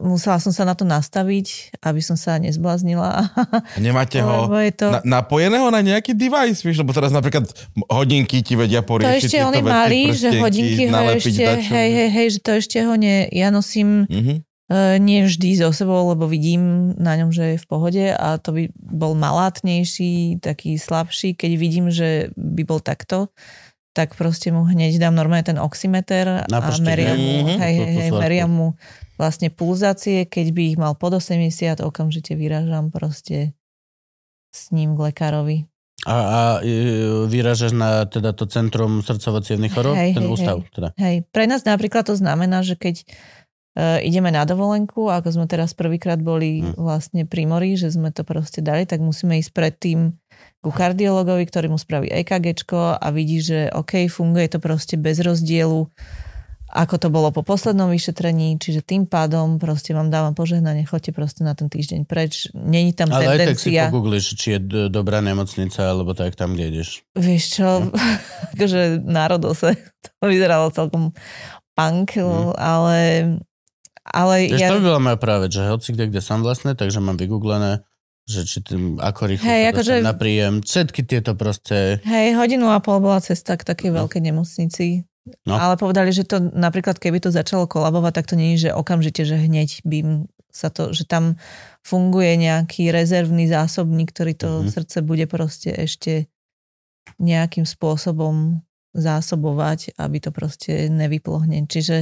[0.00, 3.28] musela som sa na to nastaviť, aby som sa nezbláznila.
[3.76, 7.44] Nemáte ho je to, na, napojeného na nejaký device, vieš, lebo teraz napríklad
[7.92, 11.44] hodinky ti vedia to poriešiť ešte tieto on je veci, malý, že hodinky ho ešte,
[11.44, 11.72] dačo.
[11.76, 14.45] hej, hej, hej, že to ešte ho nie, ja nosím Mhm.
[14.66, 18.50] E, nie vždy so sebou, lebo vidím na ňom, že je v pohode a to
[18.50, 21.38] by bol malátnejší, taký slabší.
[21.38, 23.30] Keď vidím, že by bol takto,
[23.94, 27.58] tak proste mu hneď dám normálne ten oximeter a meriam mu, hej?
[27.62, 28.68] hej, hej, hej, meriam mu
[29.16, 30.26] vlastne pulzácie.
[30.26, 33.56] Keď by ich mal pod 80, okamžite vyrážam proste
[34.50, 35.58] s ním k lekárovi.
[36.04, 39.96] A, a e, vyražaš na teda to Centrum srdcovo chorób?
[39.96, 40.56] Hej, Ten hej, ústav?
[40.60, 40.70] hej.
[40.76, 40.88] Teda.
[41.00, 43.08] Hej, pre nás napríklad to znamená, že keď
[43.76, 46.74] uh, ideme na dovolenku, ako sme teraz prvýkrát boli Hm.
[46.76, 50.16] vlastne pri mori, že sme to proste dali, tak musíme ísť predtým
[50.58, 55.86] ku kardiologovi, ktorý mu spraví EKGčko a vidí, že OK, funguje to proste bez rozdielu,
[56.66, 61.40] ako to bolo po poslednom vyšetrení, čiže tým pádom proste vám dávam požehnanie, choďte proste
[61.40, 62.50] na ten týždeň preč.
[62.52, 63.82] Není tam Ale aj tak si tendencia.
[63.88, 67.06] pogoogliš, či je dobrá nemocnica, alebo tak tam, kde ideš.
[67.14, 67.68] Vieš čo,
[68.52, 71.14] akože národose, to vyzeralo celkom
[71.72, 72.52] punk, Hm.
[72.58, 72.98] ale,
[74.06, 74.68] ale Vieš, ja...
[74.68, 77.82] to by bola moja práve, že hoci kde, kde som vlastne, takže mám vygooglené,
[78.24, 80.54] že či tým, ako rýchlo Hej, sa akože- na príjem.
[80.60, 82.02] Všetky tieto proste...
[82.02, 85.06] Hej, hodinu a pol bola cesta k takej veľkej nemocnici.
[85.42, 85.58] No.
[85.58, 89.22] Ale povedali, že to napríklad, keby to začalo kolabovať, tak to nie je, že okamžite,
[89.22, 91.34] že hneď by sa to, že tam
[91.82, 94.70] funguje nejaký rezervný zásobník, ktorý to Mhm.
[94.70, 96.30] srdce bude proste ešte
[97.18, 98.62] nejakým spôsobom
[98.96, 101.64] zásobovať, aby to proste nevyplo hneď.
[101.68, 101.96] Čiže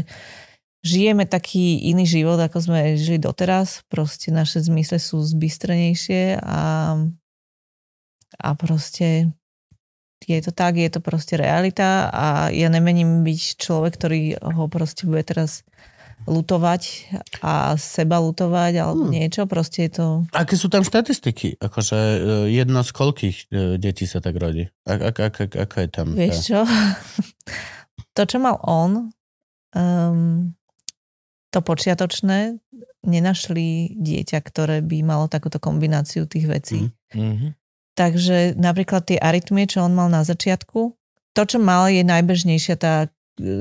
[0.84, 3.82] žijeme taký iný život, ako sme žili doteraz.
[3.88, 6.94] Proste naše zmysle sú zbystrenejšie a,
[8.36, 9.32] a proste
[10.24, 15.04] je to tak, je to proste realita a ja nemením byť človek, ktorý ho proste
[15.04, 15.64] bude teraz
[16.24, 17.12] lutovať
[17.44, 19.12] a seba lutovať alebo Hmm.
[19.12, 20.06] niečo, proste je to...
[20.32, 21.60] Aké sú tam štatistiky?
[21.60, 24.64] Akože e, jedno z koľkých e, detí sa tak rodí?
[24.88, 26.06] Ak, ak, ak, ak, ako je tam?
[26.16, 26.60] Vieš čo?
[28.16, 29.12] to, čo mal on,
[29.76, 30.56] um,
[31.54, 32.58] to počiatočné,
[33.06, 36.78] nenašli dieťa, ktoré by malo takúto kombináciu tých vecí.
[37.14, 37.22] Mhm.
[37.30, 37.48] Mhm.
[37.94, 40.98] Takže napríklad tie arytmie, čo on mal na začiatku,
[41.30, 43.08] to, čo mal, je najbežnejšia tá e,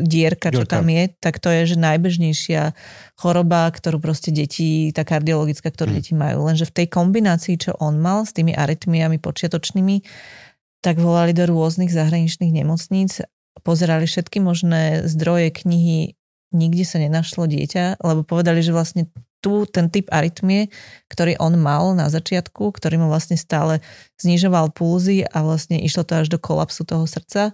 [0.02, 0.82] dierka, čo Dierka.
[0.82, 2.62] tam je, tak to je, že najbežnejšia
[3.14, 5.98] choroba, ktorú proste deti, tá kardiologická, ktorú Mm.
[6.02, 6.50] deti majú.
[6.50, 10.02] Lenže v tej kombinácii, čo on mal s tými arytmiami počiatočnými,
[10.82, 13.22] tak volali do rôznych zahraničných nemocníc,
[13.62, 16.18] pozerali všetky možné zdroje, knihy,
[16.54, 19.10] nikde sa nenašlo dieťa, lebo povedali, že vlastne
[19.44, 20.72] tu ten typ arytmie,
[21.12, 23.84] ktorý on mal na začiatku, ktorý mu vlastne stále
[24.24, 27.52] znižoval pulzy a vlastne išlo to až do kolapsu toho srdca,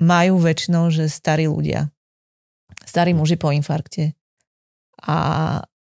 [0.00, 1.92] majú väčšinou, že starí ľudia.
[2.88, 4.16] Starí muži po infarkte.
[5.04, 5.16] A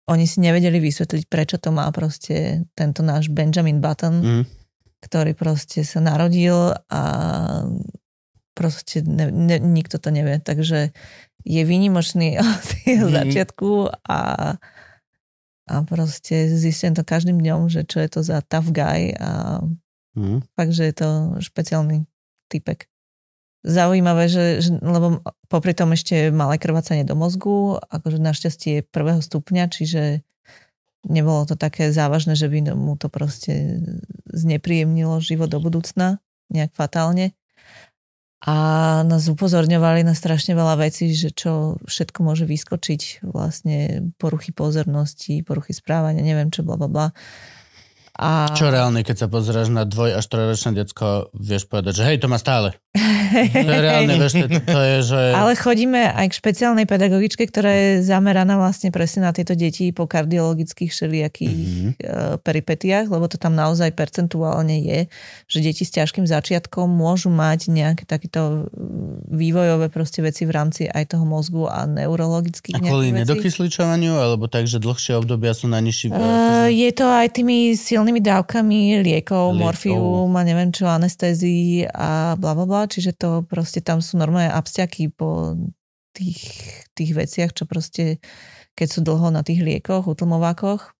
[0.06, 4.44] oni si nevedeli vysvetliť, prečo to má proste tento náš Benjamin Button, Mm.
[5.02, 7.02] ktorý proste sa narodil a
[8.56, 10.38] proste ne, ne, nikto to nevie.
[10.40, 10.94] Takže
[11.46, 13.16] je výnimočný od jeho Mhm.
[13.16, 13.70] začiatku
[14.10, 14.20] a,
[15.66, 19.62] a proste zistím to každým dňom, že čo je to za tough guy a
[20.16, 20.40] Mm.
[20.56, 21.10] fakt, že je to
[21.44, 22.08] špeciálny
[22.48, 22.88] typek.
[23.68, 25.20] Zaujímavé, že, že lebo
[25.52, 30.24] popri tom ešte malé krvácanie do mozgu, akože našťastie prvého stupňa, čiže
[31.04, 33.84] nebolo to také závažné, že by mu to proste
[34.32, 37.36] znepríjemnilo život do budúcna nejak fatálne.
[38.44, 38.56] A
[39.07, 45.72] nás upozorňovali na strašne veľa vecí, že čo všetko môže vyskočiť, vlastne poruchy pozornosti, poruchy
[45.72, 47.07] správania, neviem čo, bla bla bla.
[48.16, 48.48] A...
[48.56, 52.32] Čo reálne, keď sa pozeráš na dvoj až trojročné decko, vieš povedať, že hej, to
[52.32, 52.76] má stále.
[53.52, 55.22] Je reálne, vieš, to, to je, že...
[55.32, 60.06] Ale chodíme aj k špeciálnej pedagogičke, ktorá je zameraná vlastne presne na tieto deti po
[60.06, 61.90] kardiologických všelijakých Mhm.
[61.96, 62.40] mm-hmm.
[62.40, 65.00] peripetiách, lebo to tam naozaj percentuálne je,
[65.46, 68.70] že deti s ťažkým začiatkom môžu mať nejaké takéto
[69.26, 73.22] vývojové proste veci v rámci aj toho mozgu a A neurologických kvôli nejakých vecí.
[73.22, 76.10] nedokysličovaniu, alebo tak, že dlhšie obdobia sú na nižší...
[76.10, 79.16] Uh, je to aj tými silnými dávkami liekov,
[79.52, 79.56] Liekov.
[79.56, 84.50] morfium a neviem čo, anestézii a bla bla bla, čiže to proste tam sú normálne
[84.50, 85.56] abstiaky po
[86.12, 86.42] tých,
[86.92, 88.24] tých veciach, čo proste
[88.72, 90.92] keď sú dlho na tých liekoch, utlmovákoch.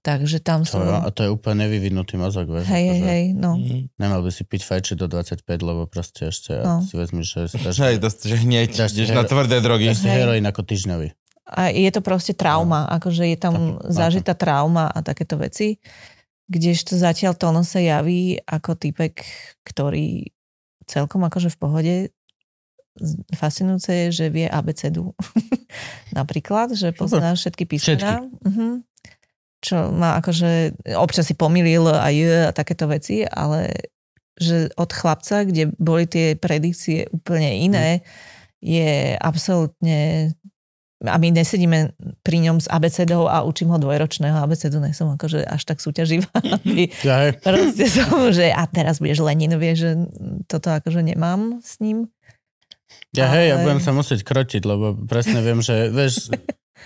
[0.00, 0.78] Takže tam To, sú...
[0.78, 2.66] a to je úplne nevyvinutý mozog, vieš.
[2.66, 3.50] Hej, hej, akože hej, no.
[3.56, 3.78] Mhm.
[3.96, 6.78] Nemal by si piť fajči do 25, lebo proste ešte No.
[6.78, 6.82] no.
[6.82, 9.88] si vezmiš, že, dáš, Hej, to, že hneď Dáš ideš na hero- tvrdé drogy.
[9.88, 10.18] dáš si Hej.
[10.18, 11.08] heroin ako týždňový.
[11.46, 15.76] A je to proste trauma, akože je tam Chápem, zažitá trauma a takéto veci.
[16.44, 19.24] Kdežto zatiaľ Tono sa javí ako typek,
[19.62, 20.28] ktorý
[20.86, 21.94] celkom akože v pohode
[23.34, 25.10] fascinujúce je, že vie abecedu.
[26.18, 28.22] Napríklad, že pozná všetky písmená.
[28.46, 28.86] Mhm.
[29.64, 33.72] Čo má akože, občas si pomýlil a j a takéto veci, ale
[34.36, 37.88] že od chlapca, kde boli tie predikcie úplne iné,
[38.60, 40.32] je absolútne
[41.00, 41.92] a my nesedíme
[42.22, 46.30] pri ňom s abecedou a učím ho dvojročného abecedu, ne som akože až tak súťaživá.
[46.56, 47.34] aby Ja.
[47.34, 49.90] Proste som, že a teraz budeš Lenin, vieš, že
[50.44, 52.08] toto akože nemám s ním.
[53.10, 56.30] Ja hej, ja Ale- budem sa musieť krotiť, lebo presne viem, že vieš,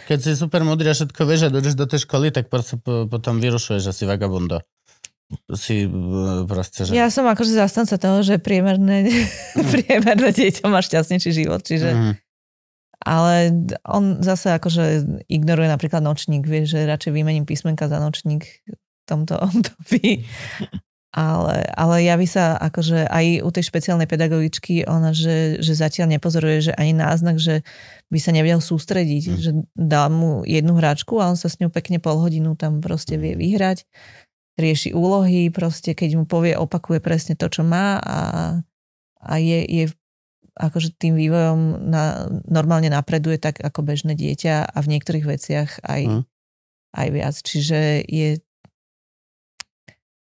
[0.07, 3.05] keď si super múdry a všetko vieš a dojdeš do tej školy, tak proste po,
[3.05, 4.65] potom vyrušuješ asi vagabundo.
[5.53, 5.89] Si e,
[6.45, 6.97] proste, že...
[6.97, 9.05] Ja som akože zastanca toho, že priemerné,
[9.75, 12.13] priemerné dieťa má šťastnejší život, čiže Mhm.
[13.03, 13.55] Ale
[13.87, 14.85] on zase akože
[15.31, 20.27] ignoruje napríklad nočník, vie, že radšej vymením písmenka za nočník v tomto období.
[21.09, 26.71] Ale, ale javí sa akože aj u tej špeciálnej pedagogičky ona, že, že zatiaľ nepozoruje,
[26.71, 27.65] že ani náznak, že
[28.13, 29.39] by sa nevedel sústrediť, Mm.
[29.41, 33.17] že dá mu jednu hráčku a on sa s ňou pekne pol hodinu tam proste
[33.17, 33.89] vie vyhrať,
[34.61, 38.19] rieši úlohy, proste keď mu povie, opakuje presne to, čo má a,
[39.23, 39.85] a je, je
[40.59, 46.03] akože tým vývojom na, normálne napreduje tak ako bežné dieťa a v niektorých veciach aj,
[46.05, 46.23] Mm.
[46.99, 47.35] aj viac.
[47.39, 48.43] Čiže je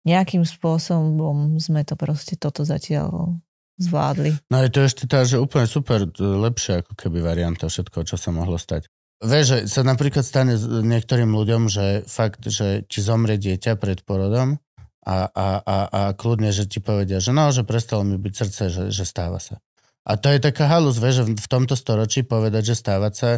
[0.08, 3.38] nejakým spôsobom sme to proste toto zatiaľ
[3.80, 4.36] zvládli.
[4.52, 8.20] No je to ešte tá, že úplne super, e, lepšia ako keby varianta všetko, čo
[8.20, 8.92] sa mohlo stať.
[9.20, 14.00] Vieš, že sa napríklad stane s niektorým ľuďom, že fakt, že ti zomrie dieťa pred
[14.08, 14.60] porodom
[15.04, 18.64] a, a, a, a kľudne, že ti povedia, že no, že prestalo mi byť srdce,
[18.72, 19.60] že, že stáva sa.
[20.10, 23.30] A to je taká halus, vieš, že v- tomto storočí povedať, že stávať sa,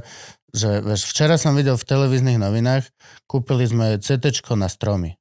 [0.55, 2.87] že vieš, včera som videl v televíznych novinách,
[3.27, 5.19] kúpili sme CT na stromy.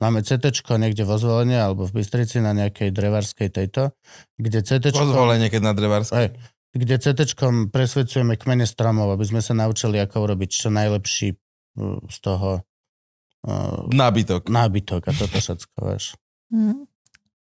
[0.00, 3.92] Máme CT niekde vo zvolenie alebo v Bystrici na nejakej drevarskej tejto,
[4.40, 6.16] kde CT Pozvolenie, keď na Drevarskej.
[6.16, 6.28] Hej,
[6.72, 7.20] kde CT
[7.68, 12.64] presvedcujeme kmene stromov, aby sme sa naučili, ako urobiť čo najlepší uh, z toho
[13.44, 14.48] uh, Nábytok.
[14.48, 16.16] nábytok a toto všetko, vieš.
[16.48, 16.89] Hm.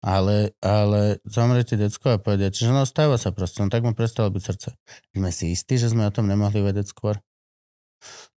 [0.05, 3.97] Ale, ale zomrie ti decko a povedia, že no stáva sa proste, no tak mu
[3.97, 4.69] prestalo byť srdce.
[5.17, 7.17] Sme si istí, že sme o tom nemohli vedieť skôr.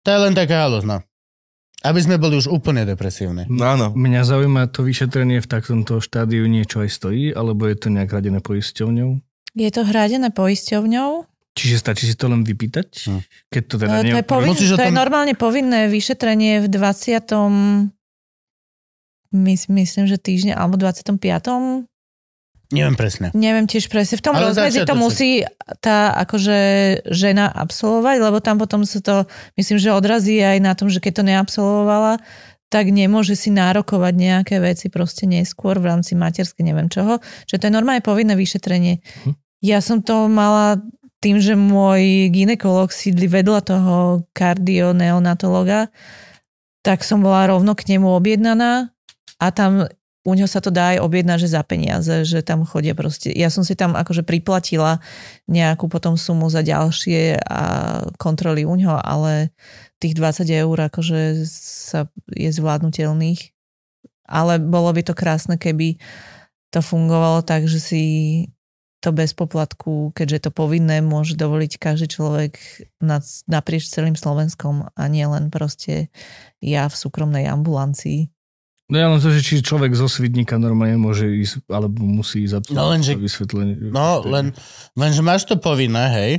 [0.01, 1.05] To je len taká halozna.
[1.85, 3.47] Aby sme boli už úplne depresívni.
[3.61, 3.95] Áno.
[3.95, 8.41] Mňa zaujíma to vyšetrenie v takomto štádiu niečo aj stojí, alebo je to nejak radené
[8.43, 9.21] poisťovňou?
[9.55, 11.29] Je to hradené poisťovňou.
[11.55, 12.89] Čiže stačí si to len vypýtať?
[13.13, 13.21] Hm.
[13.51, 17.98] Keď to teda No, to, je povin, to je normálne povinné vyšetrenie v 20.
[19.29, 21.21] Mys, myslím, že týždňa, alebo 25.
[22.69, 23.33] Neviem presne.
[23.33, 24.21] Neviem tiež presne.
[24.21, 25.41] V tom Ale rozmedzi to musí
[25.81, 26.59] tá akože
[27.09, 29.25] žena absolvovať, lebo tam potom sa to,
[29.57, 32.21] myslím, že odrazí aj na tom, že keď to neabsolvovala,
[32.69, 37.25] tak nemôže si nárokovať nejaké veci proste neskôr v rámci materskej, neviem čoho.
[37.49, 39.01] Že to je normálne povinné vyšetrenie.
[39.25, 39.33] Hm.
[39.65, 40.77] Ja som to mala
[41.25, 43.97] tým, že môj ginekolog sídli vedľa toho
[44.37, 45.89] kardioneonatologa,
[46.85, 48.93] tak som bola rovno k nemu objednaná
[49.39, 49.87] a tam
[50.29, 53.33] u ňo sa to dá aj objednať, že za peniaze, že tam chodia proste.
[53.33, 55.01] Ja som si tam akože priplatila
[55.49, 57.61] nejakú potom sumu za ďalšie a
[58.21, 59.55] kontroly u ňo, ale
[60.03, 63.57] tých 20 eur akože sa je zvládnutelných.
[64.29, 65.97] Ale bolo by to krásne, keby
[66.69, 68.05] to fungovalo tak, že si
[68.99, 72.59] to bez poplatku, keďže je to povinné, môže dovoliť každý človek
[72.99, 76.11] nad, naprieč celým Slovenskom a nie len proste
[76.59, 78.29] ja v súkromnej ambulancii.
[78.89, 82.73] No ja len to, že či človek zo Svidníka normálne môže ísť, alebo musí ísť
[82.73, 83.77] No lenže- to vysvetlenie.
[83.93, 84.57] No, len,
[84.97, 86.33] len že máš to povinné, hej?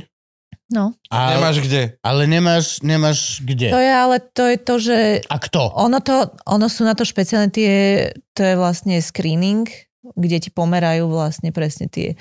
[0.70, 0.94] No.
[1.10, 1.98] A, Nemáš kde.
[1.98, 3.74] Ale nemáš, nemáš To kde.
[3.74, 5.66] je ale to, je to že A kto?
[5.66, 9.66] ono, to, ono sú na to špeciálne tie, to je vlastne screening,
[10.14, 12.14] kde ti pomerajú vlastne presne tie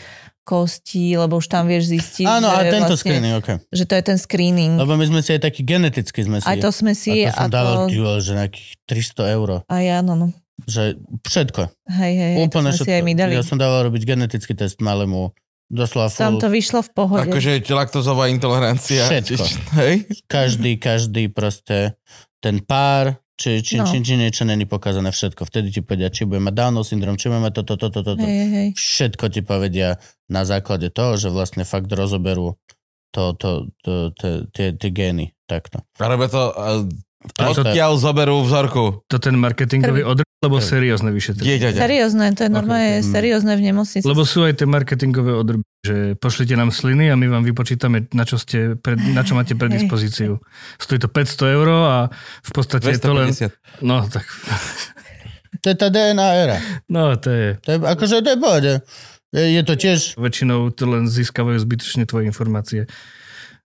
[0.49, 3.49] kosti, lebo už tam vieš zistiť, Áno, že, a tento vlastne, screening, ok.
[3.69, 4.73] že to je ten screening.
[4.81, 6.49] Lebo my sme si aj taký geneticky sme si.
[6.49, 8.17] Aj to sme si, a to som a dával, to...
[8.17, 8.69] že nejakých
[9.13, 9.49] 300 eur.
[9.69, 10.33] A ja, no, no.
[10.65, 11.61] Že všetko.
[11.93, 12.97] Hej, hej, Úplne to sme si všetko.
[12.97, 13.31] aj my dali.
[13.37, 15.29] Ja som dával robiť genetický test malému.
[15.69, 16.41] Doslova Tam full.
[16.41, 17.29] to vyšlo v pohode.
[17.29, 19.05] Akože laktozová intolerancia.
[19.05, 19.45] Všetko.
[19.77, 20.09] Hej?
[20.25, 21.93] Každý, každý proste
[22.41, 23.87] ten pár, či, či, No.
[23.87, 25.47] či, či niečo není pokazané všetko.
[25.47, 28.19] Vtedy ti povedia, či bude mať Downov syndrom, či bude mať toto, toto, toto.
[28.19, 28.67] Hej, hej.
[28.75, 29.95] Všetko ti povedia
[30.27, 32.59] na základe toho, že vlastne fakt rozoberú
[33.15, 35.31] to, to, to, to, tie, tie gény.
[35.47, 35.81] Takto.
[35.97, 36.53] A robia to...
[37.19, 39.03] Odkiaľ zoberú vzorku?
[39.11, 40.63] To ten marketingový odr, Krvi.
[40.63, 41.75] seriózne vyšetrenie?
[41.75, 43.11] Seriózne, to je normálne ok.
[43.11, 44.07] seriózne v nemocnici.
[44.07, 48.23] Lebo sú aj tie marketingové odrby, že pošlite nám sliny a my vám vypočítame, na
[48.23, 50.39] čo, ste, pred, na čo máte predispozíciu.
[50.79, 51.97] Stojí to 500 eur a
[52.39, 53.35] v podstate je to len...
[53.35, 53.83] 250.
[53.83, 54.23] No, tak...
[55.59, 56.57] To je tá DNA era.
[56.87, 57.47] No, to je...
[57.67, 58.73] To je, akože to je pohode.
[59.35, 62.87] Je, je to tiež Väčšinou to len získavajú zbytočne tvoje informácie.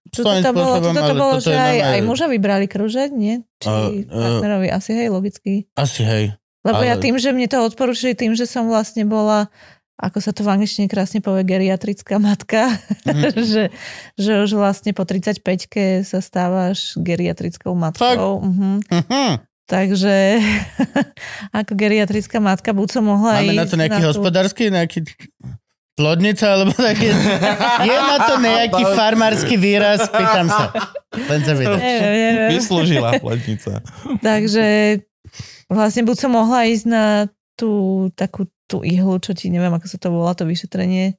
[0.07, 3.41] Svojím to bolo, tuto to bolo toto že aj, aj muža vybrali kružek, nie?
[3.57, 5.65] Či A, e, partnerovi, asi hej, logicky.
[5.73, 6.25] asi hej.
[6.61, 9.49] Lebo ja ale- tým, že mne to odporúčili, tým, že som vlastne bola
[9.95, 12.67] ako sa to v angličtine krásne povie, geriatrická matka,
[13.07, 13.31] Mhm.
[13.47, 13.65] že,
[14.15, 18.43] že už vlastne po 35-ke sa stávaš geriatrickou matkou.
[18.43, 18.71] Mhm.
[18.91, 19.27] Mhm.
[19.65, 20.17] Takže
[21.59, 24.99] ako geriatrická matka, buď som mohla Máme ísť na to nejaký tú- hospodársky, nejaký
[25.95, 27.11] plodnica, alebo také...
[27.89, 30.07] Je na to nejaký farmársky výraz?
[30.11, 30.75] Pýtam sa.
[31.15, 31.79] Len sa neviem.
[32.51, 33.81] Vyslúžila pletnica.
[34.21, 34.99] Takže
[35.71, 37.05] vlastne buď som mohla ísť na
[37.55, 37.71] tú
[38.19, 41.15] takú tú ihlu, čo ti, neviem, ako sa to volá, to vyšetrenie,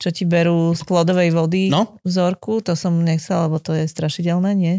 [0.00, 1.98] čo ti berú z plodovej vody No.
[2.02, 4.74] vzorku, to som nechcela, lebo to je strašidelné, nie?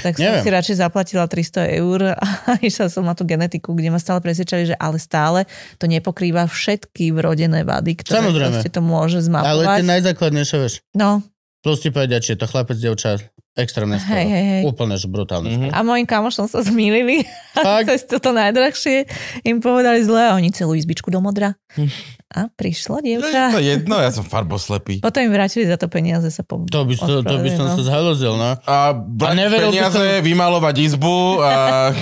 [0.00, 0.42] Tak som Neviem.
[0.42, 2.26] si radšej zaplatila 300 eur a
[2.60, 5.46] išla som na tú genetiku, kde ma stále presvedčali, že ale stále
[5.78, 8.64] to nepokrýva všetky vrodené vady, ktoré Samozrejme.
[8.64, 9.76] to môže Ale zmapovať.
[9.78, 10.74] tie najzákladnejšie, vieš.
[10.94, 11.22] No,
[11.64, 13.16] Plus ti povedia, či je to chlapec, dievča,
[13.54, 14.12] extrémne skoro.
[14.12, 14.62] hej, hej, hej.
[14.64, 15.48] Úplne, že brutálne.
[15.48, 15.68] Mhm.
[15.70, 17.22] A mojim kamošom sa zmýlili
[17.52, 17.86] Fakt?
[17.88, 19.06] cez toto najdrahšie.
[19.42, 21.54] Im povedali zle a oni celú izbičku do modra.
[21.72, 21.90] Hm.
[22.30, 23.42] A prišla No, je dievča.
[23.48, 24.98] to jedno, ja som farboslepý.
[24.98, 26.62] Potom im vrátili za to peniaze sa po...
[26.64, 27.86] To by, to, to by som sa ospravedlnil.
[27.86, 28.50] zhalozil, no.
[28.60, 31.50] A brať neveril by peniaze, som- vymalovať izbu a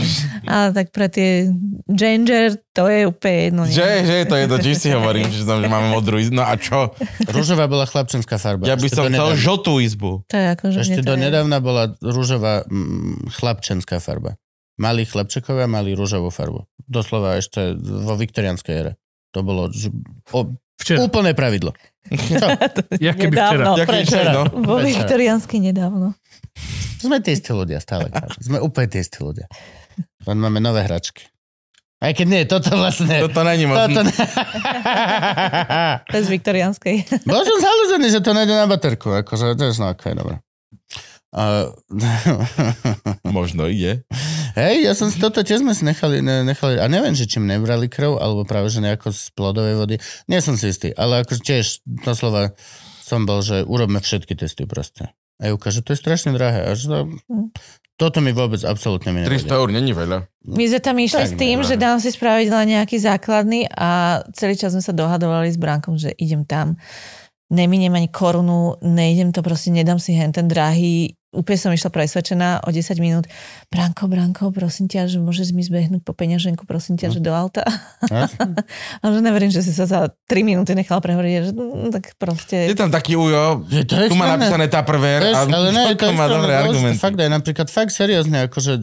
[0.48, 1.52] Ale tak pre tie
[1.86, 3.62] ginger to je úplne jedno.
[3.66, 6.32] že, že to je to, či si hovorím, že, tam, že máme modrú izbu.
[6.34, 6.96] No a čo?
[7.26, 8.64] Rúžová bola chlapčenská farba.
[8.64, 10.24] Ja by Ešte som chcel žltú izbu.
[10.26, 14.38] To je ako, že Ešte to do je- nedávna bola rúžová mm, chlapčenská farba.
[14.78, 16.64] Mali chlapčekovia, mali rúžovú farbu.
[16.86, 18.92] Doslova ešte vo viktorianskej ére.
[19.34, 19.90] To bolo že,
[20.30, 21.02] o, Včera.
[21.02, 21.74] úplné pravidlo.
[22.08, 22.46] Čo?
[23.18, 23.74] Keby včera.
[23.74, 23.80] Nedávno.
[23.82, 24.16] Jak prečo?
[24.30, 24.42] no.
[24.62, 26.14] Vo viktoriansky nedávno.
[27.02, 28.14] Sme tie istí ľudia stále.
[28.38, 29.50] Sme úplne tie istí ľudia.
[30.22, 31.26] Len máme nové hračky.
[32.02, 33.22] Aj keď nie, toto vlastne...
[33.22, 34.10] Toto není Toto možné.
[34.10, 34.14] ne...
[36.14, 36.96] Bez viktorianskej.
[37.22, 39.14] Bol som zhalúzený, že to nejde na baterku.
[39.22, 40.42] Akože, to je no, okay, dobre.
[41.32, 41.72] Uh,
[43.24, 44.04] Možno ide.
[44.52, 47.48] hej, ja som si toto tiež sme si nechali, ne, nechali, a neviem, že čím
[47.48, 49.96] nebrali krv, alebo práve, že nejako z plodovej vody.
[50.28, 52.52] Nie som si istý, ale akože tiež doslova
[53.00, 55.08] som bol, že urobme všetky testy proste.
[55.40, 56.68] A Juka, že to je strašne drahé.
[56.68, 56.98] A že to,
[57.96, 59.50] Toto mi vôbec absolútne mi 300 nevadí.
[59.52, 60.18] eur není veľa.
[60.48, 61.68] My sme tam išli Tak, s tým, neviem.
[61.68, 65.96] že dám si spraviť len nejaký základný a celý čas sme sa dohadovali s Brankom,
[65.96, 66.76] že idem tam,
[67.48, 72.48] neminiem ani korunu, nejdem to proste, nedám si hen ten drahý, úplne som išla presvedčená
[72.62, 73.24] o 10 minút.
[73.72, 77.64] Branko, Branko, prosím ťa, že môžeš mi zbehnúť po peňaženku, prosím ťa, že do auta.
[78.04, 78.60] Jasné.
[79.00, 82.68] A že neverím, že si sa za 3 minúty nechala prehovoriť, že mm, tak proste...
[82.68, 86.04] Je tam taký ujo, Že to je tu má napísané Vieš, a ale ne, to
[86.04, 87.00] to je má dobré argumenty.
[87.00, 88.76] Fakt aj napríklad, fakt seriózne, akože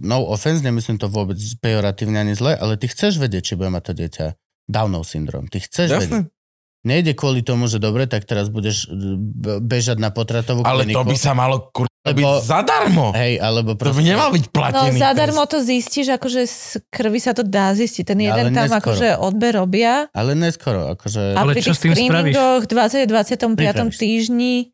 [0.00, 3.82] no offense, nemyslím to vôbec pejoratívne ani zle, ale ty chceš vedieť, či bude mať
[3.84, 4.26] to dieťa
[4.68, 5.52] Downov syndrom.
[5.52, 6.32] Ty chceš vedieť.
[6.80, 11.04] Nejde kvôli tomu, že dobre, tak teraz budeš b- bežať na potratovú Ale to kliniku.
[11.04, 11.84] by sa malo kur...
[11.84, 13.06] byť Lebo- zadarmo.
[13.12, 14.06] Hej, alebo To by proste...
[14.06, 14.96] nemal byť No platený.
[14.96, 18.04] zadarmo to zistíš, akože z krvi sa to dá zistiť.
[18.04, 18.94] Ten Ale jeden tam neskoro.
[18.94, 21.34] akože odber robia Ale neskoro, akože...
[21.34, 22.06] a Ale pri čo tých s tým spravíš?
[22.32, 23.04] screeningoch 20.
[23.04, 23.52] 25.
[23.52, 23.96] Pripravíš.
[23.96, 24.64] týždni e,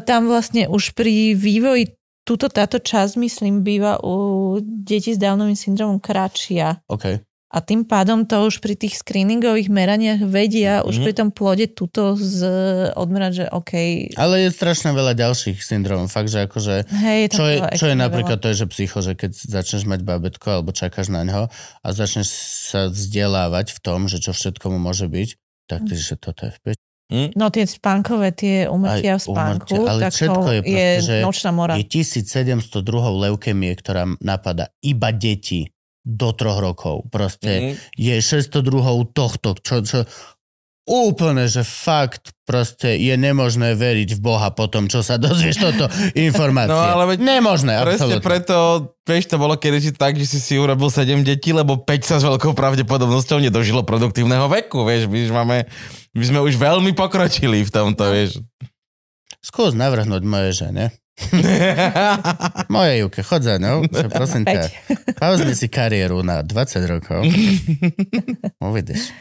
[0.00, 4.14] tam vlastne už pri vývoji túto táto časť, myslím, býva u
[4.60, 6.84] detí s Downovým syndromom kratšia.
[6.86, 7.20] OK.
[7.54, 11.04] A tým pádom to už pri tých screeningových meraniach vedia už Mhm.
[11.06, 12.50] pri tom plode túto z,
[12.98, 13.72] odmerať, že OK,
[14.18, 16.10] Ale je strašne veľa ďalších syndromov.
[16.10, 16.90] Fakt, že akože...
[16.90, 20.46] hej, Čo je, čo je napríklad to, je, že psycho, že keď začneš mať babetko
[20.50, 22.26] alebo čakáš na ňo a začneš
[22.74, 25.28] sa vzdelávať v tom, že čo všetko mu môže byť,
[25.70, 26.78] tak ty, že toto je v peč.
[27.36, 30.64] No tie spánkové, tie umrtia Aj v spánku, úmrtia, ale tak všetko to je je,
[30.64, 31.72] proste, že nočná mora.
[31.78, 32.80] Je 1702
[33.28, 35.73] leukemie, ktorá napada iba deti
[36.04, 37.08] do troch rokov.
[37.08, 37.72] Proste Mhm.
[37.94, 38.70] je 602
[39.08, 39.98] tohto, čo, čo
[40.84, 45.88] úplne, že fakt proste je nemožné veriť v Boha po tom, čo sa dozvieš toto
[46.14, 46.68] informácie.
[46.70, 48.20] No, ale veď- Nemožné, Presne absolútne.
[48.20, 48.56] preto,
[49.02, 52.22] vieš, to bolo kedysi tak, že si si urobil 7 detí, lebo 5 sa s
[52.22, 55.56] veľkou pravdepodobnosťou nedožilo produktívneho veku, vieš, my máme,
[56.12, 58.44] my sme už veľmi pokročili v tomto, vieš.
[59.40, 60.92] Skús navrhnúť moje žene.
[62.74, 64.72] Moje Juke, chod za že prosím ťa, Päť.
[65.14, 67.22] pauzni si kariéru na 20 rokov.
[68.68, 69.14] Uvidíš.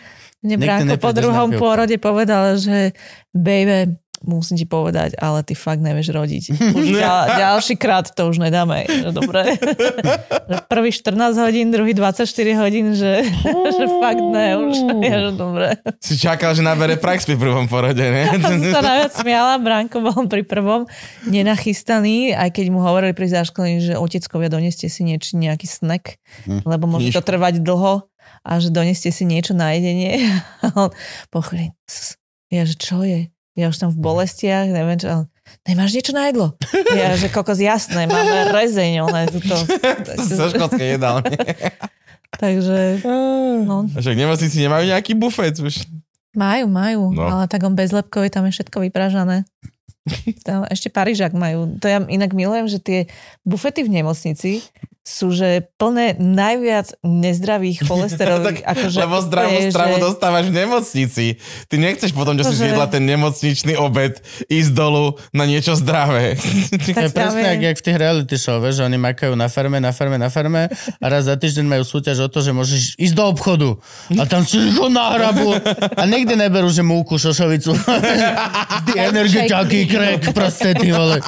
[0.44, 2.92] Mne Bránko po druhom pôrode povedal, že
[3.32, 6.44] baby, musím ti povedať, ale ty fakt nevieš rodiť.
[6.80, 8.88] Už ďal, ďalší krát to už nedáme.
[9.12, 9.60] Dobre.
[10.72, 12.24] Prvý 14 hodín, druhý 24
[12.60, 13.28] hodín, že,
[13.78, 14.58] že fakt ne.
[14.58, 15.78] Už je, že dobre.
[16.00, 18.32] Si čakal, že nabere prax pri prvom porode, ne?
[18.32, 20.88] Ja som sa najviac smiala, Bránko bol pri prvom
[21.28, 26.16] nenachystaný, aj keď mu hovorili pri záškolení, že oteckovia doneste si niečo, nejaký snack,
[26.48, 26.66] Hm.
[26.66, 28.10] lebo môže to trvať dlho
[28.44, 30.20] a že doneste si niečo na jedenie.
[30.64, 30.90] A on
[31.30, 31.72] po chvíli,
[32.52, 33.30] ja, že čo je?
[33.54, 35.24] Ja už tam v bolestiach, neviem čo, ale
[35.64, 36.58] nemáš niečo na jedlo?
[36.98, 39.54] Ja, že kokos, jasné, máme rezeň, ale tuto.
[40.30, 41.34] Zo škótskej jedálne.
[42.42, 43.06] Takže,
[43.66, 45.86] no, Však nemocnici nemajú nejaký bufet už.
[46.34, 47.30] majú, majú, No.
[47.30, 49.46] ale tak on bez tam je všetko vypražané.
[50.44, 51.78] Tam ešte Parížak majú.
[51.80, 53.00] To ja inak milujem, že tie
[53.48, 54.66] bufety v nemocnici
[55.04, 58.64] sú, že plné najviac nezdravých cholesterolých.
[58.64, 61.26] akože Lebo zdravú stravu že- dostávaš v nemocnici.
[61.68, 62.64] Ty nechceš potom, čo si Bože.
[62.66, 64.18] zjedla ten nemocničný obed,
[64.48, 66.36] ísť dolu na niečo zdravé.
[66.74, 69.46] To je Tak presne jak, jak v tých reality show, vieš, že oni makajú na
[69.46, 72.82] farme, na farme, na farme a raz za týždeň majú súťaž o to, že môžeš
[72.96, 73.70] ísť do obchodu
[74.14, 75.52] a tam si ho nahrabu
[75.90, 77.76] a nikdy neberú, že múku, šošovicu.
[78.80, 81.20] Vždy energetiaký krek, proste ty vole.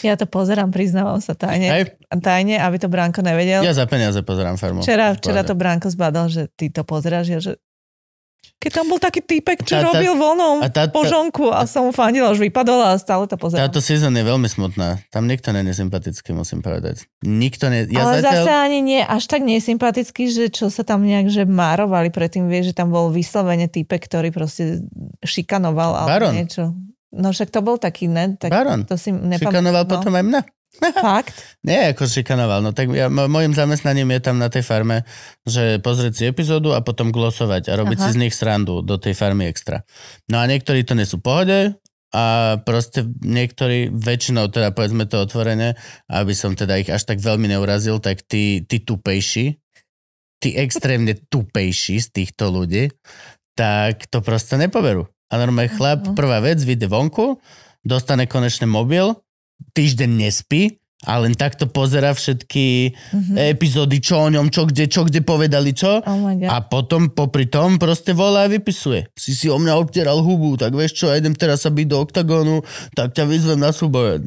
[0.00, 1.92] Ja to pozerám, priznávam sa tajne.
[2.08, 2.88] Tajne, aby to
[3.18, 3.60] Branko nevedel.
[3.66, 4.82] Ja za peniaze pozerám farmu.
[4.82, 7.52] Včera, včera to Branko zbadal, že ty to pozeráš, ja, že
[8.58, 11.62] keď tam bol taký typek, čo Tá- tá- robil voľnou a tá- tá- požonku a
[11.70, 13.70] som mu fandila, už vypadol a stále to pozerám.
[13.70, 14.98] Táto sezón je veľmi smutná.
[15.14, 17.06] Tam nikto nie je sympatický, musím povedať.
[17.22, 17.86] Nikto nie...
[17.86, 18.42] Ja ale zatiaľ...
[18.42, 22.74] zase ani nie až tak nesympatický, že čo sa tam nejak že márovali predtým, vieš,
[22.74, 24.82] že tam bol vyslovene typek, ktorý proste
[25.22, 26.34] šikanoval alebo Baron.
[26.34, 26.74] niečo.
[27.14, 28.34] No však to bol taký, ne?
[28.34, 28.90] Tak Baron.
[28.90, 29.54] To si nepamätám.
[29.54, 29.90] Šikanoval no.
[29.94, 30.42] potom aj mňa.
[30.78, 31.34] Fakt?
[31.68, 32.62] Nie, ako šikanoval.
[32.62, 35.02] No tak ja, mo- mojim zamestnaním je tam na tej farme,
[35.42, 38.04] že pozrieť si epizódu a potom glosovať a robiť Aha.
[38.06, 39.82] si z nich srandu do tej farmy extra.
[40.30, 41.74] No a niektorí to nesú pohode
[42.08, 45.76] a proste niektorí, väčšinou teda povedzme to otvorene,
[46.08, 49.60] aby som teda ich až tak veľmi neurazil, tak tí, tí tupejší,
[50.40, 52.88] tí extrémne tupejší z týchto ľudí,
[53.58, 55.04] tak to proste nepoberú.
[55.28, 57.36] A normálne chlap, prvá vec, vyjde vonku,
[57.84, 59.12] dostane konečne mobil,
[59.72, 63.34] týždeň nespí a len takto pozera všetky Mhm.
[63.54, 66.02] epizódy, čo o ňom, čo kde, čo kde povedali, čo.
[66.02, 66.26] Oh.
[66.50, 69.06] A potom popri tom proste volá a vypisuje.
[69.14, 72.02] Si si o mňa obtieral hubu, tak vieš čo, ja idem teraz sa byť do
[72.02, 72.66] oktagónu,
[72.98, 74.26] tak ťa vyzvem na súboj.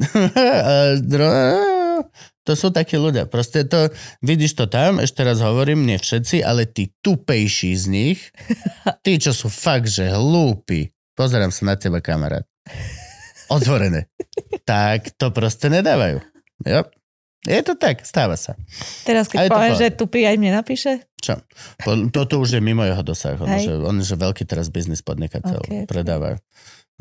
[2.42, 3.30] To sú takí ľudia.
[3.30, 3.86] Proste to,
[4.18, 8.18] vidíš to tam, ešte raz hovorím, nie všetci, ale tí tupejší z nich,
[9.06, 12.42] tí, čo sú fakt, že hlúpi, pozerám sa na teba, kamarát,
[13.52, 14.08] otvorené,
[14.68, 16.24] tak to proste nedávajú.
[16.64, 16.82] Jo.
[17.42, 18.54] Je to tak, stáva sa.
[19.02, 21.02] Teraz keď poviem, že tupý aj mne napíše.
[21.18, 21.42] Čo?
[22.14, 23.34] Toto už je mimo jeho dosah.
[23.34, 23.66] On, Hej.
[23.66, 25.58] že, on je že veľký teraz biznis podnikateľ.
[25.58, 25.90] Ok, ok.
[25.90, 26.38] Predáva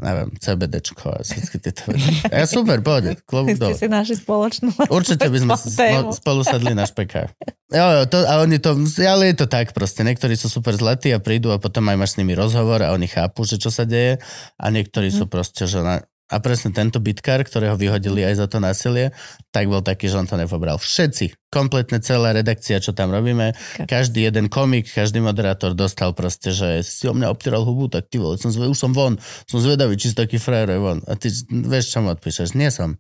[0.02, 2.26] neviem, CBDčko a všetky tieto veci.
[2.34, 3.78] Ja super, pohode, klobúk dole.
[3.78, 4.74] si našli spoločnú.
[4.90, 7.30] Určite by sme spolu, spolu sadli na špeka.
[7.70, 8.74] Jo, jo, to, a oni to,
[9.06, 10.02] ale je to tak proste.
[10.02, 13.06] Niektorí sú super zlatí a prídu a potom aj máš s nimi rozhovor a oni
[13.06, 14.18] chápu, že čo sa deje
[14.58, 18.64] a niektorí sú proste, že na, a presne tento bitkár, ktorého vyhodili aj za to
[18.64, 19.12] násilie,
[19.52, 20.80] tak bol taký, že on to nepobral.
[20.80, 23.52] Všetci, kompletne celá redakcia, čo tam robíme,
[23.84, 28.24] každý jeden komik, každý moderátor dostal proste, že si o mňa obtiral hubu, tak ty
[28.24, 30.98] vole, som, zve- už som von, som zvedavý, či si taký frajer aj von.
[31.04, 32.56] A ty vieš, čo mu odpíšeš?
[32.56, 32.96] Nie som.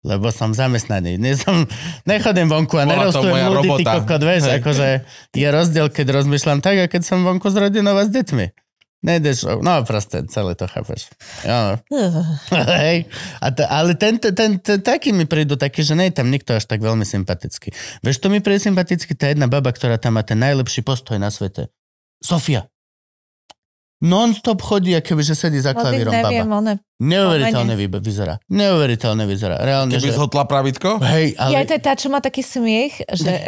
[0.00, 1.20] Lebo som zamestnaný.
[1.20, 1.68] Nie som,
[2.08, 5.04] nechodím vonku a nerostujem ľudí, ty kokot, vieš, akože
[5.36, 8.69] je rozdiel, keď rozmýšľam tak, a keď som vonku s rodinou a s deťmi.
[9.00, 11.08] Nejdeš, no proste, celé to chápeš.
[11.40, 11.80] Jo.
[12.52, 13.08] Hej.
[13.40, 16.28] A to, ale ten, ten, ten, ten, taký mi prídu taký, že nie je tam
[16.28, 17.72] nikto až tak veľmi sympatický.
[18.04, 21.32] Vieš, to mi príde sympatický tá jedna baba, ktorá tam má ten najlepší postoj na
[21.32, 21.72] svete.
[22.20, 22.68] Sofia.
[24.00, 26.56] Non-stop chodí, akoby, že sedí za No, klavírom neviem, baba.
[26.56, 26.72] one.
[27.00, 28.40] Neuveriteľne vy, vyzerá.
[28.48, 29.60] Neuveriteľne vyzerá.
[29.60, 30.16] Reálne, Keby že...
[30.16, 31.04] zhotla pravitko?
[31.04, 31.52] Hej, Ale...
[31.52, 33.44] Ja to je tá, čo má taký smiech, že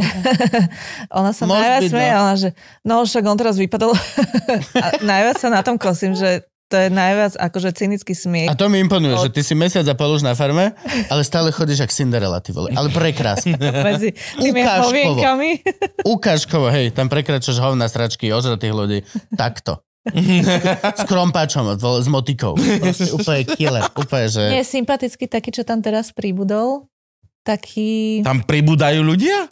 [1.21, 2.21] ona sa najviac byť, smeje, no.
[2.21, 2.49] ona že
[2.85, 3.97] no však on teraz vypadol.
[4.85, 8.49] a najviac sa na tom kosím, že to je najviac akože cynický smiech.
[8.49, 10.73] A to mi imponuje, že ty si mesiac a pol už na farme,
[11.13, 12.73] ale stále chodíš jak Cinderella, ty vole.
[12.73, 13.61] Ale prekrásne.
[13.89, 15.21] medzi tými Ukážkovo.
[16.09, 18.99] Ukážkovo, hej, tam prekračaš hovna sračky, ožratých ľudí.
[19.37, 19.85] Takto.
[20.99, 22.59] S krompáčom, vole, s motikou.
[22.59, 23.85] Proste úplne killer.
[23.95, 24.43] Úplne, že...
[24.51, 26.91] Nie, sympatický taký, čo tam teraz pribudol.
[27.47, 28.23] Taký...
[28.27, 29.47] Tam pribúdajú ľudia?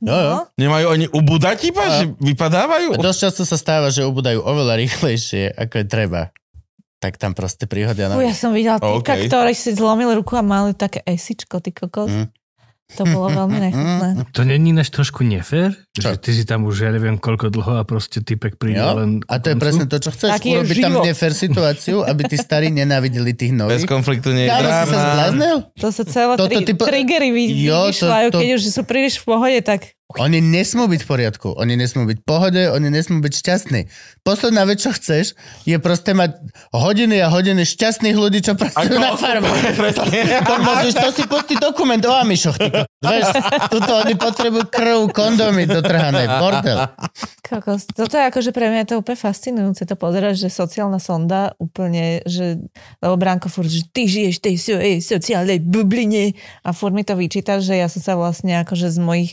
[0.00, 0.34] Jo, jo.
[0.34, 2.96] No, Nemajú oni ubúdať iba, A- že vypadávajú?
[2.98, 6.22] Dosť často sa stáva, že ubúdajú oveľa rýchlejšie, ako je treba.
[6.98, 8.10] Tak tam proste príhodia.
[8.10, 12.10] Fú, ja som videla týka, ktorý si zlomil ruku a mali také esičko, ty kokos.
[12.10, 12.26] Mm.
[12.90, 14.08] To bolo veľmi nechutné.
[14.30, 15.76] To není náš trošku nefér?
[15.92, 16.08] Čo?
[16.08, 19.20] Že ty si tam už, ja neviem, koľko dlho a proste typek príde Jo, len...
[19.22, 19.60] a to je koncu?
[19.60, 20.30] presne to, čo chceš.
[20.32, 23.84] Taký Urobiť tam nefér situáciu, aby tí starí nenávideli tých Bez nových.
[23.84, 25.04] konfliktu nie je Kámo, si sa dráma.
[25.10, 25.56] zbláznil?
[25.74, 28.82] To sa celé Toto tri, typo- triggery vy, Jo, to- vyšľajú, to- keď už sú
[28.82, 29.80] príliš v pohode, tak
[30.16, 33.92] Oni nesmú byť v poriadku, oni nesmú byť v pohode, oni nesmú byť šťastní.
[34.24, 35.36] Posledná vec, čo chceš,
[35.68, 36.32] je proste mať
[36.72, 39.44] hodiny a hodiny šťastných ľudí, čo pracujú na farme.
[40.48, 42.56] To, môžeš, to si pustí dokument o Amišoch.
[43.04, 43.26] Vieš,
[43.68, 46.88] tuto oni potrebujú krv, kondomy dotrhané, bordel.
[47.44, 47.84] kokos.
[47.92, 52.24] Toto je akože pre mňa je to úplne fascinujúce to pozerať, že sociálna sonda úplne,
[52.24, 52.56] že,
[53.04, 56.32] lebo Branko furt, že ty žiješ tej so, ej, sociálnej bubline
[56.64, 59.32] a furt mi to vyčíta, že ja som sa vlastne akože z mojich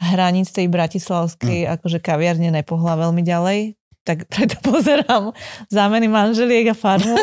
[0.00, 5.36] hraníc tej bratislavskej akože kaviarne nepohla veľmi ďalej, tak preto pozerám
[5.68, 7.14] zámeny manželiek a farmu.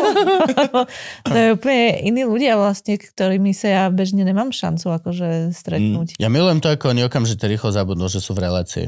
[1.28, 6.22] to je úplne iní ľudia vlastne, ktorými sa ja bežne nemám šancu akože stretnúť.
[6.22, 8.88] Ja milujem to, ako oni okamžite rýchlo zabudnú, že sú v relácii.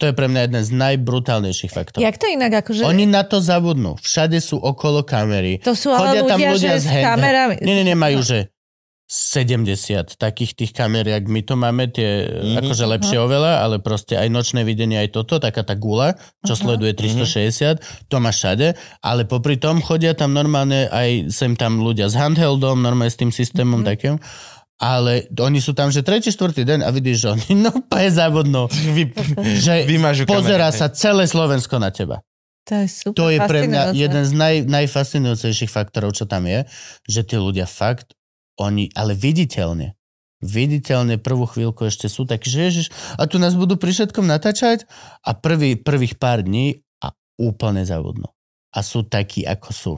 [0.00, 2.02] To je pre mňa jeden z najbrutálnejších faktorov.
[2.02, 2.82] Jak to inak akože...
[2.82, 3.94] Oni na to zabudnú.
[4.02, 5.62] Všade sú okolo kamery.
[5.62, 7.62] To sú ale ľudia, že s hand- kamerami...
[7.62, 8.50] Nie, nie, nemajú, že
[9.12, 12.64] 70 takých tých kamer, jak my to máme, tie mm-hmm.
[12.64, 16.16] akože lepšie oveľa, ale proste aj nočné videnie, aj toto, taká tá gula,
[16.48, 16.60] čo Aha.
[16.64, 18.72] sleduje 360, to má všade,
[19.04, 23.28] ale popri tom chodia tam normálne aj sem tam ľudia s handheldom, normálne s tým
[23.28, 23.92] systémom mm-hmm.
[23.92, 24.16] takým,
[24.80, 28.72] ale oni sú tam, že tretí, štvrtý deň a vidíš, že oni no je zabudnú,
[28.72, 29.12] Vy,
[29.60, 32.24] že vymažu pozerá kamery, sa celé Slovensko na teba.
[32.64, 36.64] To je super To je pre mňa jeden z naj, najfascinujúcejších faktorov, čo tam je,
[37.04, 38.16] že tí ľudia fakt,
[38.60, 39.96] oni, ale viditeľne,
[40.42, 44.84] viditeľne prvú chvíľku ešte sú takí, že ježiš, a tu nás budú pri všetkom natáčať
[45.22, 48.28] a prvý, prvých pár dní a úplne zabudnú.
[48.72, 49.94] A sú takí, ako sú.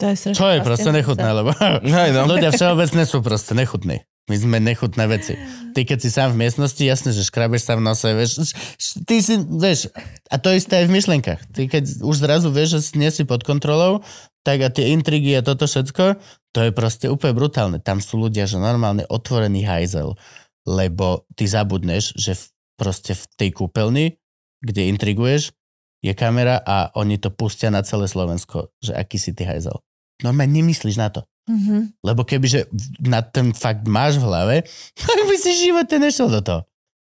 [0.00, 1.50] To je strašne Čo je proste nechutné, lebo
[1.84, 2.28] Hej, no.
[2.28, 4.04] ľudia všeobecne sú proste nechutní.
[4.30, 5.34] My sme nechutné veci.
[5.74, 8.54] Ty keď si sám v miestnosti, jasne, že škrabeš sa v nose, vieš,
[9.02, 9.90] ty si, vieš,
[10.30, 11.40] a to isté aj v myšlenkách.
[11.50, 14.06] Ty keď už zrazu vieš, že nie si pod kontrolou,
[14.40, 16.16] tak a tie intrigy a toto všetko,
[16.50, 17.78] to je proste úplne brutálne.
[17.78, 20.16] Tam sú ľudia, že normálne otvorený hajzel,
[20.64, 22.44] lebo ty zabudneš, že v,
[22.80, 24.16] proste v tej kúpeľni,
[24.64, 25.52] kde intriguješ,
[26.00, 29.76] je kamera a oni to pustia na celé Slovensko, že aký si ty hajzel.
[30.24, 31.24] Normálne nemyslíš na to.
[31.48, 32.00] Mhm.
[32.04, 32.68] Lebo kebyže
[33.04, 34.56] na ten fakt máš v hlave,
[35.00, 36.60] tak by si živote nešiel do toho.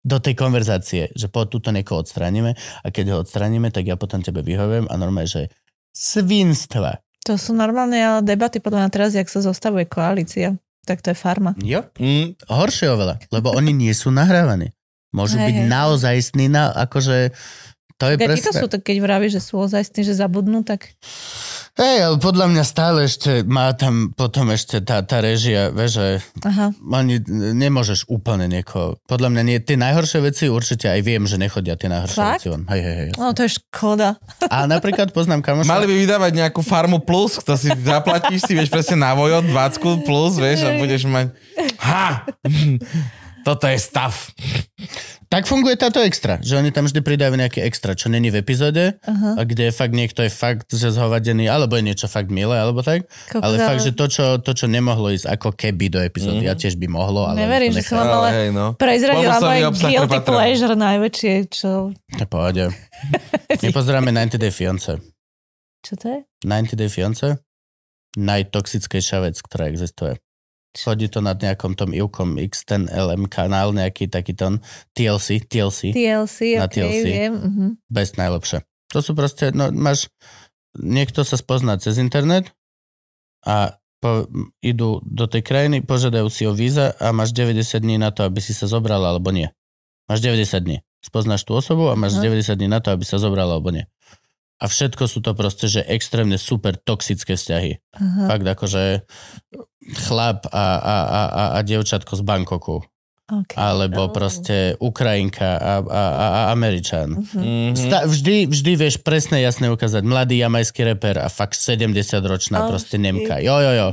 [0.02, 4.18] Do tej konverzácie, že po túto niekoho odstránime a keď ho odstránime, tak ja potom
[4.18, 5.42] tebe vyhoviem a normálne, že
[5.94, 7.01] svinstva.
[7.30, 10.58] To sú normálne debaty podľa mňa teraz, jak sa zostavuje koalícia.
[10.82, 11.54] Tak to je farma.
[11.62, 11.86] Jo.
[11.94, 14.74] Mm, Horšie oveľa, lebo oni nie sú nahrávaní.
[15.14, 15.68] Môžu Hej, byť hej.
[15.68, 16.16] naozaj
[16.50, 17.36] na, akože
[18.02, 18.52] To je to presne.
[18.58, 20.90] sú, tak keď vravíš, že sú ozajstní, že zabudnú, tak
[21.72, 26.08] Hej, ale podľa mňa stále ešte má tam potom ešte tá, tá režia, vieš, že
[26.44, 26.68] aha.
[26.92, 27.16] ani
[27.56, 29.00] nemôžeš úplne niekoho.
[29.08, 32.44] Podľa mňa nie, tie najhoršie veci určite aj viem, že nechodia tie najhoršie Fakt?
[32.44, 32.68] veci von.
[32.68, 33.10] Hej, hej, hej.
[33.16, 34.20] No to je škoda.
[34.52, 35.72] A napríklad poznám kamoša.
[35.72, 40.04] Mali by vydávať nejakú farmu plus, to si zaplatíš si, vieš presne na vojot, 20
[40.04, 41.32] plus, vieš, a budeš mať...
[41.80, 42.28] Ha!
[43.48, 44.12] Toto je stav.
[45.32, 49.00] Tak funguje táto extra, že oni tam vždy pridajú nejaké extra, čo není v epizóde,
[49.00, 49.40] Aha.
[49.40, 52.84] a kde je fakt niekto je fakt, že zhovadený, alebo je niečo fakt milé, alebo
[52.84, 53.08] tak.
[53.32, 56.52] Kokos, Ale fakt, že to čo, to, čo nemohlo ísť ako keby do epizódy, Mhm.
[56.52, 57.48] a tiež by mohlo, ale...
[57.48, 58.76] Neverím, že som vám ale hej, no.
[58.76, 59.40] prezradila
[59.72, 61.96] obsah guilty pleasure najväčšie, čo...
[62.28, 62.68] Pohode.
[63.64, 65.00] My pozeráme 90 Day Fiance.
[65.80, 66.18] Čo to je?
[66.44, 67.40] 90 Day Fiance?
[68.20, 70.21] Najtoxickejšia vec, ktorá existuje.
[70.72, 74.64] Chodí to nad nejakom tom Ilkom X10 LM kanál, nejaký taký ton
[74.96, 77.04] TLC, TLC, TLC, Na ok, TLC.
[77.04, 77.32] viem.
[77.36, 77.66] mhm.
[77.92, 78.64] best najlepšie.
[78.92, 80.08] To sú proste, no máš,
[80.76, 82.52] niekto sa spozná cez internet
[83.44, 84.26] a po,
[84.58, 88.42] idú do tej krajiny, požiadajú si o víza a máš 90 dní na to, aby
[88.42, 89.52] si sa zobral alebo nie.
[90.10, 90.82] Máš 90 dní.
[91.02, 92.26] Spoznáš tú osobu a máš Aha.
[92.34, 93.86] 90 dní na to, aby sa zobral alebo nie.
[94.62, 97.78] A všetko sú to proste, že extrémne super toxické vzťahy.
[97.94, 98.22] Aha.
[98.30, 99.06] Fakt akože
[99.90, 102.82] chlap a, a, a, a, a dievčatko z Bankoku.
[103.24, 103.54] Okay.
[103.54, 104.12] Alebo Oh.
[104.12, 107.16] proste Ukrajinka a, a, a, a Američan.
[107.16, 107.38] Mhm.
[107.38, 107.72] Mhm.
[107.72, 110.02] Sta- vždy, vždy vieš presne jasne ukázať.
[110.02, 112.94] Mladý jamajský reper a fakt 70-ročná Oh, proste.
[112.94, 113.38] Nemka.
[113.38, 113.86] Jo, jo, jo.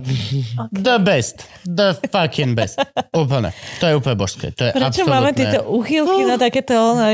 [0.60, 0.76] Okay.
[0.76, 1.46] The best.
[1.64, 2.82] The fucking best.
[3.12, 3.54] Úplne.
[3.80, 4.52] To je úplne božské.
[4.52, 5.14] To je Prečo absolútne...
[5.14, 6.76] máme tieto uchýlky na takéto...
[6.94, 7.14] Na...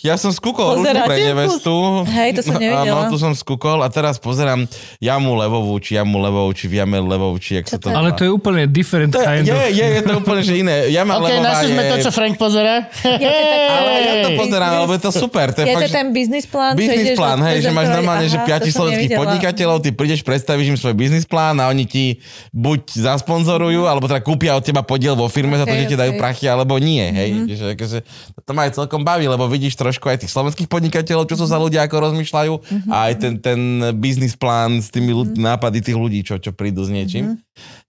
[0.00, 1.08] Ja som skúkol ruku Pozeráte?
[1.08, 1.74] pre nevestu.
[2.06, 3.06] Hej, to som nevidela.
[3.06, 4.66] Áno, tu som skúkol a teraz pozerám
[4.98, 7.86] jamu levovú, či jamu levovú, či v jame levovú, či jak sa to...
[7.86, 7.94] to je?
[7.94, 9.62] Ale to je úplne different To kind je, of...
[9.70, 10.76] je, je to úplne, že iné.
[10.88, 11.90] Jama OK, našli sme je...
[11.90, 12.86] to, čo Frank pozera.
[12.88, 13.26] Taký-
[13.68, 15.46] Ale ja to pozerám, lebo je to super.
[15.50, 16.72] To je, Je fakt, to že- ten biznis plán?
[16.72, 20.20] Biznis plán, hej, že máš normálne, že Aha, piati to som slovenských podnikateľov, ty prídeš,
[20.22, 22.04] predstavíš im svoj biznis plán a oni ti
[22.50, 26.16] buď zasponzorujú, alebo teda kúpia od teba podiel vo firme za to, že ti dajú
[26.16, 27.30] prachy, alebo nie, hej.
[27.52, 27.98] Že, akože,
[28.42, 31.56] to ma aj celkom baví, lebo vidíš trošku aj tých slovenských podnikateľov, čo sú za
[31.56, 32.54] ľudia, ako rozmýšľajú
[32.92, 33.60] a aj ten, ten
[33.96, 37.40] biznis plán s tými ľudí, nápady tých ľudí, čo, čo prídu s niečím.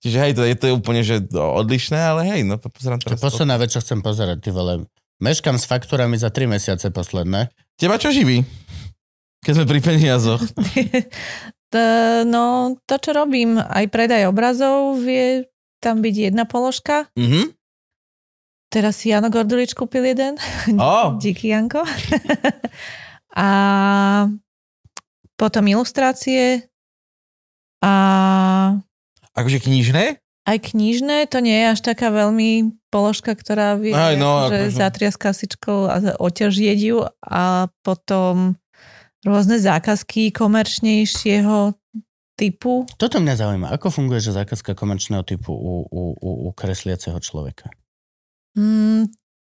[0.03, 3.19] Čiže hej, to je, to úplne že odlišné, ale hej, no to pozerám teraz.
[3.19, 4.87] posledná vec, čo chcem pozerať, ty vole.
[5.19, 7.51] Meškam s faktúrami za 3 mesiace posledné.
[7.75, 8.43] Teba čo živí?
[9.43, 10.39] Keď sme pri peniazoch.
[12.29, 15.49] No, to, čo robím, aj predaj obrazov, vie
[15.81, 17.09] tam byť jedna položka.
[17.17, 17.49] Mhm.
[18.69, 20.37] Teraz si Jano Gordulič kúpil jeden.
[20.77, 21.13] Ó.
[21.23, 21.81] Díky, Janko.
[23.33, 23.49] a
[25.33, 26.69] potom ilustrácie
[27.81, 27.93] a
[29.33, 30.21] Akože knižné?
[30.45, 34.77] aj knižné, to nie je až taká veľmi položka, ktorá vie Aj, no, že akože-
[34.77, 37.43] zatria s kasičkou a oťažieť ju a
[37.81, 38.53] potom
[39.25, 41.73] rôzne zákazky komerčnejšieho
[42.33, 42.85] typu.
[42.93, 43.67] Toto mňa zaujíma.
[43.71, 47.69] Ako funguje, že zákazka komerčného typu u, u, u, u kresliaceho človeka?
[48.57, 49.09] Mm,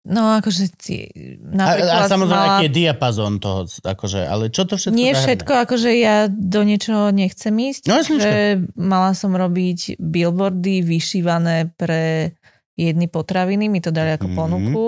[0.05, 4.63] no akože ti, A, a napríklad samozrejme, mala- aký je diapazón toho, akože, ale čo
[4.63, 5.23] to všetko Nie zahrňa?
[5.23, 7.83] všetko, akože ja do niečoho nechcem ísť.
[7.89, 12.35] No že mala som robiť billboardy vyšívané pre
[12.76, 14.35] jedny potraviny, mi to dali ako Mhm.
[14.35, 14.85] ponuku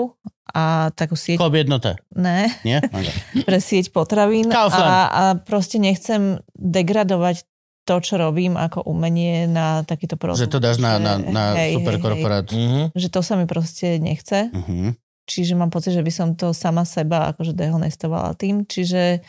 [0.48, 2.80] a takú sieť, Klub jednota, ne, nie?
[2.96, 3.44] Okay.
[3.44, 4.84] pre sieť potravín Kaufland.
[4.84, 7.44] a, a proste nechcem degradovať
[7.84, 10.40] to, čo robím ako umenie na takýto produkt.
[10.40, 12.44] Že to dáš na, na, na hej, superkorporát.
[12.44, 12.92] Mhm.
[12.92, 14.52] Že to sa mi proste nechce.
[14.52, 14.92] Uh-huh.
[15.24, 18.64] Čiže mám pocit, že by som to sama seba akože dehonestovala tým.
[18.64, 19.24] Čiže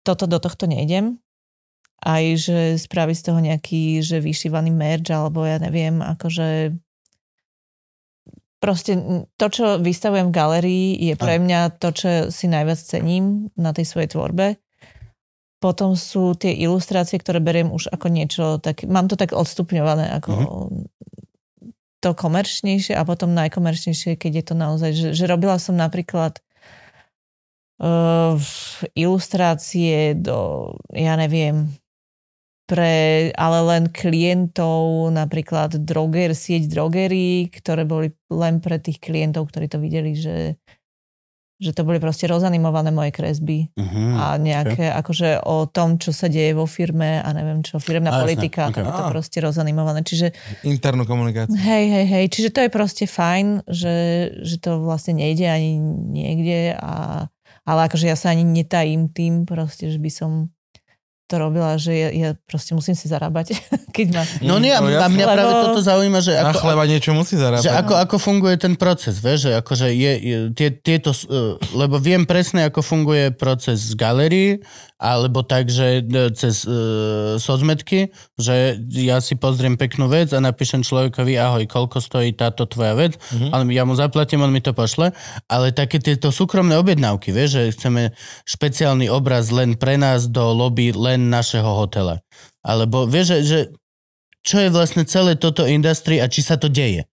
[0.00, 1.20] toto do tohto nejdem.
[2.00, 6.72] Aj, že spraviť z toho nejaký, že vyšívaný merch, alebo ja neviem, akože
[8.60, 13.72] proste to, čo vystavujem v galerii, je pre mňa to, čo si najviac cením na
[13.72, 14.60] tej svojej tvorbe.
[15.60, 20.32] Potom sú tie ilustrácie, ktoré beriem už ako niečo tak, mám to tak odstupňované ako
[22.00, 26.40] to komerčnejšie a potom najkomerčnejšie, keď je to naozaj, že, že robila som napríklad
[27.80, 28.40] uh,
[28.96, 31.68] ilustrácie do, ja neviem,
[32.70, 32.94] pre,
[33.34, 39.82] ale len klientov, napríklad droger, sieť drogerí, ktoré boli len pre tých klientov, ktorí to
[39.82, 40.54] videli, že,
[41.58, 44.14] že to boli proste rozanimované moje kresby Uh-huh.
[44.14, 48.22] a nejaké akože o tom, čo sa deje vo firme a neviem čo, firmná A,
[48.22, 48.78] politika, ok.
[48.78, 48.86] okay.
[48.86, 50.06] to proste rozanimované.
[50.06, 50.30] Čiže
[50.62, 51.58] Internú komunikáciu.
[51.58, 52.24] Hej, hej, hej.
[52.30, 53.96] Čiže to je proste fajn, že,
[54.46, 55.82] že to vlastne nejde ani
[56.14, 57.26] niekde, a,
[57.66, 60.54] ale akože ja sa ani netajím tým proste, že by som
[61.30, 63.54] to robila, že ja, ja proste musím si zarábať.
[63.96, 64.22] keď má...
[64.42, 67.14] No nie, a No a mňa práve Lebo- toto zaujíma, že Na ako, chleba niečo
[67.14, 67.62] musí zarábať.
[67.62, 72.02] že ako, ako funguje ten proces, vieš, že akože je, je tie, tieto, e, lebo
[72.02, 74.50] viem presne, ako funguje proces z galerii,
[75.00, 80.84] alebo tak, že e, cez uh, sozmetky, že ja si pozriem peknú vec a napíšem
[80.84, 83.48] človekovi, ahoj, koľko stojí táto tvoja vec, mm-hmm.
[83.48, 85.16] ale ja mu zaplatím, on mi to pošle,
[85.48, 88.02] ale také tieto súkromné objednávky, vieš, že chceme
[88.44, 92.24] špeciálny obraz len pre nás do lobby len našeho hotela.
[92.64, 93.58] Alebo vieš, že, že
[94.40, 97.04] čo je vlastne celé toto industry a či sa to deje.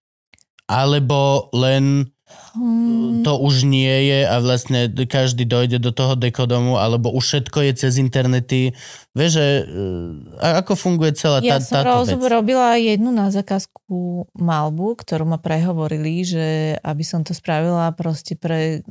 [0.68, 2.12] Alebo len
[2.58, 7.70] Hmm, to už nie je a vlastne každý dojde do toho dekodomu, alebo už všetko
[7.70, 8.76] je cez internety.
[9.14, 9.64] Vieš, že e,
[10.42, 12.20] a ako funguje celá tá, ja som táto roz, vec?
[12.28, 18.82] robila jednu na zákazku malbu, ktorú ma prehovorili, že aby som to spravila proste pre...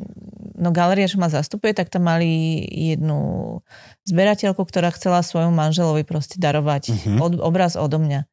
[0.56, 2.26] No galeria, čo ma zastupuje, tak tam mali
[2.66, 3.60] jednu
[4.02, 7.18] zberateľku, ktorá chcela svojmu manželovi proste darovať Mhm.
[7.18, 8.24] od, obraz odo mňa.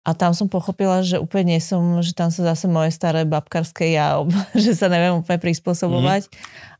[0.00, 3.92] A tam som pochopila, že úplne nie som, že tam sa zase moje staré babkarské
[3.92, 4.16] ja,
[4.56, 6.26] že sa neviem úplne prispôsobovať.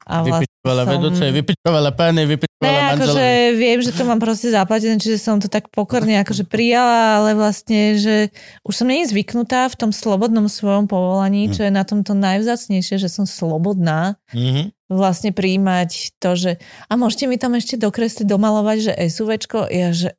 [0.03, 4.53] A vlastne Vypičovala som- vedúcej, vypičovala pány, vypičovala Ne, akože viem, že to mám proste
[4.53, 8.29] zaplatené, čiže som to tak pokorne akože prijala, ale vlastne, že
[8.69, 13.09] už som nie zvyknutá v tom slobodnom svojom povolaní, čo je na tomto najvzácnejšie, že
[13.09, 14.77] som slobodná Mhm.
[14.93, 20.13] vlastne prijímať to, že a môžete mi tam ešte dokresliť, domalovať, že SUVčko, ja že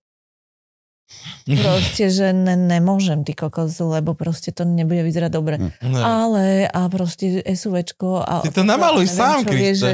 [1.62, 5.56] proste, že ne, nemôžem, ty kokos, lebo proste to nebude vyzerať dobre.
[5.60, 6.02] Ne.
[6.02, 8.42] Ale a proste SUVčko a...
[8.42, 9.92] Ty to namaluj sám, čo vie, že,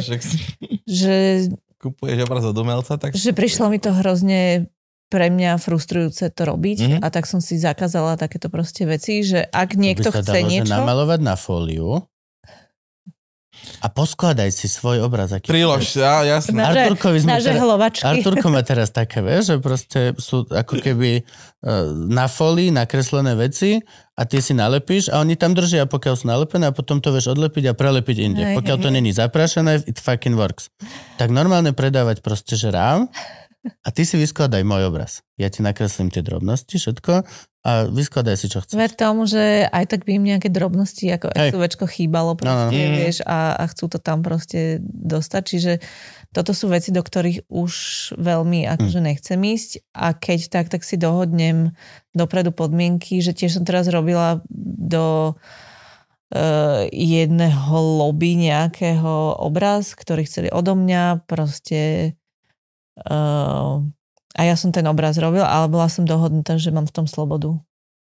[0.85, 1.15] že
[1.77, 4.69] kupuješ obraz od umelca, tak že prišlo mi to hrozne
[5.07, 6.87] pre mňa frustrujúce to robiť Mhm.
[6.99, 7.05] mm-hmm.
[7.05, 10.31] a tak som si zakázala takéto proste veci, že ak To niekto by sa chce
[10.35, 10.73] dalo, že niečo...
[10.75, 12.03] namalovať na fóliu
[13.77, 15.31] a poskladaj si svoj obraz.
[15.31, 16.53] Aký prilož sa, jasné.
[16.53, 17.59] Na- Naže- Arturkovi sme Naže teraz.
[18.03, 23.79] Arturko má teraz také, vieš, že proste sú ako keby uh, na folii nakreslené veci
[24.13, 27.29] a ty si nalepíš a oni tam držia, pokiaľ sú nalepené a potom to vieš
[27.29, 28.43] odlepiť a prelepiť inde.
[28.57, 30.73] Pokiaľ to není zaprašené, it fucking works.
[31.15, 33.07] Tak normálne predávať proste, že rám
[33.71, 35.21] a ty si vyskladaj môj obraz.
[35.35, 37.23] Ja ti nakreslím tie drobnosti, všetko
[37.67, 38.79] a vyskladaj si, čo chceš.
[38.79, 41.35] Ver tomu, že aj tak by im nejaké drobnosti ako.
[41.35, 42.97] SUVčko chýbalo proste, No, no, no.
[42.97, 45.73] vieš, a, a chcú to tam proste dostať, čiže
[46.31, 47.73] toto sú veci, do ktorých už
[48.15, 48.71] veľmi Hm.
[48.77, 51.75] akože nechcem ísť a keď tak, tak si dohodnem
[52.15, 54.39] dopredu podmienky, že tiež som teraz robila
[54.79, 55.35] do
[56.31, 62.13] uh, jedného lobby nejakého obraz, ktorý chceli odo mňa, proste
[63.05, 63.83] uh,
[64.37, 67.57] a ja som ten obraz robil, ale bola som dohodnutá, že mám v tom slobodu.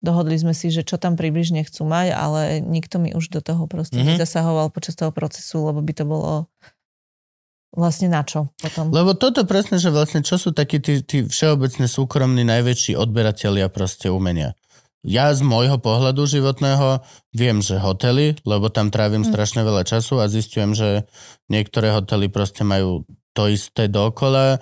[0.02, 3.70] Dohodli sme si, že čo tam približne chcú mať, ale nikto mi už do toho
[3.70, 4.02] proste Mhm.
[4.02, 4.18] mm-hmm.
[4.18, 6.50] nezasahoval počas toho procesu, lebo by to bolo
[7.72, 8.92] vlastne na čo potom.
[8.92, 14.12] Lebo toto presne, že vlastne čo sú takí tí, tí všeobecne súkromní najväčší odberatelia proste
[14.12, 14.52] umenia.
[15.02, 17.02] Ja z môjho pohľadu životného
[17.34, 19.30] viem, že hotely, lebo tam trávim Hm.
[19.34, 21.08] strašne veľa času a zistujem, že
[21.48, 23.02] niektoré hotely proste majú
[23.32, 24.60] to isté dokola.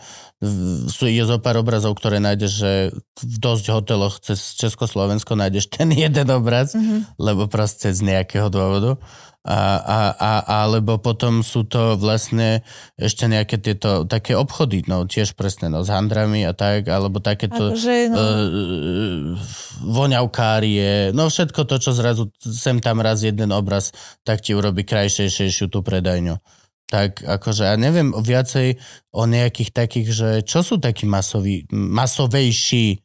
[1.02, 2.72] Je zo pár obrazov, ktoré nájdeš, že
[3.20, 7.18] v dosť hoteloch cez Československo nájdeš ten jeden obraz, Mhm.
[7.18, 8.96] lebo proste z nejakého dôvodu.
[9.40, 10.32] A, a, a,
[10.68, 12.60] alebo potom sú to vlastne
[13.00, 17.72] ešte nejaké tieto také obchody, no tiež presne, no s handrami a tak, alebo takéto
[17.72, 19.40] Akože, no, uh,
[19.80, 23.96] voňavkárie, no všetko to, čo zrazu sem tam raz jeden obraz,
[24.28, 26.36] tak ti urobí krajšejšiu tú predajňu.
[26.90, 28.82] Tak akože ja neviem viacej
[29.14, 32.98] o nejakých takých, že čo sú takí masoví, masovejší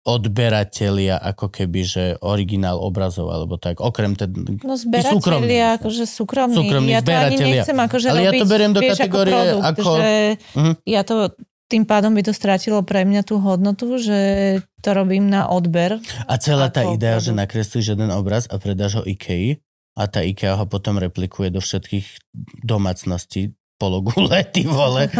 [0.00, 4.32] odberatelia ako keby, že originál obrazov alebo tak, okrem ten...
[4.64, 6.56] no zberatelia, akože súkromní.
[6.56, 9.44] Súkromní ja to ani nechcem akože Ale ja to robiť, beriem do vieš, kategórie ako,
[9.44, 10.10] produkt, ako- Že
[10.56, 10.72] Mhm.
[10.88, 11.14] ja to
[11.70, 14.18] tým pádom by to strátilo pre mňa tú hodnotu, že
[14.82, 16.02] to robím na odber.
[16.26, 19.62] A celá tá idea, že nakreslíš jeden obraz a predáš ho IKEA
[20.00, 22.32] a tá IKEA ho potom replikuje do všetkých
[22.64, 25.12] domácností pologule, ty vole.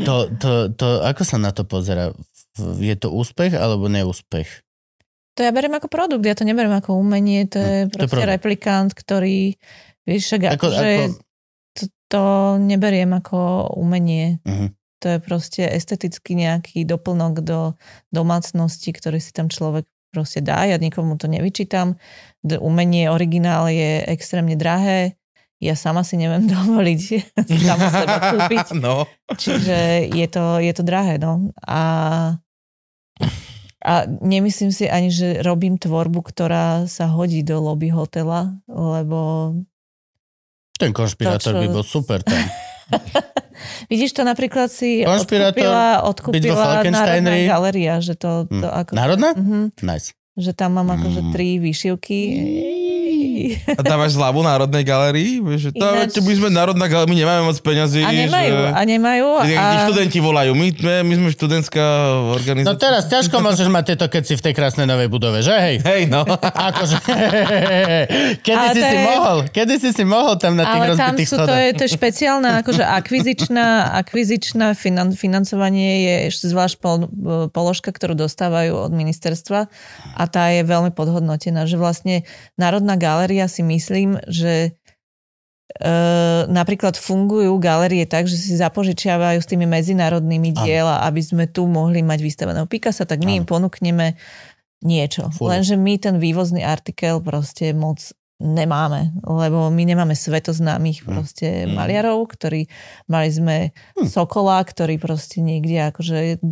[0.00, 2.14] To, to, to, ako sa na to pozera?
[2.78, 4.62] Je to úspech alebo neúspech?
[5.32, 7.96] To ja beriem ako produkt, ja to neberiem ako umenie, to je Hm, to je
[7.96, 8.32] proste produkt.
[8.36, 9.38] replikant, ktorý,
[10.04, 11.18] vieš, však Ako- že ako-
[11.72, 12.22] to, to
[12.60, 13.38] neberiem ako
[13.74, 14.38] umenie.
[14.44, 14.76] Mhm.
[15.02, 17.74] To je proste esteticky nejaký doplnok do
[18.14, 19.82] domácnosti, ktorý si tam človek
[20.12, 20.68] proste dá.
[20.68, 21.96] Ja nikomu to nevyčítam.
[22.44, 25.16] Umenie, originál je extrémne drahé.
[25.56, 27.00] Ja sama si neviem dovoliť
[27.70, 28.66] sama seba kúpiť.
[28.84, 29.08] No.
[29.32, 31.54] Čiže je to, je to drahé, no.
[31.64, 31.80] A,
[33.80, 39.54] a nemyslím si ani, že robím tvorbu, ktorá sa hodí do lobby hotela, lebo
[40.76, 42.42] Ten konšpirátor To, čo- by bol super tam.
[43.90, 46.82] Vidíš, to napríklad si odkúpila, odkúpila.
[46.82, 48.78] Národná galéria, že to, to Hm.
[48.80, 49.30] ako, Národná?
[49.32, 50.12] Mhm, Nice.
[50.32, 51.30] že tam mám akože Mm.
[51.30, 52.18] tri výšivky.
[53.66, 55.38] A dávaš zľavu Národnej galérii?
[55.38, 58.00] Vieš, že to, Ináč- my sme Národná galéria, my nemáme moc peňazí.
[58.00, 58.68] A nemajú, že...
[58.70, 59.26] a nemajú.
[59.38, 59.44] A...
[59.84, 60.66] študenti volajú, my,
[61.02, 61.84] my, sme študentská
[62.22, 62.78] No organizácia.
[62.78, 65.76] teraz ťažko môžeš mať tieto keci v tej krásnej novej budove, že hej?
[65.80, 66.22] Hej, no.
[66.68, 66.96] Akože,
[68.46, 70.98] kedy Ale si si je- mohol, kedy si si mohol tam na tých Ale tam
[71.14, 73.66] rozbitých sú, to je, to je špeciálna, akože akvizičná,
[73.98, 77.08] akvizičná finan, financovanie je ešte zvlášť pol,
[77.50, 79.66] položka, ktorú dostávajú od ministerstva
[80.12, 84.74] a tá je veľmi podhodnotená, že vlastne Národná galéria si myslím, že
[85.78, 85.90] e,
[86.50, 92.02] napríklad fungujú galérie tak, že si zapožičiavajú s tými medzinárodnými diela, aby sme tu mohli
[92.02, 93.38] mať vystaveného Picasa, tak my Áno.
[93.38, 94.18] im ponúkneme
[94.82, 95.30] niečo.
[95.30, 95.54] Furt.
[95.54, 98.10] Lenže my ten vývozný artikel proste moc
[98.42, 101.78] nemáme, lebo my nemáme svetoznámych proste Mm.
[101.78, 102.66] maliarov, ktorí
[103.06, 104.10] mali sme Hm.
[104.10, 106.42] Sokola, ktorý proste niekde akože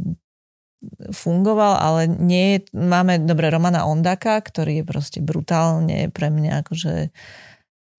[1.12, 7.12] fungoval, ale nie je- máme dobre Romana Ondaka, ktorý je proste brutálne pre mňa akože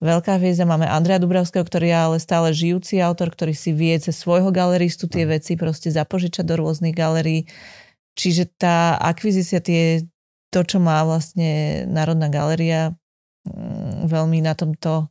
[0.02, 0.66] veľká hviezda.
[0.66, 5.06] Máme Andrea Dubravského, ktorý je ale stále žijúci autor, ktorý si vie cez svojho galeristu
[5.06, 7.46] tie veci proste zapožičať do rôznych galerií.
[8.18, 10.04] Čiže tá akvizícia, tie,
[10.50, 12.92] to, čo má vlastne Národná galéria,
[13.46, 15.08] mm, veľmi na tomto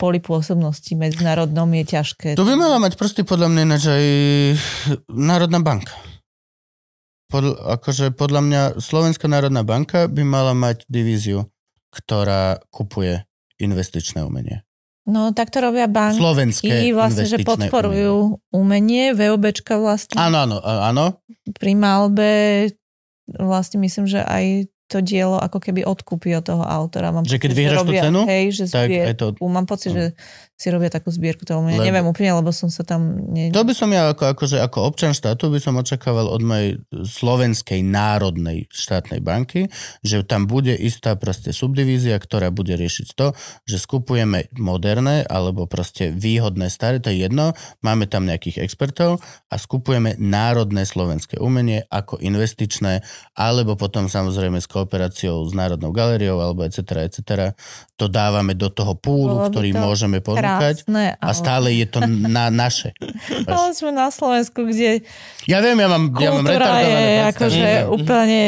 [0.00, 2.28] poli pôsobnosti medzinárodnom je ťažké.
[2.40, 4.06] To by mala mať proste podľa mňa ináč aj
[5.12, 5.92] Národná banka.
[7.30, 11.46] Pod, akože podľa mňa Slovenská národná banka by mala mať divíziu,
[11.94, 13.22] ktorá kupuje
[13.62, 14.66] investičné umenie.
[15.06, 16.18] No tak to robia banky.
[16.18, 20.18] Slovenské vlastne, že podporujú umenie, VOBčka vlastne.
[20.18, 21.06] Áno, áno, áno.
[21.56, 22.30] Pri Malbe
[23.30, 27.14] vlastne myslím, že aj to dielo ako keby odkúpi od toho autora.
[27.14, 29.26] Mám Že keď pocit, vyhráš tú cenu, hej, že tak zbier, to...
[29.46, 30.04] mám pocit, že
[30.60, 31.80] si robia takú zbierku umenia.
[31.80, 33.16] Lebo- Neviem úplne, lebo som sa tam...
[33.32, 33.48] Ne...
[33.48, 37.80] To by som ja ako, akože, ako občan štátu by som očakával od mojej slovenskej
[37.80, 39.72] národnej štátnej banky,
[40.04, 43.32] že tam bude istá proste subdivízia, ktorá bude riešiť to,
[43.64, 49.56] že skupujeme moderné alebo proste výhodné staré, to je jedno, máme tam nejakých expertov a
[49.56, 53.00] skupujeme národné slovenské umenie ako investičné,
[53.32, 57.08] alebo potom samozrejme s kooperáciou s Národnou galériou alebo etc.
[57.08, 57.56] etc.
[58.00, 62.00] To dávame do toho púlu, Bolo ktorý to môžeme ponúkať Krásne, a stále je to
[62.36, 62.96] na naše.
[63.44, 65.04] Ale sme na Slovensku, kde
[65.44, 68.40] Ja viem, ja mám, ja mám je akože úplne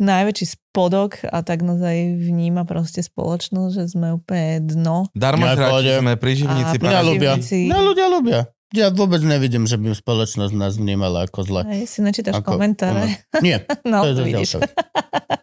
[0.00, 5.06] najväčší spodok a tak naozaj vníma proste spoločnosť, že sme úplne dno.
[5.14, 6.74] Darmo Ja sme pri živnici.
[6.74, 7.08] A Mňa Paraziti.
[7.12, 7.32] ľúbia.
[7.38, 7.58] Živníci.
[7.70, 8.40] Mňa ľudia ľúbia.
[8.74, 11.62] Ja vôbec nevidím, že by spoločnosť nás vnímala ako zle.
[11.62, 13.22] Hej, si načítaš Ako- komentáre.
[13.38, 14.66] Nie, No, to je zase.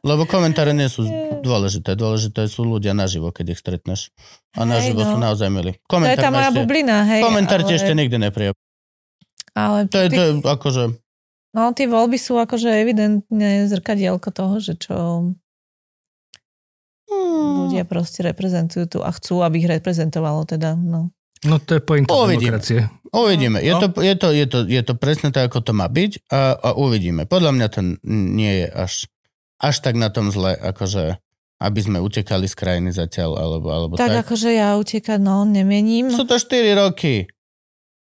[0.03, 1.07] Lebo komentáre nie sú
[1.39, 1.95] dôležité.
[1.95, 4.11] Dôležité sú ľudia naživo, keď ich stretneš.
[4.59, 5.15] A naživo no.
[5.15, 5.79] sú naozaj milí.
[5.79, 7.21] To je Komentár, tá moja ešte, bublina, hej.
[7.23, 8.53] komentár ti ale, ešte nikdy neprijel.
[9.55, 10.83] ale To je, to je akože...
[11.55, 14.95] no, tie voľby sú akože evidentne zrkadielko toho, že čo
[17.71, 21.15] ľudia proste reprezentujú tu a chcú, aby ich reprezentovalo teda, no.
[21.43, 22.57] No to je pointa Uvidíme.
[22.57, 22.79] demokracie.
[23.09, 23.57] Uvidíme.
[23.59, 23.81] Je, No.
[23.81, 26.69] to, je, to, je, to, je to presne tak, ako to má byť a, a
[26.73, 27.25] uvidíme.
[27.25, 28.93] Podľa mňa to nie je až,
[29.57, 31.17] až tak na tom zle, akože
[31.59, 34.17] aby sme utekali z krajiny zatiaľ, alebo, alebo Tak, tak.
[34.25, 36.09] akože ja utekať, no, nemením.
[36.09, 37.29] Sú to 4 roky.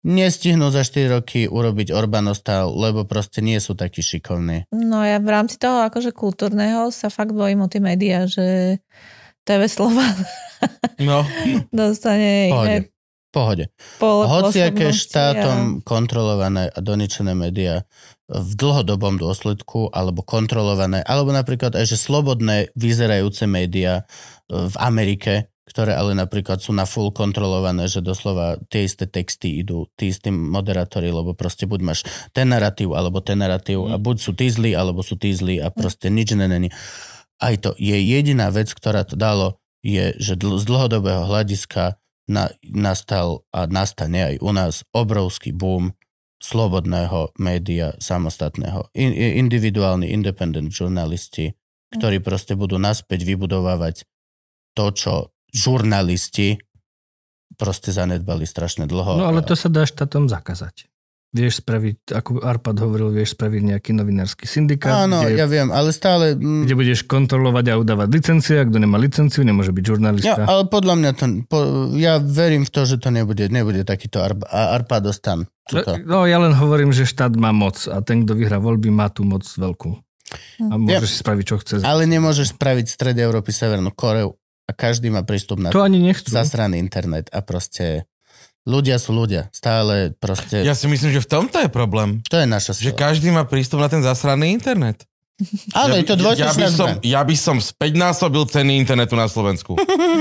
[0.01, 4.65] Nestihnú za 4 roky urobiť Orbánostál, lebo proste nie sú takí šikovní.
[4.71, 8.79] No ja v rámci toho akože kultúrneho sa fakt bojím o tie médiá, že
[9.41, 10.05] TV Slova
[10.97, 11.25] No,
[11.73, 12.65] dostane Pohode.
[12.65, 12.77] iné
[13.31, 13.71] Pohode.
[13.95, 17.87] pole Hociaké štátom a- kontrolované a doničené médiá
[18.27, 25.51] v dlhodobom dôsledku, alebo kontrolované, alebo napríklad aj, že slobodné vyzerajúce médiá e, v Amerike,
[25.67, 30.27] ktoré ale napríklad sú na full kontrolované, že doslova tie isté texty idú, tí istí
[30.27, 31.99] moderátori, lebo proste buď máš
[32.35, 35.71] ten narratív, alebo ten narratív a buď sú tí zlí, alebo sú tí zlí a
[35.71, 36.67] proste nič není.
[37.39, 42.00] Aj to je jediná vec, ktorá to dalo, je, že dl- z dlhodobého hľadiska
[42.31, 45.91] na, nastal a nastane aj u nás obrovský boom
[46.41, 48.89] slobodného média samostatného.
[48.97, 49.13] In,
[49.45, 51.53] individuálni independent žurnalisti,
[51.93, 54.07] ktorí proste budú naspäť vybudovávať
[54.73, 55.13] to, čo
[55.51, 56.57] žurnalisti
[57.59, 59.19] proste zanedbali strašne dlho.
[59.19, 60.90] No ale to sa dá štátom zakázať.
[61.31, 65.95] Vieš spraviť, ako Arpad hovoril, vieš spraviť nejaký novinársky syndikát, Áno, kde, ja viem, ale
[65.95, 66.35] stále...
[66.35, 70.43] mm, kde budeš kontrolovať a udávať licencie, a kto nemá licenciu, nemôže byť Ja, žurnalista.
[70.43, 71.25] ale podľa mňa to...
[71.47, 71.57] Po,
[71.95, 75.47] ja verím v to, že to nebude, nebude takýto Ar, Arpadostan.
[75.71, 75.95] Tuto.
[76.03, 79.23] No ja len hovorím, že štát má moc a ten, kto vyhrá voľby, má tú
[79.23, 80.03] moc veľkú.
[80.67, 81.75] A môže si spraviť, čo chce.
[81.87, 84.35] Ale nemôžeš spraviť stred Európy Severnú Koreu
[84.67, 86.27] a každý má prístup na To ani nechcú.
[86.27, 88.03] zasraný internet a proste
[88.61, 89.49] Ľudia sú ľudia.
[89.49, 90.61] Stále proste...
[90.61, 92.21] Ja si myslím, že v tomto je problém.
[92.29, 92.99] To je naša Že sila.
[92.99, 95.01] každý má prístup na ten zasraný internet.
[95.73, 99.25] Áno, je to ja, by dvojsečná som, ja by som späť násobil ceny internetu na
[99.25, 99.73] Slovensku.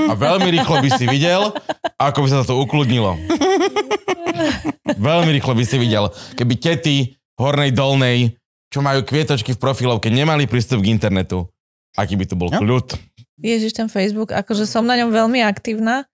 [0.07, 1.53] A veľmi rýchlo by si videl,
[1.95, 3.13] ako by sa to ukludnilo.
[4.97, 6.09] Veľmi rýchlo by si videl.
[6.33, 6.95] Keby tety
[7.37, 11.45] hornej, dolnej, čo majú kvietočky v profilovke, nemali prístup k internetu.
[11.93, 12.57] Aký by tu bol No.
[12.57, 12.95] kľud.
[13.37, 16.05] Ježiš, ten Facebook, akože som na ňom veľmi aktívna,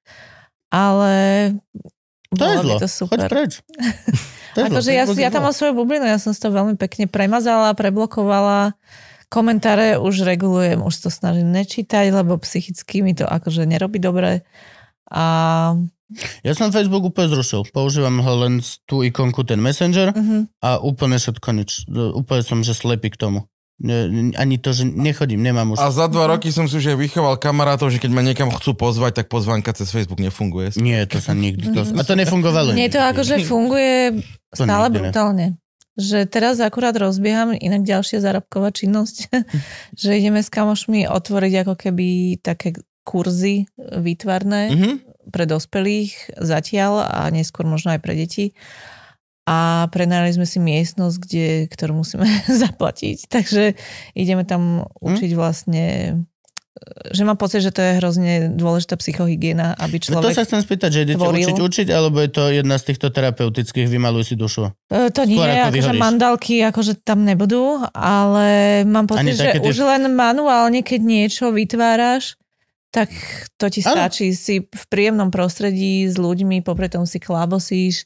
[0.67, 1.55] ale
[2.33, 2.77] To je bolo by zlo.
[2.79, 3.27] to Choď super.
[3.29, 3.53] preč.
[4.57, 4.81] To je zlo.
[4.81, 7.77] Akože ja, je ja tam mám svoju bublinu, ja som si to veľmi pekne premazala,
[7.77, 8.73] preblokovala.
[9.29, 14.41] Komentáre už regulujem, už to snažím nečítať, lebo psychicky mi to akože nerobí dobre.
[15.13, 15.23] A
[16.41, 17.67] Ja som Facebook úplne zrušil.
[17.75, 20.47] Používam ho len tú ikonku, ten Messenger uh-huh.
[20.63, 21.85] a úplne všetko nič.
[21.91, 23.45] Úplne som, že slepý k tomu.
[24.33, 25.77] Ani to, že nechodím, nemám už.
[25.77, 28.73] A za dva roky som si už aj vychoval kamarátov, že keď ma niekam chcú
[28.73, 30.73] pozvať, tak pozvánka cez Facebook nefunguje.
[30.81, 31.77] Nie, to sa nikdy...
[31.77, 32.73] To, a to nefungovalo.
[32.73, 34.17] Nie, to akože funguje
[34.49, 35.61] stále brutálne.
[35.93, 39.29] Že teraz akurát rozbieham inak ďalšia zárobková činnosť,
[40.01, 42.07] že ideme s kamošmi otvoriť ako keby
[42.41, 42.73] také
[43.05, 44.91] kurzy výtvarné Mhm.
[45.29, 48.57] pre dospelých zatiaľ a neskôr možno aj pre deti.
[49.47, 49.57] A
[49.87, 52.27] prenajali sme si miestnosť, kde, ktorú musíme
[52.63, 53.31] zaplatiť.
[53.31, 53.79] Takže
[54.13, 55.85] ideme tam učiť vlastne
[57.09, 60.29] že mám pocit, že to je hrozne dôležitá psychohygiena, aby No človek...
[60.29, 61.49] to sa chcem spýtať, že idete tvoril.
[61.49, 64.69] učiť, učiť, alebo je to jedna z týchto terapeutických vymaluj si dušu?
[64.85, 68.45] E, To nie, Skôr ako akože mandálky akože tam nebudú, ale
[68.85, 72.37] mám Ani pocit, že také tie- už len manuálne, keď niečo vytváraš,
[72.89, 73.09] tak
[73.57, 74.31] to ti stačí.
[74.31, 78.05] Si v príjemnom prostredí s ľuďmi, popri tom si klábosíš.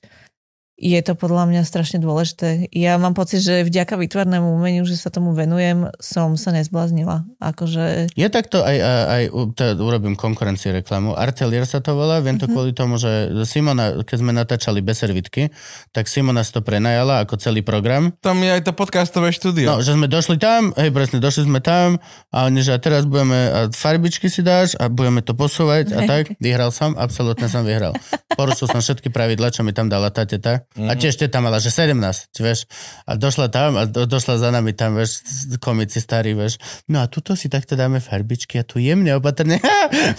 [0.82, 2.66] Je to podľa mňa strašne dôležité.
[2.74, 7.22] Ja mám pocit, že vďaka výtvarnému umeniu, že sa tomu venujem, som sa nezbláznila.
[7.38, 8.10] Akože...
[8.18, 11.14] Je takto aj, aj, aj teda urobím konkurencii reklamu.
[11.14, 12.54] Artelier sa to volá, viem to Mhm.
[12.58, 15.54] kvôli tomu, že Simona, keď sme natáčali bez servitky,
[15.94, 18.10] tak Simona si to prenajala ako celý program.
[18.18, 19.70] Tam je aj to podcastové štúdio.
[19.70, 22.02] No, že sme došli tam, hej, presne, došli sme tam
[22.34, 26.00] a oni, že a teraz budeme, a farbičky si dáš a budeme to posúvať a
[26.10, 26.34] tak.
[26.42, 27.94] Vyhral som, absolútne som vyhral.
[28.34, 30.64] Porušil som všetky pravidla, čo mi tam dala tá teta.
[30.72, 32.00] A tiež teta mala, že 17,
[32.40, 32.64] vieš.
[33.04, 35.20] A došla tam a do, došla za nami tam, vieš,
[35.60, 36.64] komici starí, vieš.
[36.88, 39.60] No a tuto si takto dáme farbičky a tu jemne, opatrne.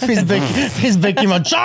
[1.03, 1.57] Becky má, čo?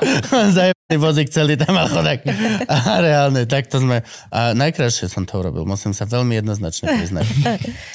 [0.56, 2.24] Zajebaný vozík celý tam mal chodak.
[2.72, 4.00] A reálne, takto sme.
[4.32, 7.26] A najkrajšie som to urobil, musím sa veľmi jednoznačne priznať.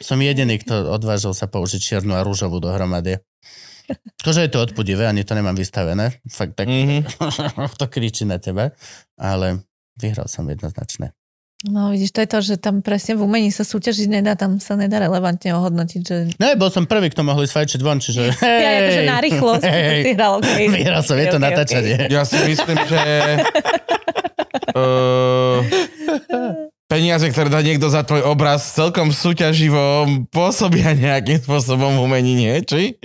[0.05, 3.17] Som jediný, kto odvážil sa použiť čiernu a rúžovú dohromady.
[4.21, 6.19] To, že je to odpudivé, ani to nemám vystavené.
[6.27, 7.07] Fakt tak Mhm.
[7.79, 8.75] to kričí na teba.
[9.15, 9.63] Ale
[9.97, 11.11] vyhral som jednoznačne.
[11.65, 14.77] No vidíš, to je to, že tam presne v umení sa súťažiť nedá, tam sa
[14.77, 18.29] nedá relevantne ohodnotiť, že Ne, bol som prvý, kto mohli sfajčiť von, čiže...
[18.45, 20.69] Hej, ja akože na rýchlosť hej, si hral, okay.
[20.69, 22.13] Vyhral som, je to natáčanie.
[22.13, 23.01] Ja si myslím, že
[24.77, 25.65] uh,
[26.87, 32.55] peniaze, ktoré dá niekto za tvoj obraz celkom súťaživo pôsobia nejakým spôsobom v umení, nie?
[32.63, 32.95] Či?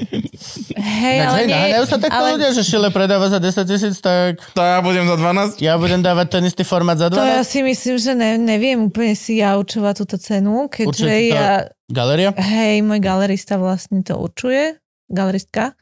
[0.79, 3.99] Hej, ale hej, nie, naháňajú sa takto ale ľudia, že Šile predáva za 10 tisíc,
[3.99, 5.59] tak To ja budem za 12?
[5.59, 7.47] ja budem dávať ten istý formát za to ja 12.
[7.47, 12.31] si myslím, že ne, neviem úplne si ja určovať túto cenu, keďže Určite ja, Galeria?
[12.39, 14.79] hej, môj galerista vlastne to určuje,
[15.11, 15.75] galeristka,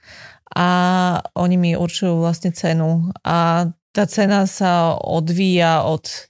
[0.51, 0.67] a
[1.39, 3.15] oni mi určujú vlastne cenu.
[3.23, 6.30] A tá cena sa odvíja od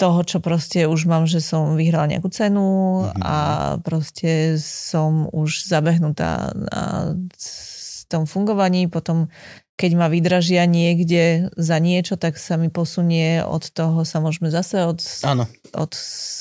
[0.00, 2.64] toho, čo proste už mám, že som vyhrala nejakú cenu
[3.06, 3.20] Mhm.
[3.20, 3.36] a
[3.78, 7.12] proste som už zabehnutá na
[8.06, 9.28] tom fungovaní, potom
[9.76, 14.82] keď ma vydražia niekde za niečo, tak sa mi posunie od toho, sa môžeme zase
[14.82, 15.44] od, Áno.
[15.72, 15.92] od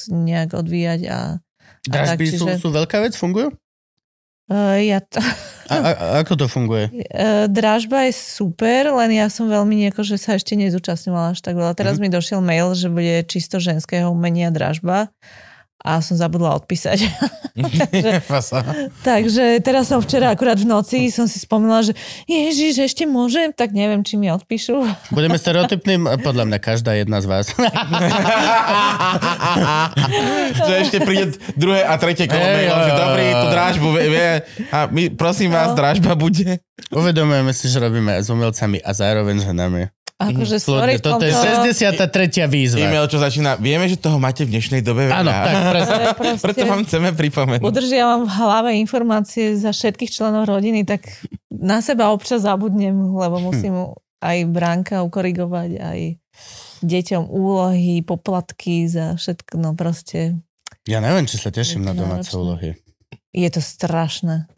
[0.10, 1.18] nejak odvíjať a
[1.82, 3.56] Dražby tak, sú, čiže- sú veľká vec, fungujú?
[4.50, 5.22] Uh, ja to,
[5.66, 6.90] A, a, ako to funguje?
[6.90, 11.54] uh, dražba je super, len ja som veľmi nejako, že sa ešte nezúčastňovala až tak
[11.54, 11.74] veľa.
[11.74, 12.02] Teraz Mhm.
[12.02, 15.14] mi došiel mail, že bude čisto ženského umenia dražba
[15.80, 17.08] a som zabudla odpísať.
[18.30, 18.64] Fasa.
[19.02, 21.94] Takže teraz som včera akurát v noci som si spomínala, že
[22.28, 24.84] ježiš, ešte môžem, tak neviem, či mi odpíšu.
[25.12, 26.20] Budeme stereotypným?
[26.20, 27.46] Podľa mňa každá jedna z vás.
[30.68, 34.30] že ešte príde druhé a tretie kolo mailov, že jo, dobrý, tú dražbu vie, vie.
[34.72, 35.78] A my, prosím vás, No.
[35.78, 36.60] dražba bude.
[36.90, 39.92] Uvedomujeme si, že robíme s umelcami a zároveň ženami.
[40.20, 42.44] Akože Kľudne, sorry, toto je tomto- 63.
[42.46, 42.84] výzva.
[42.84, 45.16] E-mail, čo začína, vieme, že toho máte v dnešnej dobe veľa.
[45.16, 46.04] Áno, tak presne.
[46.38, 47.64] Preto vám chceme pripomenúť.
[47.64, 51.08] udržiavam v hlave informácie za všetkých členov rodiny, tak
[51.50, 56.00] na seba občas zabudnem, lebo musím aj bránka ukorigovať, aj
[56.82, 60.36] deťom úlohy, poplatky za všetko, no proste
[60.84, 62.36] Ja neviem, či sa teším na domáce náročné.
[62.38, 62.70] úlohy.
[63.32, 64.52] je to strašné.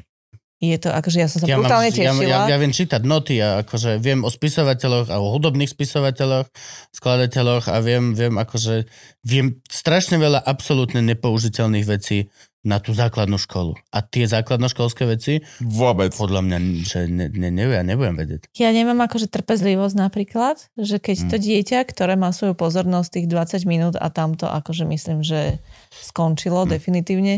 [0.62, 2.22] Je to, akože ja som sa Ja, mám, brutálne ja, tešila.
[2.24, 6.46] ja, ja viem čítať noty a akože viem o spisovateľoch a o hudobných spisovateľoch,
[6.92, 8.86] skladateľoch a viem, viem akože
[9.22, 12.30] viem strašne veľa absolútne nepoužiteľných vecí
[12.62, 13.74] na tú základnú školu.
[13.90, 16.14] A tie základnoškolské veci, Vôbec.
[16.14, 18.54] podľa mňa, že ne, ne, ne, ja nebudem vedieť.
[18.54, 21.30] Ja nemám akože trpezlivosť napríklad, že keď Mm.
[21.34, 25.58] to dieťa, ktoré má svoju pozornosť tých 20 minút a tamto akože myslím, že
[25.90, 26.70] skončilo Mm.
[26.70, 27.34] definitívne,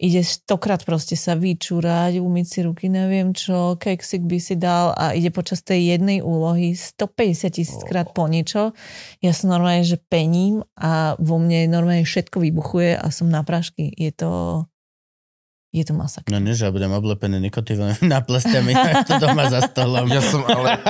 [0.00, 5.12] ide stokrát proste sa vyčúrať, umyť si ruky, neviem čo, keksik by si dal a
[5.12, 8.72] ide počas tej jednej úlohy 150 tisíc krát po niečo.
[9.20, 13.92] Ja som normálne, že pením a vo mne normálne všetko vybuchuje a som na prášky.
[13.92, 14.64] Je to...
[15.70, 16.26] Je to masak.
[16.26, 18.74] No nie, že ja budem oblepený nikotínovými náplestiami
[19.06, 20.10] tu doma za stolom.
[20.10, 20.82] Ja som, ale,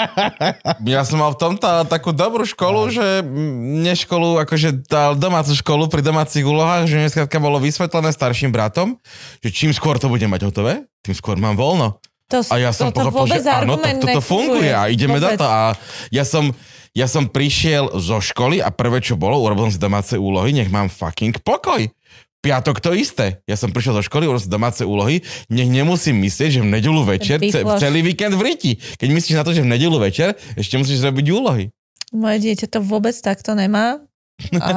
[0.88, 5.12] ja som mal v tomto ale takú dobrú školu, že mm, nie školu, akože tá
[5.12, 8.96] domácu školu pri domácich úlohách, že mne bolo vysvetlené starším bratom,
[9.44, 12.00] že čím skôr to bude mať hotové, tým skôr mám voľno.
[12.32, 15.42] To, A ja som pochopil, vôbec že áno, tak toto funguje a ideme do Vôbec.
[15.42, 15.50] toho.
[15.50, 15.62] A
[16.14, 16.54] ja som,
[16.94, 20.70] ja som prišiel zo školy a prvé, čo bolo, urobil som si domáce úlohy, nech
[20.70, 21.90] mám fucking pokoj.
[22.40, 23.44] Piatok to isté.
[23.44, 25.20] Ja som prišiel do školy, urobil som domáce úlohy,
[25.52, 28.72] nech nemusím myslieť, že v nedelu večer, ce, celý víkend v riti.
[28.80, 31.68] Keď myslíš na to, že v nedelu večer, ešte musíš robiť úlohy.
[32.16, 34.00] Moje dieťa to vôbec takto nemá.
[34.56, 34.72] A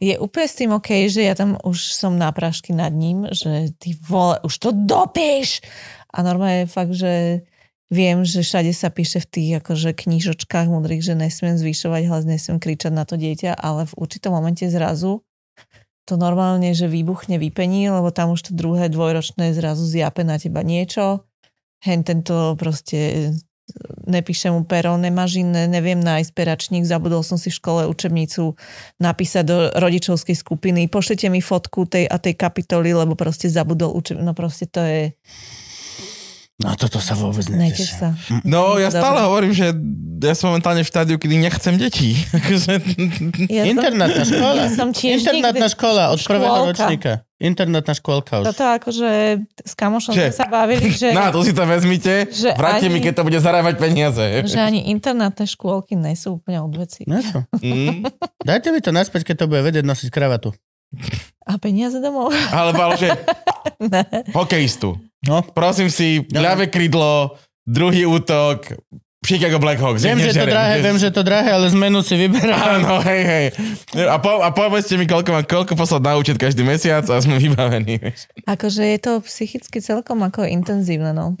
[0.00, 3.68] je úplne s tým OK, že ja tam už som na prášky nad ním, že
[3.76, 5.60] ty vole, už to dopíš.
[6.16, 7.44] A normálne je fakt, že
[7.92, 12.56] viem, že všade sa píše v tých akože knížočkách múdrych, že nesmiem zvyšovať hlas, nesmiem
[12.56, 15.20] kričať na to dieťa, ale v určitom momente zrazu
[16.04, 20.60] to normálne, že výbuchne vypení, lebo tam už to druhé dvojročné zrazu zjape na teba
[20.60, 21.24] niečo.
[21.84, 23.32] Hen tento proste
[24.04, 28.60] nepíše mu pero, nemáš iné, neviem nájsť peračník, zabudol som si v škole učebnicu
[29.00, 34.24] napísať do rodičovskej skupiny, pošlite mi fotku tej a tej kapitoly, lebo proste zabudol učebnicu,
[34.24, 35.02] no proste to je,
[36.56, 37.98] No toto sa vôbec neteš neteším.
[37.98, 38.08] sa.
[38.40, 38.94] No, ja Dobre.
[38.96, 39.74] stále hovorím, že
[40.20, 42.14] ja som momentálne v štádiu, kedy nechcem deti.
[42.30, 42.78] Akože-
[43.50, 44.60] Ja Internátna škola.
[44.60, 46.70] ja som tiež Internátna nikdy- škola od prvého Škôlka.
[46.70, 47.12] ročníka.
[47.36, 48.44] Internátna škôlka už.
[48.46, 49.10] Toto akože
[49.60, 50.22] s kamošom Že?
[50.22, 53.24] sme sa bavili, že, Na, to si to vezmite, Že vráťte mi, ani- keď to
[53.24, 54.24] bude zarábať peniaze.
[54.44, 57.02] že ani internátne škôlky nie sú úplne od veci.
[57.04, 57.18] No?
[57.58, 58.06] Mm.
[58.40, 60.54] Dajte mi to naspäť, keď to bude vedieť nosiť kravatu.
[61.42, 62.30] A peniaze domov?
[62.48, 63.08] Alebo, ale že
[63.92, 64.06] ne.
[64.30, 64.94] hokejistu.
[65.28, 65.42] No.
[65.42, 68.76] Prosím si, ľavé krídlo, druhý útok,
[69.24, 70.04] Chicago Blackhawks.
[70.04, 72.60] Viem, že to drahé, viem, že to drahé, ale zmenu si vyberám.
[72.60, 73.46] Áno, hej, hej.
[74.04, 77.40] A, po, a povedzte mi, koľko mám, koľko poslať na účet každý mesiac a sme
[77.40, 78.04] vybavení.
[78.44, 81.40] Akože je to psychicky celkom ako intenzívne, no.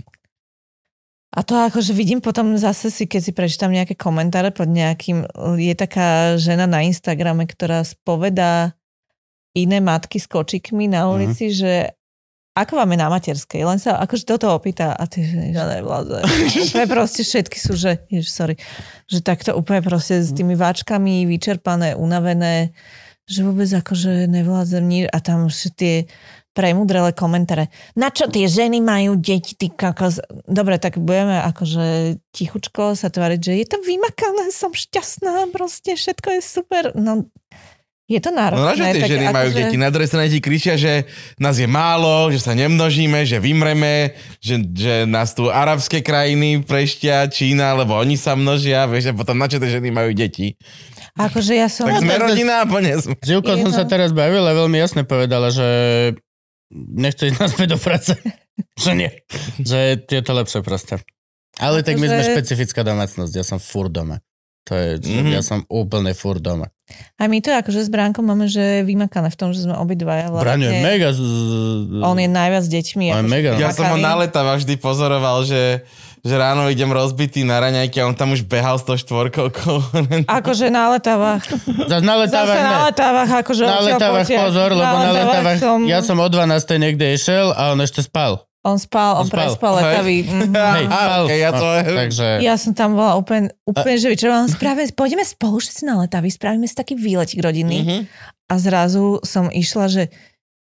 [1.34, 5.26] A to akože vidím potom zase si, keď si prečítam nejaké komentáre pod nejakým,
[5.58, 8.72] je taká žena na Instagrame, ktorá spovedá
[9.52, 11.58] iné matky s kočikmi na ulici, mm-hmm.
[11.58, 11.72] že
[12.54, 16.22] ako máme na materskej, len sa akože toto opýta a ty, že ja nevládze.
[16.70, 18.54] úplne proste všetky sú, že, jež, sorry,
[19.10, 22.70] že takto úplne proste s tými váčkami vyčerpané, unavené,
[23.26, 26.06] že vôbec akože nevládzem nič a tam všetky tie
[26.54, 27.66] premudrele komentáre.
[27.98, 30.22] Na čo tie ženy majú deti, ty kakos?
[30.46, 36.38] Dobre, tak budeme akože tichučko sa tváriť, že je to vymakané, som šťastná, proste všetko
[36.38, 36.94] je super.
[36.94, 37.26] No,
[38.04, 38.60] je to náročné.
[38.60, 39.76] No na čo tie ženy majú akože- deti?
[39.76, 44.60] Na druhej strane ti kričia, že nás je málo, že sa nemnožíme, že vymreme, že,
[44.60, 49.48] že nás tu arabské krajiny preštia, Čína, lebo oni sa množia, vieš, a potom na
[49.48, 50.52] čo tie ženy majú deti?
[51.14, 51.88] Akože ja som...
[51.88, 53.14] Tak sme tak- rodina a po sme.
[53.16, 55.64] S Júkou som sa teraz bavil a veľmi jasne povedala, že
[56.74, 58.12] nechce ísť naspäť do práce.
[58.76, 59.10] že nie.
[59.58, 61.00] Že je to lepšie proste.
[61.56, 64.18] Ale tak my Akože- sme špecifická domácnosť, ja som fur doma.
[64.64, 65.28] To je, Mhm.
[65.30, 66.72] ja som úplne fur doma.
[67.16, 70.68] A my to akože s Bránkom máme, že vymakané v tom, že sme obidvaja Braňo
[70.68, 71.08] je mega...
[71.10, 71.20] Z...
[72.00, 73.04] On je najviac s deťmi.
[73.10, 73.50] On je akože mega.
[73.56, 74.04] Ja som ho vymakaný.
[74.04, 75.84] na letava vždy pozoroval, že,
[76.20, 79.48] že ráno idem rozbitý na raňajky a on tam už behal s tou štvorkou.
[80.30, 81.44] Akože na letavách.
[81.84, 82.84] Zas na letávach Zase na ne.
[82.86, 83.76] letávach, akože Na
[84.24, 84.40] potiaľ.
[84.42, 85.78] pozor, lebo na letávach som...
[85.84, 86.44] ja som o 12.
[86.78, 88.44] niekde išiel a on ešte spal.
[88.64, 89.38] On spal, On on, spal.
[89.44, 90.24] prespal letavý.
[90.80, 91.22] Hej, spal.
[91.28, 91.66] okay, ja to...
[91.84, 92.26] Takže...
[92.40, 94.48] Ja som tam bola úplne, úplne že vyčerpaná.
[94.48, 97.84] Spravíme, pôjdeme spolu všetci na letavy, spravíme si taký výletik rodinný.
[97.84, 97.98] Mhm.
[98.48, 100.02] A zrazu som išla, že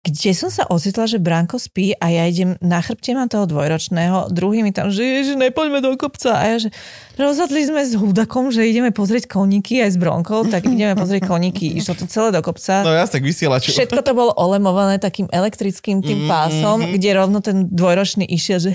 [0.03, 4.35] kde som sa ocitla, že Branko spí a ja idem na chrbte mám toho dvojročného,
[4.35, 6.35] druhý mi tam, že ježi, nepoďme do kopca.
[6.35, 6.75] A ja, že
[7.15, 11.71] rozhodli sme s Hudakom, že ideme pozrieť koníky aj s Bronkou, tak ideme pozrieť koníky.
[11.79, 12.83] Išlo to celé do kopca.
[12.83, 13.71] No ja tak vysielač.
[13.71, 18.73] Všetko to bolo olemované takým elektrickým tým pásom, kde rovno ten dvojročný išiel, že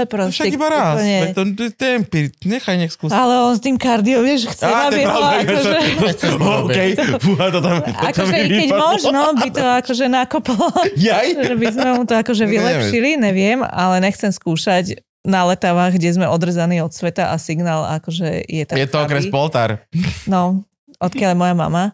[0.00, 0.96] No proste Však iba raz.
[0.96, 3.12] úplne- To, to, to empir, nechaj nech skúsi.
[3.12, 5.76] Ale on s tým kardio, vieš, chce, to aby ho akože...
[6.64, 7.04] OK, to
[7.36, 11.26] to tam Akože keď možno by to akože na nakoplo, Jaj?
[11.50, 16.26] že by sme mu to akože vylepšili, neviem, ale nechcem skúšať na letavách, kde sme
[16.28, 19.28] odrezaní od sveta a signál akože je tak Je to okres.
[19.28, 19.84] Poltár.
[20.24, 20.64] No,
[20.96, 21.84] odkiaľ je moja mama.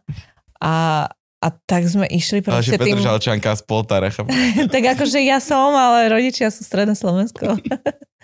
[0.63, 1.07] A,
[1.43, 2.97] a tak sme išli Ale že proste tým...
[2.99, 4.09] Petržalčanka z Poltára.
[4.75, 7.59] tak akože ja som, ale rodičia sú stredné Slovensko.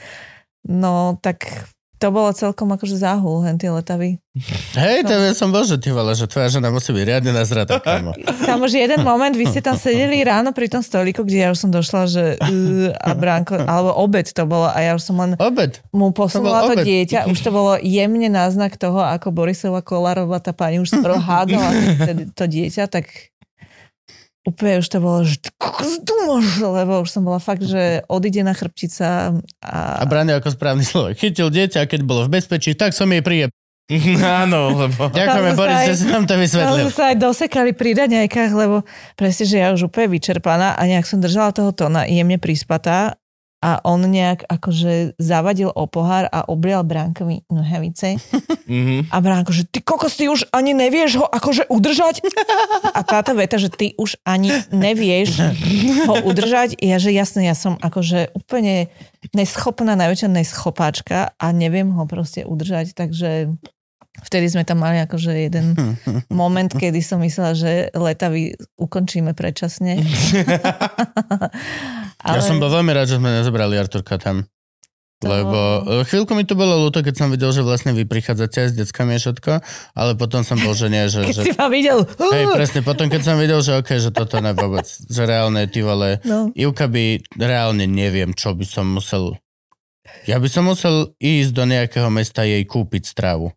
[0.82, 1.50] no, tak
[2.02, 4.18] to bolo celkom akože záhul, hen tie letavy.
[4.72, 7.78] Hej, to ja som bol, že ty vole, že tvoja žena musí byť riadne nazratá,
[7.78, 8.16] kámo.
[8.42, 11.58] Tam už jeden moment, vy ste tam sedeli ráno pri tom stolíku, kde ja už
[11.58, 15.36] som došla, že uh, a Bránko, alebo obed to bolo a ja už som len
[15.36, 15.78] Obed.
[15.90, 16.84] mu posunula To to, obed.
[16.84, 21.68] dieťa, už to bolo jemne náznak toho, ako Borisova Kolárová, tá pani už skoro hádzala
[22.00, 23.31] to- to dieťa, tak
[24.42, 25.50] úplne už to bolo, že tu
[26.62, 31.14] lebo už som bola fakt, že odidená chrbtica a, A Brane ako správny človek.
[31.18, 33.50] Chytil dieťa, keď bolo v bezpečí, tak som jej príjem.
[34.46, 35.10] Áno, lebo...
[35.10, 36.86] Ďakujeme, Tam Boris, že si nám to tam vysvetlil.
[36.88, 38.86] sme sa aj dosekali pri raňajkách, lebo
[39.18, 43.18] presne, že ja už úplne vyčerpaná a nejak som držala toho tóna jemne prispatá
[43.62, 48.18] a on nejak akože zavadil o pohár a oblial Bránkovi nohavice.
[48.66, 49.14] Mhm.
[49.14, 52.26] A Bránko, že ty kokos, ty už ani nevieš ho akože udržať?
[52.98, 55.38] A táto veta, že ty už ani nevieš
[56.10, 56.74] ho udržať.
[56.82, 58.90] Ja, že jasne, ja som akože úplne
[59.30, 63.54] neschopná, najväčšia neschopáčka a neviem ho proste udržať, takže
[64.20, 65.72] vtedy sme tam mali akože jeden
[66.28, 70.00] moment, kedy som myslela, že letavy ukončíme predčasne.
[72.22, 74.46] Ja som bol veľmi rád, že sme nezobrali Arturka tam.
[75.18, 78.58] To- Lebo e, chvíľku mi to bolo ľúto, keď som videl, že vlastne vy prichádzate
[78.58, 79.50] aj s deckami a všetko,
[79.94, 81.22] ale potom som bol, že nie, že...
[81.22, 82.02] Keď že si ma videl.
[82.06, 85.82] hej, presne, potom keď som videl, že okej, že toto ne vôbec, že reálne, ty
[85.82, 86.50] vole, No.
[86.54, 89.38] Ivka by, reálne neviem, čo by som musel...
[90.26, 93.50] Ja by som musel ísť do nejakého mesta jej kúpiť stravu.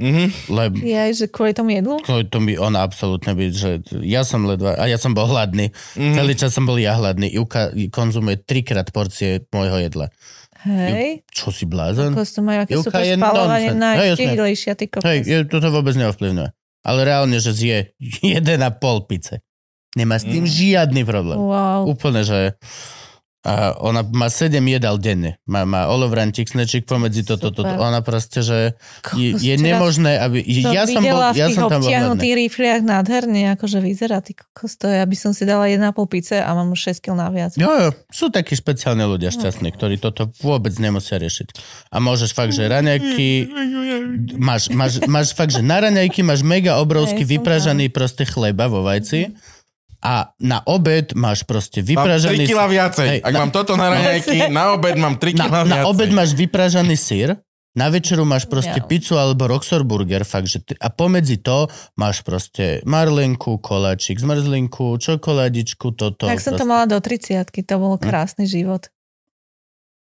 [0.00, 0.24] Mhm.
[0.48, 2.00] Lebo Ja, že kvôli tomu jedlu?
[2.00, 3.70] to, to by ona absolútne byť, že
[4.00, 5.68] ja som ledva, a ja som bol hladný.
[5.94, 6.14] Mhm.
[6.14, 7.28] Celý čas som bol ja hladný.
[7.28, 10.08] Ivka konzumuje trikrát porcie môjho jedla.
[10.60, 11.24] Hej.
[11.26, 12.12] Čo si blázon?
[12.12, 13.76] Kokos, to majú aké Ivka super spalovanie nonsense.
[13.78, 14.24] na Hej, jasné.
[14.26, 15.06] najštíhlejšia, ty kokos.
[15.06, 16.48] Hej, je, toto vôbec neovplyvňuje.
[16.80, 17.76] Ale reálne, že zje
[18.22, 18.40] 1,5
[19.04, 19.44] pice.
[19.92, 20.50] Nemá s tým Mm.
[20.50, 21.34] žiadny problém.
[21.36, 21.88] Wow.
[21.88, 22.54] Úplne, že
[23.40, 25.40] a ona má 7 jedal denne.
[25.48, 27.64] Má, má olovrantík, snečík pomedzi toto, toto.
[27.64, 27.80] Super.
[27.80, 28.76] Ona proste, že
[29.16, 30.44] je, je nemožné, aby...
[30.44, 34.76] Ja som, bol, ja v tých som tam obtiahnutých rifliach nádherne, akože vyzerá, ty kokos,
[34.76, 37.56] to ja by som si dala 1,5 pice a mám už 6 kg naviac.
[37.56, 41.48] Jo, jo, sú takí špeciálni ľudia šťastní, ktorí toto vôbec nemusia riešiť.
[41.88, 43.48] A môžeš fakt, že raňajky,
[44.36, 48.84] máš, máš, máš fakt, že na raňajky máš mega obrovský Hej, vypražaný proste chleba vo
[48.84, 49.32] vajci
[50.00, 52.44] a na obed máš proste Mám 3 vypražaný...
[52.46, 53.06] kg viacej.
[53.06, 55.70] Hej, Ak na- mám toto na raňajky, na obed mám 3 kg Na, viacej.
[55.70, 57.28] na obed máš vypražaný sír,
[57.70, 58.82] na večeru máš proste Ja.
[58.82, 64.96] pizzu alebo Roxor burger, fakt, že ty, a pomedzi to máš proste marlenku, koláčik, zmrzlinku,
[64.96, 66.26] čokoládičku, toto.
[66.26, 66.66] tak som to proste.
[66.66, 68.02] mala do 30 to bolo Hm.
[68.02, 68.90] krásny život.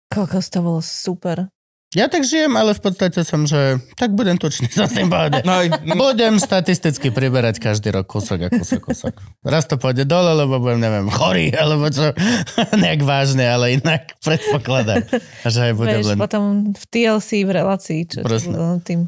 [0.06, 1.48] Kokos, to bolo super.
[1.96, 5.40] Ja tak žijem, ale v podstate som, že tak budem tučný s tým pohode.
[5.48, 9.16] No, aj- Budem statisticky priberať každý rok kúsok a kúsok, kúsok.
[9.48, 12.12] Raz to pôjde dole, lebo budem, neviem, chorý, alebo čo,
[12.84, 15.08] nejak vážne, ale inak predpokladám,
[15.48, 16.18] že aj budem Vieš, len...
[16.20, 16.44] potom
[16.76, 18.52] v TLC v relácii, čo, čo
[18.84, 19.08] tým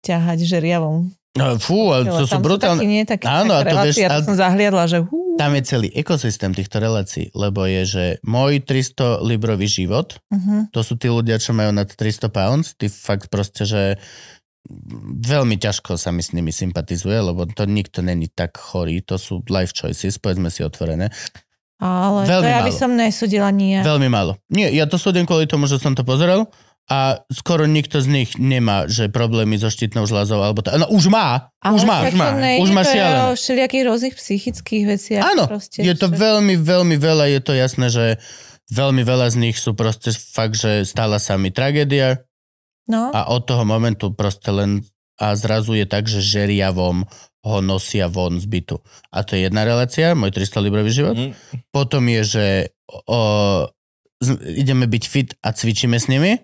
[0.00, 1.12] ťahať žeriavom.
[1.36, 2.80] No, fú, ale to sú brutálne...
[2.80, 5.88] Taký, nie, taký, Áno, a to vieš, to som zahliadla, že hú, Tam je celý
[5.92, 10.72] ekosystém týchto relácií, lebo je, že môj 300 librový život, uh-huh.
[10.72, 14.00] to sú tí ľudia, čo majú nad 300 pounds, tí fakt proste, že
[15.22, 19.44] veľmi ťažko sa mi s nimi sympatizuje, lebo to nikto není tak chorý, to sú
[19.52, 21.12] life choices, povedzme si otvorené.
[21.78, 23.78] ale Veľmi to ja by som nesudila nie.
[23.84, 24.40] Veľmi málo.
[24.50, 26.50] Nie, ja to súdim kvôli tomu, že som to pozeral
[26.86, 26.98] a
[27.28, 30.70] skoro nikto z nich nemá, že problémy so štítnou žľazou alebo to.
[30.72, 31.96] No už má, Ale už má.
[32.02, 32.30] už má.
[32.32, 33.20] nejde, Už má šialené.
[33.24, 35.22] o všelijakých rôznych psychických veciach.
[35.24, 38.04] Áno, proste, je to že- veľmi, veľmi veľa, je to jasné, že
[38.68, 42.22] veľmi veľa z nich sú proste fakt, že stala sa mi tragédia
[42.86, 44.78] No, a od toho momentu proste len
[45.16, 47.02] a zrazu je tak, že žeriavom
[47.42, 48.78] ho nosia von z bytu.
[49.08, 51.16] A to je jedna relácia, môj 300 librový život.
[51.16, 51.32] Mhm.
[51.68, 52.46] Potom je, že
[53.06, 53.64] o,
[54.18, 56.36] z, ideme byť fit a cvičíme s nimi.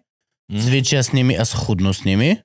[0.50, 1.44] Cvičia s nimi a
[1.92, 2.40] s nimi.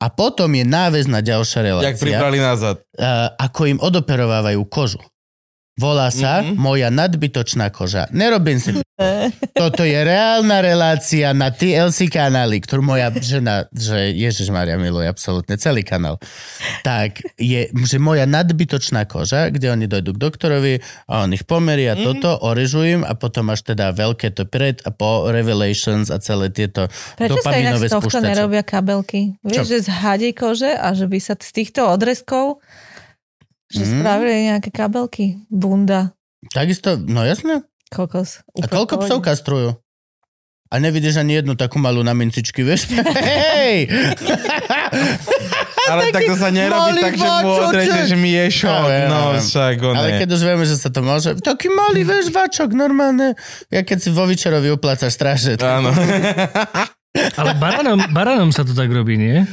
[0.00, 1.92] A potom je náväzná ďalšia relácia.
[1.92, 2.80] Jak pribrali nazad.
[2.96, 5.00] uh, ako im odoperovávajú kožu.
[5.76, 6.56] Volá sa Mhm.
[6.56, 8.08] moja nadbytočná koža.
[8.08, 8.72] Nerobím si...
[9.52, 15.52] Toto je reálna relácia na TLC kanály, ktorú moja žena, že Ježiš Maria miluje absolútne
[15.54, 16.16] celý kanál.
[16.80, 20.74] Tak je, že moja nadbytočná koža, kde oni dojdú k doktorovi
[21.06, 22.00] a on ich pomeria Mhm.
[22.02, 26.48] toto, orežu im a potom máš teda veľké to pred a po Revelations a celé
[26.48, 29.36] tieto Prečo sa inak dopaminové z tohto nerobia kabelky?
[29.42, 29.68] Vieš, Čo?
[29.68, 32.64] že z hadej kože a že by sa z týchto odrezkov
[33.66, 33.90] Že Mm.
[33.98, 35.24] spravili nejaké kabelky.
[35.50, 36.14] Bunda.
[36.54, 37.66] Takisto, no jasne.
[37.90, 38.46] Kokos.
[38.54, 39.74] A koľko psov kastrujú?
[40.66, 42.90] A nevidíš ani jednu takú malú na mincičky, vieš?
[43.30, 43.86] Hej!
[45.86, 48.86] Ale tak to sa nerobí tak, že mu odrežeš miešok.
[49.06, 51.38] No, však on Ale keď už vieme, že sa to môže...
[51.38, 53.38] Taký malý, vieš, vačok, normálne.
[53.70, 55.54] Ja keď si vo Vyčerovi uplácaš straže.
[55.62, 55.94] Áno.
[57.40, 59.46] Ale baranom, baranom sa to tak robí, nie?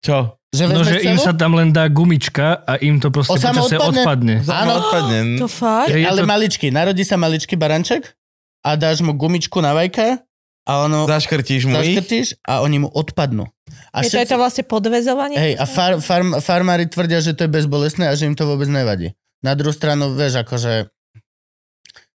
[0.00, 0.35] Čo?
[0.48, 1.24] Že No, že im celú?
[1.24, 4.00] sa tam len dá gumička a im to proste počasie odpadne?
[4.00, 4.34] odpadne.
[4.46, 4.72] Áno.
[4.78, 5.18] odpadne.
[5.36, 5.90] To fakt?
[5.90, 6.66] Je, je Ale to, maličký.
[6.70, 8.14] Narodí sa maličký baranček
[8.62, 10.22] a dáš mu gumičku na vajka
[10.64, 11.94] a ono Zaškrtíš mu ich?
[11.94, 13.46] zaškrtíš a oni mu odpadnú.
[13.90, 15.34] A Je to, je to vlastne podvezovanie?
[15.34, 18.66] Hej, a far, farm, farmári tvrdia, že to je bezbolestné a že im to vôbec
[18.66, 19.12] nevadí.
[19.40, 20.88] Na druhú stranu, vieš, akože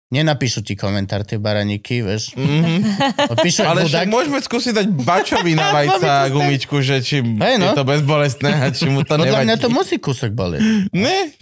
[0.08, 2.32] nenapíšu ti komentár tie baraníky, vieš.
[2.32, 2.80] Mhm.
[3.44, 7.64] Píšu Ale však môžeme skúsiť dať bačovi na vajca gumičku, že či Hej, no.
[7.66, 9.62] je to bezbolestné a či mu to Podľa mňa nevadí.
[9.62, 10.60] to musí kúsok bolieť.
[10.90, 11.32] Ne?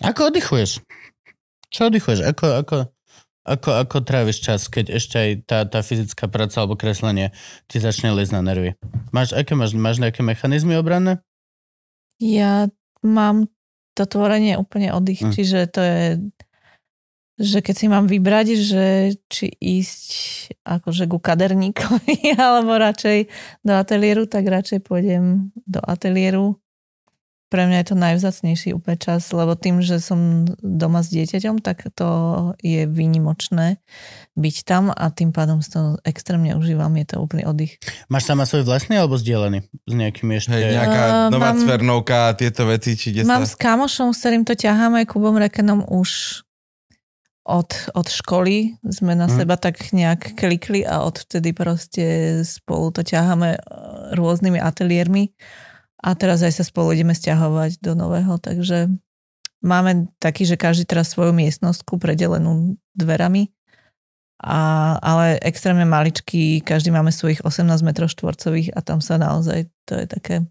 [0.00, 0.82] Ako oddychuješ?
[1.68, 2.20] Čo oddychuješ?
[2.26, 2.76] Ako, ako,
[3.42, 7.32] ako, ako tráviš čas, keď ešte aj tá, tá fyzická práca alebo kreslenie
[7.64, 8.70] ti začne liesť na nervy?
[9.08, 11.22] Máš, aké máš, máš nejaké mechanizmy obranné?
[12.18, 12.68] Ja
[13.00, 13.48] mám
[13.92, 15.32] to tvorenie úplne oddych, Mm.
[15.32, 16.02] čiže to je
[17.42, 18.86] že keď si mám vybrať, že
[19.26, 20.10] či ísť
[20.62, 23.26] akože ku kaderníkovi alebo radšej
[23.66, 26.56] do ateliéru, tak radšej pôjdem do ateliéru.
[27.52, 31.84] Pre mňa je to najvzácnejší úplne čas, lebo tým, že som doma s dieťaťom, tak
[31.92, 32.08] to
[32.64, 33.76] je výnimočné
[34.32, 37.76] byť tam a tým pádom si to extrémne užívam, je to úplný oddych.
[38.08, 39.68] Máš sama svoj vlastný alebo zdieľaný?
[39.84, 40.48] S nejakými ešte...
[40.48, 43.52] Hej, nejaká Eh, nová mám- cvernovka a tieto veci, či kde Mám sa...
[43.52, 46.40] s kamošom, s ktorým to ťaháme, Kubom Rekenom už
[47.42, 49.34] od, od školy sme na Mhm.
[49.34, 52.04] seba tak nejak klikli a odvtedy proste
[52.46, 53.60] spolu to ťaháme eh,
[54.14, 55.34] rôznymi ateliérmi
[56.02, 58.90] a teraz aj sa spolu ideme stiahovať do nového, takže
[59.62, 63.54] máme taký, že každý teraz svoju miestnostku predelenú dverami,
[64.42, 70.02] a, ale extrémne maličký, každý máme svojich 18 m štvorcových a tam sa naozaj, to
[70.02, 70.42] je také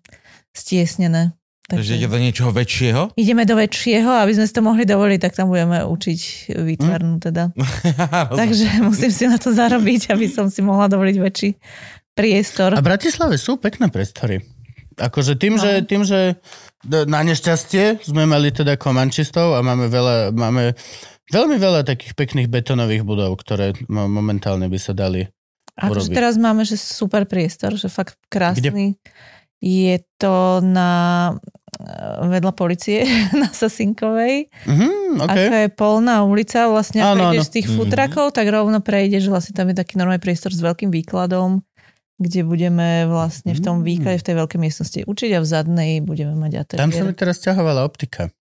[0.56, 1.36] stiesnené.
[1.74, 3.02] Takže ide do niečoho väčšieho?
[3.14, 6.20] ideme do väčšieho, aby sme si to mohli dovoliť, tak tam budeme učiť
[6.52, 7.56] výtvarnú teda.
[8.42, 11.50] Takže musím si na to zarobiť, aby som si mohla dovoliť väčší
[12.12, 12.76] priestor.
[12.76, 14.44] A v Bratislave sú pekné priestory.
[14.94, 15.64] Akože tým, No.
[15.64, 16.36] že, tým, že
[16.84, 20.76] na nešťastie sme mali teda komančistov a máme veľa, máme
[21.32, 25.26] veľmi veľa takých pekných betónových budov, ktoré mo- momentálne by sa dali.
[25.72, 26.18] Akože urobiť.
[26.20, 29.00] teraz máme, že super priestor, že fakt krásny.
[29.62, 30.92] Je to na
[32.22, 33.06] vedľa policie
[33.38, 34.50] na Sasinkovej.
[34.66, 35.28] Mhm, Okay.
[35.28, 35.44] okay.
[35.44, 37.48] Ako je polná ulica, vlastne ak Áno, prejdeš áno.
[37.48, 37.76] z tých Mhm.
[37.76, 41.60] futrakov, tak rovno prejdeš, vlastne tam je taký normálny priestor s veľkým výkladom,
[42.16, 43.86] kde budeme vlastne v tom Mm.
[43.86, 46.80] výklade, v tej veľkej miestnosti učiť a v zadnej budeme mať ateliér.
[46.80, 48.32] Tam sa mi teraz ťahovala optika.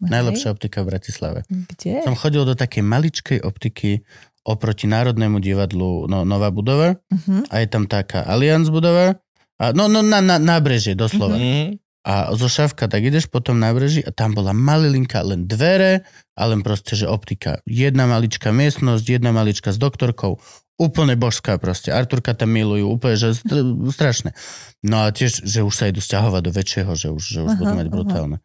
[0.00, 0.08] Hej.
[0.08, 1.38] Najlepšia optika v Bratislave.
[1.46, 2.02] Kde?
[2.02, 4.02] Som chodil do takej maličkej optiky
[4.42, 7.44] oproti Národnému divadlu no, Nová budova Uh-huh.
[7.46, 9.14] a je tam taká Allianz budova
[9.60, 11.36] a, no, no na, na nábrežie doslova.
[11.36, 11.76] Mhm.
[12.00, 16.00] A zo šavka tak ideš po tom nábreží a tam bola malilinka len dvere
[16.32, 17.60] a len proste, že optika.
[17.68, 20.40] Jedna maličká miestnosť, jedna malička s doktorkou.
[20.80, 21.92] Úplne božská proste.
[21.92, 24.32] Arturka tam milujú, úplne, že str- strašné.
[24.80, 27.60] No a tiež, že už sa idú stiahovať do väčšieho, že už, že už Aha,
[27.60, 27.94] budú mať aha.
[27.94, 28.36] brutálne.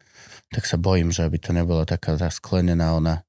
[0.52, 3.25] Tak sa bojím, že aby to nebola taká tá sklenená ona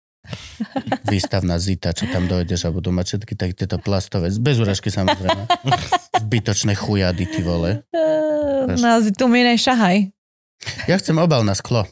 [1.04, 5.48] výstavná zita, čo tam dojdeš a budú mať všetky tak tieto plastové, bez úražky samozrejme.
[6.18, 7.84] Zbytočné chujady, ty vole.
[7.91, 10.12] Uh, no, tu mi nešahaj.
[10.86, 11.86] Ja chcem obal na sklo.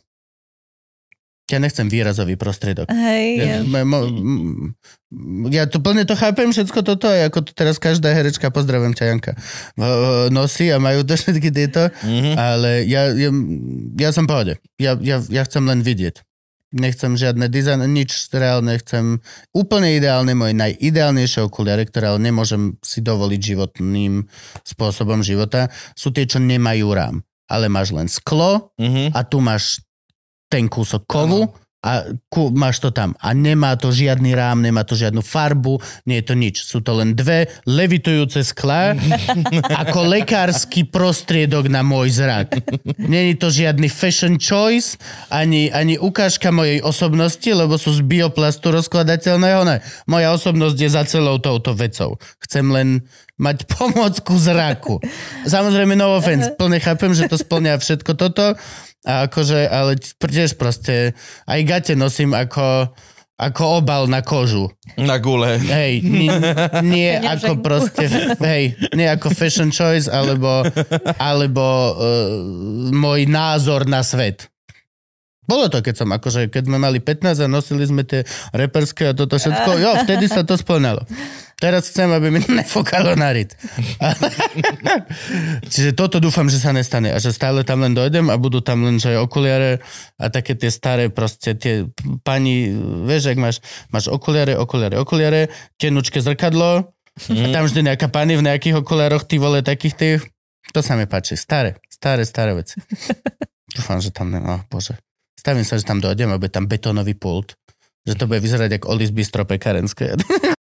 [1.45, 2.90] Ja nechcem výrazový prostriedok.
[2.90, 3.98] Hej, Ja, mo, mo,
[5.53, 9.06] ja to plne to chápem, všetko toto, aj ako to teraz každá herečka, pozdravím ťa
[9.06, 9.38] Janka,
[10.34, 12.34] nosí a majú to všetky tieto, Mhm.
[12.34, 13.30] ale ja, ja,
[13.94, 14.57] ja som pohode.
[14.82, 16.26] Ja, ja, ja chcem len vidieť.
[16.74, 19.22] Nechcem žiadne dizajn, nič reálne, chcem
[19.54, 24.26] úplne ideálne, moje najideálnejšie okuliare, ktoré ale nemôžem si dovoliť životným
[24.66, 27.16] spôsobom života, sú tie, čo nemajú rám.
[27.46, 29.14] Ale máš len sklo, Mhm.
[29.14, 29.86] a tu máš
[30.50, 31.50] ten kúsok kovu
[31.86, 33.14] a ku, máš to tam.
[33.22, 35.78] A nemá to žiadny rám, nemá to žiadnu farbu,
[36.10, 36.56] nie je to nič.
[36.66, 38.98] Sú to len dve levitujúce sklá
[39.86, 42.57] ako lekársky prostriedok na môj zrak.
[42.98, 44.98] Není to žiadny fashion choice,
[45.30, 49.62] ani, ani ukážka mojej osobnosti, lebo sú z bioplastu rozkladateľného.
[49.70, 49.78] Ne.
[50.10, 52.18] Moja osobnosť je za celou touto vecou.
[52.41, 53.06] Chcem len
[53.36, 55.03] mať pomocku zraku.
[55.44, 58.56] Samozrejme, no offense, plne chápem, že to splňa všetko toto,
[59.06, 61.14] a akože, ale tiež proste,
[61.45, 62.90] aj gate nosím ako,
[63.38, 64.73] ako obal na kožu.
[64.98, 65.61] Na gule.
[65.61, 66.34] Hej, nie,
[66.82, 68.10] nie ako proste,
[68.41, 70.65] hej, nie ako fashion choice, alebo,
[71.22, 71.95] alebo uh,
[72.91, 74.49] môj názor na svet.
[75.45, 79.18] Bolo to, keď som akože, keď sme mali 15 a nosili sme tie reperské a
[79.18, 81.06] toto všetko, jo, vtedy sa to splnalo.
[81.56, 83.56] Teraz chcem, aby mi nefokalo na ryt.
[85.72, 88.84] Čiže toto dúfam, že sa nestane a že stále tam len dojdem a budú tam
[88.84, 89.80] len, že okuliare
[90.19, 91.88] a také tie staré proste, tie
[92.27, 92.76] pani,
[93.07, 93.57] vieš, ak máš,
[93.90, 95.48] máš okuliare, okuliare, okuliare,
[95.80, 100.22] tenučké zrkadlo a tam vždy nejaká pani v nejakých okuliaroch, ty vole, takých tých,
[100.76, 101.38] to sa mi páči.
[101.38, 102.80] Staré, staré, staré veci.
[103.76, 104.99] Dúfam, že tam oh, bože.
[105.40, 107.53] Stavím sa, že tam dojdem, aby tam betónový pult.
[108.03, 110.19] Že to bude vyzerať ako Olis Bistro pekarenské.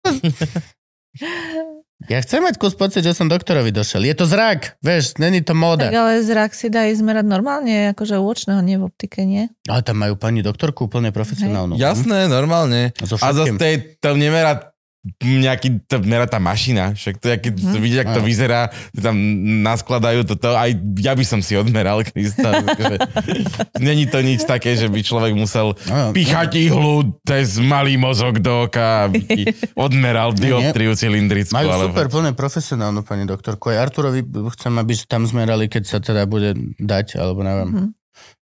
[2.12, 4.04] ja chcem mať kus pocit, že som doktorovi došiel.
[4.04, 5.88] Je to zrak, vieš, není to Tak móda.
[5.88, 9.48] ale zrak si dá ísť zmerať normálne, akože u očného, nie v optike, nie?
[9.66, 11.80] Ale tam majú pani doktorku úplne profesionálnu.
[11.80, 12.92] Jasné, normálne.
[13.00, 13.56] So A zase
[13.98, 14.75] to nemerá
[15.22, 18.28] nejaký, to merá tá mašina, však to keď to vidieť, ako to Áno.
[18.28, 18.60] vyzerá,
[18.90, 19.16] to tam
[19.62, 22.62] naskladajú toto, aj ja by som si odmeral, Krista.
[22.62, 22.94] takže
[23.86, 26.10] Není to nič také, že by človek musel Áno.
[26.10, 29.42] píchať ihlu cez malý mozog do oka, aby ti
[29.86, 31.54] odmeral dioptriu cylindrickú.
[31.54, 31.94] Majú alebo...
[31.94, 33.70] super plne profesionálnu pani doktorku.
[33.70, 34.24] Aj Arturovi
[34.58, 37.68] chcem, aby tam zmerali, keď sa teda bude dať, alebo neviem.
[37.70, 37.86] Mhm.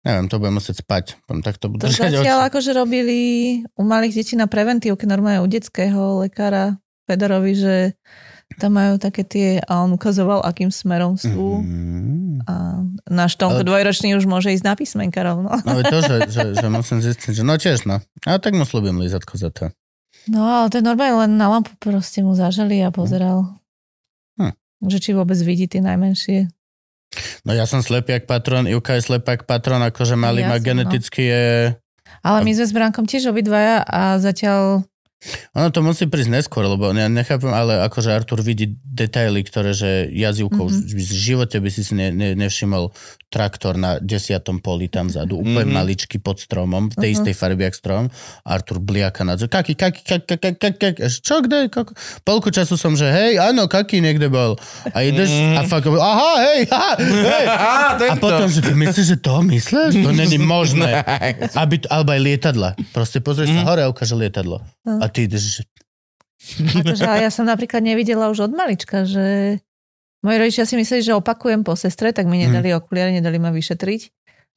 [0.01, 1.21] Neviem, to budem musieť spať.
[1.29, 2.49] Budem takto To zatiaľ oči.
[2.49, 3.19] akože robili
[3.77, 7.75] u malých detí na preventívke, normálne u detského lekára Fedorovi, že
[8.57, 11.61] tam majú také tie, a on ukazoval, akým smerom sú.
[11.61, 12.49] Mhm.
[12.49, 15.53] A náš Tomko Ale- dvojročný už môže ísť na písmenka rovno.
[15.53, 18.01] No je to, že, že, že musím zistiť, že no tiež no.
[18.25, 19.69] A tak mu slúbim lízatko za to.
[20.27, 23.61] No ale ten normálne len na lampu proste mu zažali a pozeral.
[24.41, 24.57] Hm.
[24.83, 26.49] Že či vôbec vidí tie najmenšie.
[27.43, 30.59] No ja som slepý jak patron, Ivka je slepá jak patron, akože malý Ja ma
[30.59, 30.65] no.
[30.65, 31.45] geneticky je...
[32.21, 34.85] Ale my sme s Brankom tiež obidvaja a zatiaľ
[35.53, 40.09] Ono to musí prísť neskôr, lebo ja nechápem, ale akože Artur vidí detaily, ktoré, že
[40.09, 40.75] jazivkou Mhm.
[40.81, 40.97] mm-hmm.
[40.97, 42.89] v živote by si si ne, ne, nevšimol
[43.27, 45.63] traktor na desiatom poli tam vzadu, úplne Mhm.
[45.63, 45.77] mm-hmm.
[45.77, 47.17] maličký pod stromom, v tej Mhm.
[47.17, 48.09] istej farbe jak strom.
[48.43, 51.93] Artur bliaka na kaki, kaki, kaki, kaki, kaki, kaki, čo, kde, kako?
[52.23, 54.57] Polku času som, že hej, áno, kaki niekde bol.
[54.89, 55.55] A ideš Mhm.
[55.55, 57.47] a fakt, aha, hej, aha, hej.
[58.09, 59.93] A potom, že myslíš, že to myslíš?
[60.01, 61.05] To není možné.
[61.63, 62.69] Aby alebo aj lietadla.
[62.91, 64.65] Proste pozrieš sa hore a ukáže lietadlo.
[64.83, 65.27] A ty
[66.81, 69.61] Akože, ale ja som napríklad nevidela už od malička, že
[70.25, 74.03] moji rodičia si mysleli, že opakujem po sestre, tak mi nedali okuliare, nedali ma vyšetriť.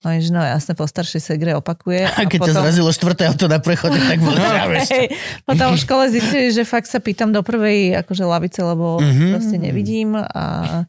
[0.04, 2.04] No, že no jasne, po staršej segre opakuje.
[2.20, 4.92] A keď ťa zrazilo štvrté auto na prechode, tak bol vieš.
[4.92, 5.16] Hej,
[5.48, 9.26] potom v škole zistili, že fakt sa pýtam do prvej akože lavice, lebo Mhm.
[9.32, 10.84] proste nevidím a,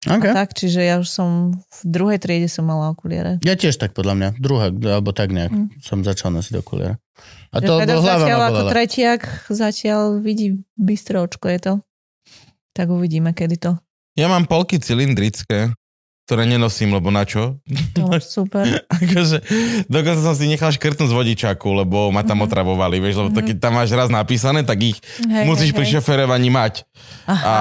[0.00, 0.32] Okay.
[0.32, 3.36] a tak, čiže ja už som v druhej triede som mala okuliare.
[3.44, 4.28] Ja tiež tak podľa mňa.
[4.40, 5.68] Druhá, alebo tak nejak Mm.
[5.84, 6.96] som začal nosiť okuliare.
[7.52, 9.22] A Že to Fedor hlava zatiaľ ako tretiak
[9.52, 11.74] zatiaľ vidí bystre očko je to.
[12.72, 13.72] Tak uvidíme, kedy to.
[14.16, 15.76] Ja mám polky cylindrické,
[16.30, 17.58] ktoré nenosím, lebo na čo?
[17.92, 18.62] To super.
[19.02, 19.42] akože,
[19.84, 22.46] dokonca som si nechal škrtnúť z vodičaku, lebo ma tam Mhm.
[22.46, 23.48] otravovali, vieš, lebo to, Mhm.
[23.50, 25.92] keď tam máš raz napísané, tak ich Hej, musíš hej, pri hej.
[25.92, 26.86] šoferovaní mať.
[27.26, 27.42] Aha.
[27.42, 27.54] A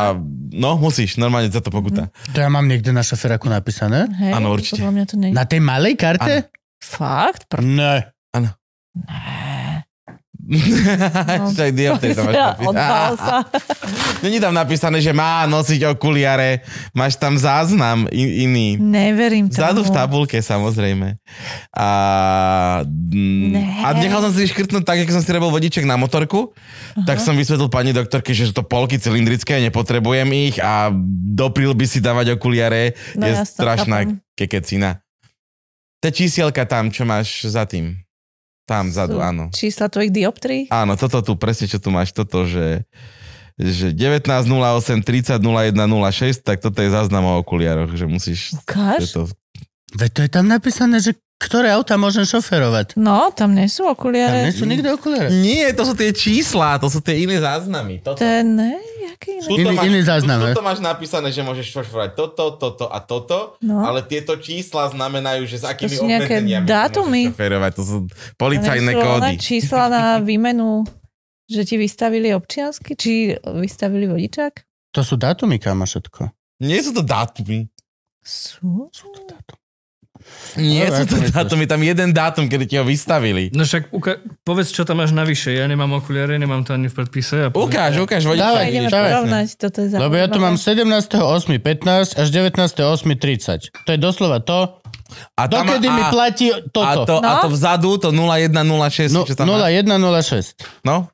[0.52, 2.14] no, musíš, normálne za to pokuta.
[2.30, 4.06] To ja mám niekde na šoferaku napísané.
[4.30, 4.80] Áno, určite.
[4.80, 5.34] Mňa to nie.
[5.34, 6.54] Na tej malej karte?
[6.78, 7.50] Fakt?
[7.50, 8.14] Pr- Ne.
[11.54, 13.14] Čo aj dioptrie tam máš napísané.
[13.22, 13.38] sa.
[14.26, 16.66] Není tam napísané, že má nosiť okuliare.
[16.92, 18.68] Máš tam záznam in, iný.
[18.82, 19.56] Neverím tomu.
[19.62, 21.22] Vzadu v tabulke, samozrejme.
[21.70, 21.88] A,
[22.84, 23.66] mm, Ne.
[23.86, 26.52] a nechal som si škrtnúť tak, ako som si robil vodiček na motorku,
[26.98, 27.06] Aha.
[27.06, 30.90] tak som vysvetlil pani doktorke, že sú to polky cylindrické, nepotrebujem ich a
[31.30, 32.98] dopril by si dávať okuliare.
[33.14, 34.18] No je jasno, strašná chápem.
[34.34, 34.90] kekecina.
[36.00, 38.00] Tá čísielka tam, čo máš za tým.
[38.70, 39.50] Tam vzadu, áno.
[39.50, 40.70] Čísla tvojich dioptrií?
[40.70, 42.86] Áno, toto tu, presne čo tu máš, toto, že,
[43.58, 48.54] že 1908 30 01 06, tak toto je záznam o okuliároch, že musíš...
[48.62, 49.10] Ukáž?
[49.18, 49.26] To,
[49.98, 52.94] Veď to je tam napísané, že ktoré auta môžem šoferovať.
[52.94, 54.44] No, tam nie sú Tam okuliare.
[54.44, 55.32] nie sú nikde okuliare.
[55.32, 58.04] Nie, to sú tie čísla, to sú tie iné záznamy.
[58.04, 58.20] Toto.
[58.20, 59.72] Ten, ne, jaký iný?
[59.72, 63.80] Iný- iný záznam, tu, to máš napísané, že môžeš šoferovať toto, toto a toto, No.
[63.82, 67.32] ale tieto čísla znamenajú, že s akými sú nejaké dátumy.
[67.32, 67.72] môžeš šoferovať.
[67.74, 67.98] To sú
[68.36, 69.34] policajné sú kódy.
[69.40, 70.84] čísla na výmenu,
[71.48, 73.12] že ti vystavili občiansky, či
[73.42, 74.54] vystavili vodičák?
[74.92, 76.36] To sú dátumy, kámo, všetko.
[76.60, 77.72] Nie sú to dátumy.
[78.20, 78.92] Sú?
[80.56, 83.52] Nie No, sú to dátumy, tam jeden dátum, kedy ti ho vystavili.
[83.52, 85.52] No však uka- povedz, čo tam máš navyše.
[85.52, 87.36] Ja nemám okuliare, nemám to ani v predpise.
[87.40, 88.66] A Ukáž, ukáž, Dávaj, vodičák.
[88.68, 89.12] Ideme dávaj.
[89.12, 91.06] porovnať, toto je Lebo ja tu mám zaujímavé.
[91.06, 93.72] 17.8.15 až 19.8.30.
[93.78, 94.82] To je doslova to,
[95.36, 97.02] A tam, dokedy mi a, platí a, toto.
[97.06, 97.42] to, a No.
[97.42, 99.66] to vzadu, to 0106, No, čo tam má?
[99.66, 100.58] 0106.
[100.82, 101.10] No,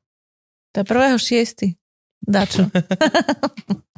[0.72, 1.76] To je prvého šiesty.
[2.20, 2.68] Dačo.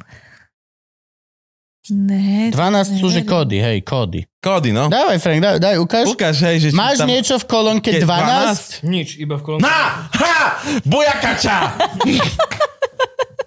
[1.88, 4.28] Ne, 12 sú, že kódy, hej, kódy.
[4.44, 4.92] Kódy, no.
[4.92, 6.04] Dávaj, Frank, daj, daj ukáž.
[6.12, 6.66] Ukáž, hej, že...
[6.76, 7.08] Máš tam...
[7.08, 8.84] niečo v kolónke Je 12?
[8.84, 9.64] Nič, iba v kolónke.
[9.64, 10.08] Na!
[10.12, 10.60] Ha!
[10.84, 11.56] Bujakača!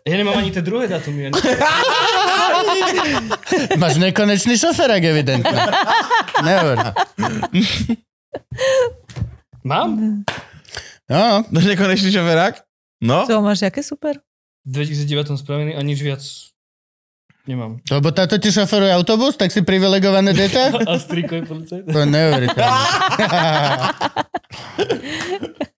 [0.01, 1.30] Ja nemám ani tie druhé datumy.
[1.30, 1.38] Ani...
[3.81, 5.53] Máš nekonečný šoferák, evidentne.
[6.47, 6.97] Never.
[9.61, 10.26] Mám?
[11.05, 12.65] No, No, nekonečný šoferák?
[12.97, 13.30] No?
[13.30, 14.18] To máš aké super?
[14.65, 16.22] V 2009 spravený a nič viac
[17.43, 17.81] nemám.
[17.84, 20.69] lebo táto ti šoferuje autobus, tak si privilegované deta?
[20.89, 21.84] A striko je policajt.
[21.85, 22.81] To je neuveriteľné.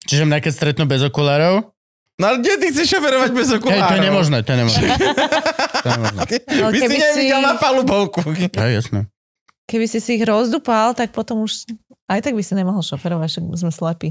[0.03, 1.71] Čiže mňa keď stretnú bez okulárov?
[2.13, 3.89] No ale kde ty chceš šoferovať bez Hej, okulárov?
[3.89, 4.85] to je nemožné, to je nemožné.
[5.83, 6.21] To je nemožné.
[6.53, 8.19] Ale By si nevidel si- na palubovku.
[8.31, 8.99] Hej, jasné.
[9.63, 11.67] Keby si si ich rozdupal, tak potom už
[12.05, 14.09] aj tak by si nemohol šoferovať, však sme slepí.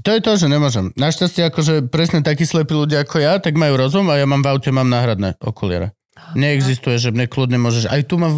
[0.00, 0.90] To je to, že nemôžem.
[0.94, 4.48] Našťastie akože presne takí slepí ľudia ako ja, tak majú rozum a ja mám v
[4.48, 5.92] aute mám náhradné okuliare.
[6.34, 7.88] Neexistuje, že kľudne môžeš...
[7.88, 8.34] Aj tu mám...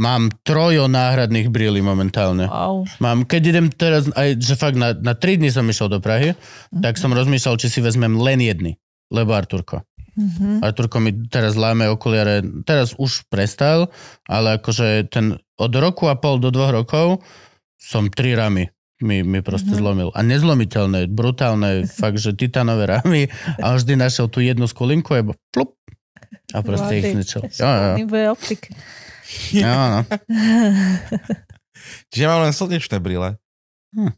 [0.00, 2.48] Mám trojo náhradných brýlí momentálne.
[2.48, 2.88] Wow.
[2.96, 6.32] Mám, keď idem teraz, aj, že fakt na, na 3 dní som išiel do Prahy,
[6.80, 8.80] tak som rozmýšľal, či si vezmem len jedny,
[9.12, 9.84] lebo Arturko.
[10.16, 10.64] Mhm.
[10.64, 13.92] Arturko mi teraz láme okuliare, teraz už prestal,
[14.24, 17.20] ale akože ten od roku a pol do dvoch rokov
[17.76, 18.72] som tri ramy
[19.04, 19.78] mi, mi proste Mhm.
[19.78, 20.08] zlomil.
[20.16, 23.28] A nezlomiteľné, brutálne, fakt, že titanové ramy
[23.60, 25.20] a vždy našiel tú jednu skulinku a
[25.52, 25.76] plup,
[26.54, 27.42] a proste ich zničil.
[27.58, 28.70] Jo, jo, optik.
[29.62, 30.00] jo, no.
[32.10, 33.38] Čiže mám len slnečné brýle.
[33.94, 34.12] Hm.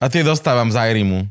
[0.00, 1.24] A tie dostávam z Irimu.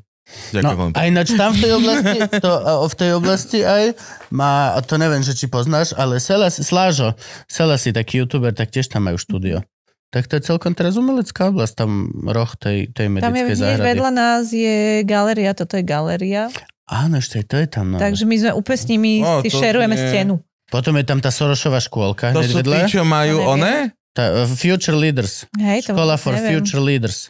[0.52, 0.92] Ďakujem.
[0.92, 2.52] No, a ináč tam v tej oblasti, to,
[2.84, 3.96] v tej oblasti aj
[4.28, 7.16] má, a to neviem, že či poznáš, ale Selas, Slážo,
[7.48, 9.64] Selasi, taký youtuber, tak tiež tam majú štúdio.
[10.12, 13.88] Tak to je celkom teraz umelecká oblasť, tam roh tej, tej Tam je medickej záhrady.
[13.88, 16.52] vedľa nás je galéria, toto je galéria.
[16.88, 17.86] Áno, ešte aj to je tam.
[17.92, 17.98] No.
[17.98, 20.04] Takže my sme úplne s nimi O, si šerujeme nie.
[20.08, 20.36] stenu.
[20.68, 22.88] Potom je tam tá Sorošová škôlka To sú vedľa.
[22.88, 23.52] tí, čo majú neviem.
[23.54, 23.74] one?
[24.12, 25.48] Tá, uh, Future Leaders.
[25.54, 26.60] Hej, to Škola for neviem.
[26.60, 27.28] Future Leaders.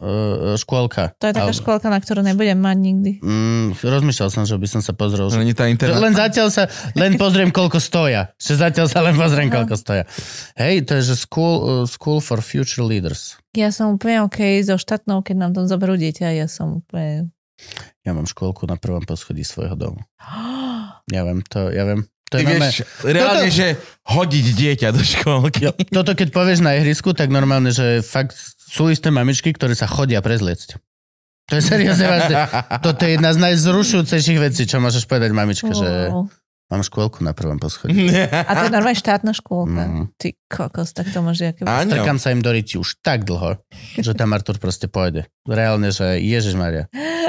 [0.00, 1.12] Uh, škôlka.
[1.16, 3.10] To je taká Ale- školka, na ktorú nebudem mať nikdy.
[3.20, 5.28] Mm, rozmýšľal som, že by som sa pozrel.
[5.28, 5.44] Že...
[5.44, 6.00] Není tá internet.
[6.00, 8.32] len zatiaľ sa, len pozriem, koľko stoja.
[8.36, 10.08] Že zatiaľ sa len pozriem, koľko stoja.
[10.56, 13.36] Hej, to je, že school, uh, school for Future Leaders.
[13.52, 17.28] Ja som úplne OK so štátnou, keď nám tam zoberú dieťa, ja som úplne...
[18.00, 20.00] Ja mám škôlku na prvom poschodí svojho domu.
[21.10, 22.06] Ja viem, to, ja viem.
[22.30, 23.66] To Ty je normálne, vieš, reálne, Toto- že
[24.06, 25.60] hodiť dieťa do školky.
[25.66, 29.90] jo, toto keď povieš na ihrisku, tak normálne, že fakt sú isté mamičky, ktoré sa
[29.90, 30.78] chodia prezliecť.
[31.50, 32.34] To je seriózne vážne.
[32.78, 36.30] Toto je jedna z najzrušujúcejších vecí, čo môžeš povedať mamičke, že Wow.
[36.70, 38.08] Mám škôlku na prvom poschodí.
[38.48, 39.82] A to je normálne štátna škôlka.
[39.84, 40.02] Mhm.
[40.14, 41.66] Ty kokos, tak to máš aké...
[41.66, 41.98] Áňo.
[41.98, 43.58] Trkám sa im do riti už tak dlho,
[43.98, 45.26] že tam Artur proste pôjde.
[45.44, 46.86] Reálne, že Ježiš Maria.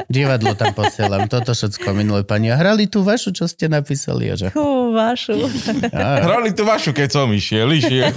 [0.08, 2.54] Divadlo tam posielam, toto všetko minulé pani.
[2.54, 4.30] A hrali tú vašu, čo ste napísali?
[4.30, 4.54] A že...
[4.92, 5.40] Fú, vašu.
[6.28, 8.12] Hrali tu vašu, keď som išiel, išiel.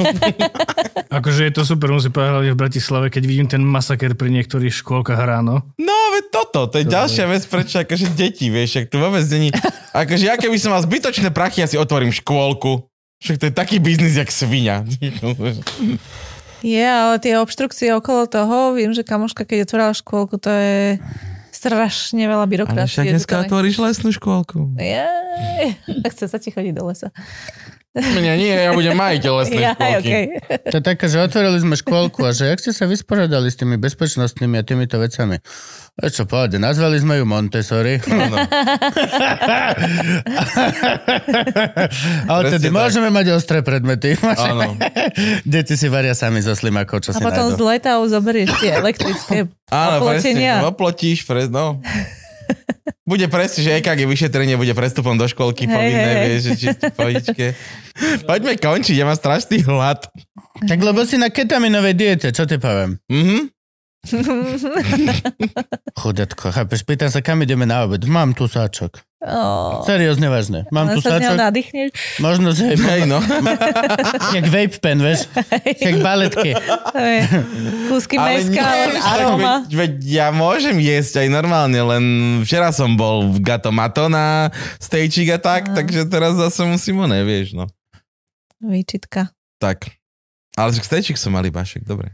[1.23, 5.23] Akože je to super, musím povedať v Bratislave, keď vidím ten masaker pri niektorých škôlkach
[5.23, 5.63] ráno.
[5.79, 9.55] No, veď toto, to je ďalšia vec, prečo akože deti, vieš, ak tu vôbec není...
[9.95, 12.91] Akože ja keby som mal zbytočné prachy, ja si otvorím škôlku.
[13.23, 14.83] Však to je taký biznis, jak svinia.
[16.67, 20.99] Je, ale tie obštrukcie okolo toho, viem, že kamoška, keď otvorila škôlku, to je
[21.65, 22.93] strašne veľa Ale byrokracie.
[22.93, 24.77] však dneska otvoríš lesnú škôlku.
[24.77, 25.81] Jej,
[26.13, 27.09] chce sa ti chodiť do lesa.
[27.95, 30.03] Mňa nie, ja budem majiteľ lesnej Ja, škôlky.
[30.03, 30.25] okay.
[30.67, 33.77] To je také, že otvorili sme škôlku a že jak ste sa vysporiadali s tými
[33.77, 35.39] bezpečnostnými a týmito vecami?
[35.95, 38.03] A čo povedať, nazvali sme ju Montessori.
[38.03, 38.35] Áno.
[42.27, 42.75] Ale Presne tedy tak.
[42.75, 44.19] môžeme mať ostré predmety.
[44.19, 44.75] Áno.
[45.47, 47.65] Deti si varia sami zo slimakov, čo A si potom z nájdu.
[47.65, 50.59] letau zoberieš tie elektrické Áno, oplotenia.
[50.61, 50.69] presne.
[50.69, 51.79] Oplotíš, pres, no.
[53.05, 56.23] Bude presne, že EKG vyšetrenie bude prestupom do školky Hej, povinné, hej.
[56.25, 56.67] vieš, že či
[56.97, 57.47] pohodičke.
[58.25, 60.09] Poďme končiť, ja mám strašný hlad.
[60.65, 62.97] Tak lebo si na ketaminovej diete, čo ti poviem?
[63.13, 63.53] Mhm.
[66.01, 68.05] Chudetko, chápeš, pýtam sa, kam ideme na obed.
[68.05, 69.01] Mám tu sáčok.
[69.25, 70.69] Oh, Seriózne vážne.
[70.69, 71.41] Mám len tu sa sáčok.
[71.41, 71.89] nadýchneš.
[72.21, 73.25] Možno, že Hej, no.
[74.37, 75.25] jak vape pen, vieš?
[75.81, 76.53] Jak baletky.
[77.89, 79.55] Kúsky Ale meska, ale aróma.
[79.65, 82.05] veď, veď ja môžem jesť aj normálne, len
[82.45, 85.77] včera som bol v Gato Matona, stejčík a tak, Aha.
[85.81, 87.65] takže teraz zase musím oné, vieš, no.
[88.61, 89.33] Výčitka.
[89.57, 89.89] Tak.
[90.53, 92.13] Ale že stejčík som mali bašek, dobre.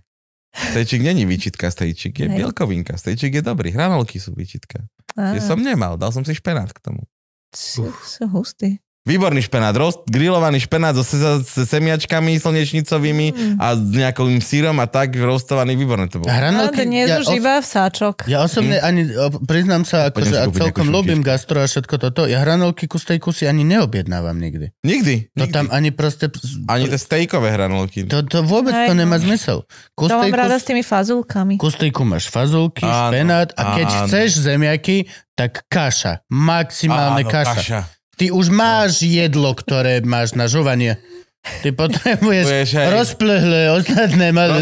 [0.50, 4.82] Stejčík není výčitka, stejčík je bielkovinka, stejčík je dobrý, hranolky sú výčitka.
[5.16, 7.06] Á, Ja som nemal, dal som si špenát k tomu.
[7.54, 8.78] sú, sú hustí.
[9.00, 13.56] Výborný špenát, rost, grillovaný špenát so, se, s semiačkami slnečnicovými Mm.
[13.56, 16.28] a s nejakým sírom a tak rostovaný, výborné to bolo.
[16.28, 18.28] No, Hranolky, dnes ja, už os- iba vsáčok.
[18.28, 22.28] ja osobne ani, o, priznám sa, akože, a celkom ľúbim gastro a všetko toto.
[22.28, 24.68] Ja hranolky ku stejku si ani neobjednávam nikdy.
[24.80, 25.32] Nikdy.
[25.32, 25.50] To nikdy.
[25.50, 26.28] tam ani proste...
[26.66, 28.04] Ani tie stejkové hranolky.
[28.04, 29.24] To, to vôbec Hej, to nemá no.
[29.24, 29.64] zmysel.
[29.94, 31.56] Ku To mám rada s tými fazulkami.
[31.56, 34.00] ku stejku máš fazulky, Áno, špenát a keď áno.
[34.04, 36.20] chceš zemiaky, tak kaša.
[36.28, 37.56] Maximálne Áno, kaša.
[37.56, 37.80] kaša.
[38.20, 41.00] Ty už máš jedlo, ktoré máš na žovanie.
[41.40, 44.60] Ty potrebuješ Budeš aj- rozplhlé, ostatné malé...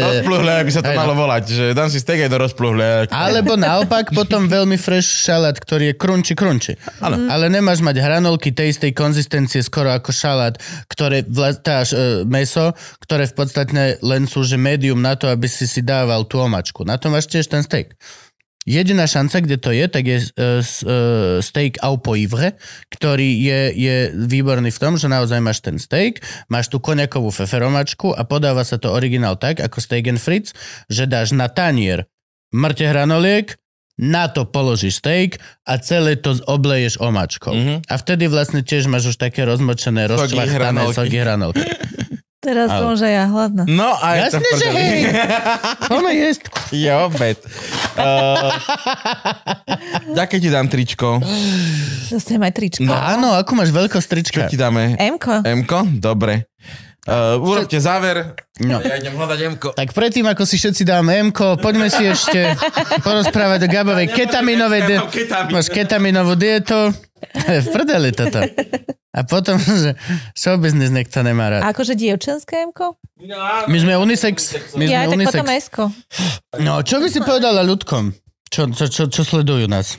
[0.00, 1.00] Rozpluhlé, aby sa to Hej, no.
[1.04, 3.04] malo volať, že dám si steak aj do rozpluhlé.
[3.12, 6.72] Alebo naopak potom veľmi fresh šalát, ktorý je krunči krunči.
[7.04, 10.56] Ale nemáš mať hranolky tej istej konzistencie skoro ako šalát,
[10.88, 12.72] ktoré vlastáš e, meso,
[13.04, 16.80] ktoré v podstate len sú že medium na to, aby si si dával tú omačku.
[16.80, 17.92] Na to máš tiež ten steak.
[18.68, 22.60] Jediná šanca, kde to je, tak je uh, uh, steak au poivre,
[22.92, 26.20] ktorý je, je výborný v tom, že naozaj máš ten steak,
[26.52, 30.52] máš tú koniakovú feferomačku a podáva sa to originál tak, ako steak and fritz,
[30.92, 32.04] že dáš na tanier
[32.52, 33.56] mŕte hranoliek,
[34.00, 35.36] na to položíš steak
[35.68, 37.52] a celé to obleješ omačkou.
[37.52, 37.74] Mhm.
[37.84, 40.84] A vtedy vlastne tiež máš už také rozmočené, Soky rozčvachtané
[41.20, 41.64] hranolky.
[42.40, 43.62] Teraz Ale- som aj ja hladná.
[43.68, 45.00] No a je to že hej.
[45.92, 46.44] Poďme jesť.
[46.72, 47.36] Je obed.
[48.00, 48.48] Uh,
[50.16, 51.20] Ďakujem ti dám tričko.
[52.08, 52.88] Dostanem aj tričko.
[52.88, 54.40] No áno, ako máš veľkosť trička?
[54.48, 54.96] Čo ti dáme?
[54.96, 55.44] Emko.
[55.44, 55.84] Emko?
[56.00, 56.48] Dobre.
[57.10, 58.38] Uh, urobte záver.
[58.62, 58.78] No.
[58.78, 59.74] Ja idem hľadať Emko.
[59.74, 62.54] Tak predtým, ako si všetci dáme Mko, poďme si ešte
[63.02, 65.50] porozprávať o Gabovej ketaminovej di- Ketamín.
[65.50, 66.94] Máš ketaminovú dietu.
[67.64, 68.40] v prdeli toto.
[69.10, 69.98] A potom, že
[70.32, 71.66] show business niekto nemá rád.
[71.66, 72.94] Akože dievčenské Emko?
[73.66, 74.54] My sme unisex.
[74.78, 75.34] My sme Ja, tak unisex.
[75.34, 75.84] potom Esko.
[76.62, 78.14] No, čo by si povedala ľudkom?
[78.48, 79.98] Čo, čo, čo, čo sledujú nás?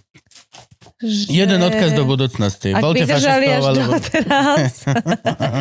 [1.10, 2.78] Jeden odkaz do budúcnosti.
[2.78, 3.90] Ak Voľte vydržali fašistov, až alebo...
[3.90, 4.72] do teraz,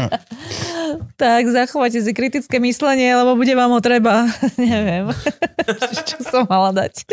[1.22, 4.28] tak zachovajte si kritické myslenie, lebo bude vám ho treba.
[4.60, 5.08] Neviem,
[6.08, 7.08] čo som mala dať.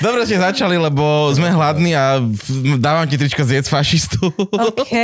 [0.00, 2.24] Dobre ste začali, lebo sme hladní a
[2.80, 4.32] dávam ti tričko zjedz fašistu.
[4.48, 4.94] OK.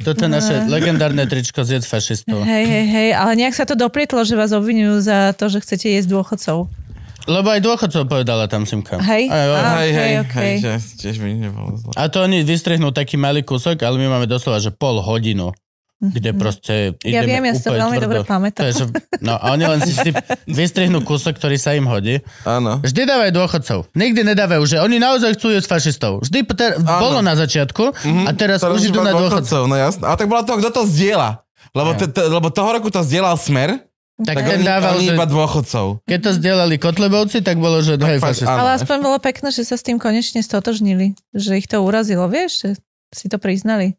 [0.00, 2.40] Toto je naše legendárne tričko z fašistov.
[2.48, 5.92] Hej, hej, hej, ale nejak sa to doprietlo, že vás obvinujú za to, že chcete
[5.92, 6.85] jesť dôchodcov.
[7.26, 8.96] Lebo aj dôchodcov povedala tam Simka.
[8.98, 9.26] Hej?
[9.26, 9.62] Aj, aj.
[9.76, 11.90] Hej, hej, okej, hej, že tiež by nebolo zle.
[11.92, 15.50] A to oni vystrihnú taký malý kúsok, ale my máme doslova, že pol hodinu,
[15.96, 17.08] kde proste Mhm.
[17.08, 18.60] Ja viem, ja si to úplne veľmi dobre pamätám.
[18.60, 18.84] To je, že,
[19.18, 20.10] no a oni len si vždy
[20.46, 22.20] vystrihnú kúsok, ktorý sa im hodí.
[22.44, 22.78] Áno.
[22.78, 23.78] Vždy dávajú dôchodcov.
[23.90, 26.20] Nikdy nedávajú, že oni naozaj chcú jesť fašistov.
[26.20, 29.64] Vždy ter- bolo na začiatku a teraz, už idú na dôchodcov.
[29.64, 30.04] No jasné.
[30.04, 31.42] A tak bola to, kto to zdieľa.
[31.72, 33.84] Lebo, te, te, lebo toho roku to zdieľal Smer,
[34.16, 35.86] Tak, tak ten oni, dával, oni že iba dôchodcov.
[36.08, 38.48] keď to zdieľali Kotlebovci, tak bolo, že hej, fakt, fašistov.
[38.48, 38.60] áno.
[38.64, 41.12] Ale aspoň bolo pekné, že sa s tým konečne stotožnili.
[41.36, 42.64] Že ich to urazilo, vieš?
[42.64, 42.70] Že
[43.12, 43.92] si to priznali.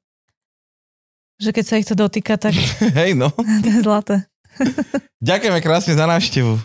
[1.38, 2.58] Že keď sa ich to dotýka, tak
[2.98, 3.30] Hej, no.
[3.64, 4.26] to je zlaté.
[5.22, 6.58] Ďakujeme krásne za návštevu.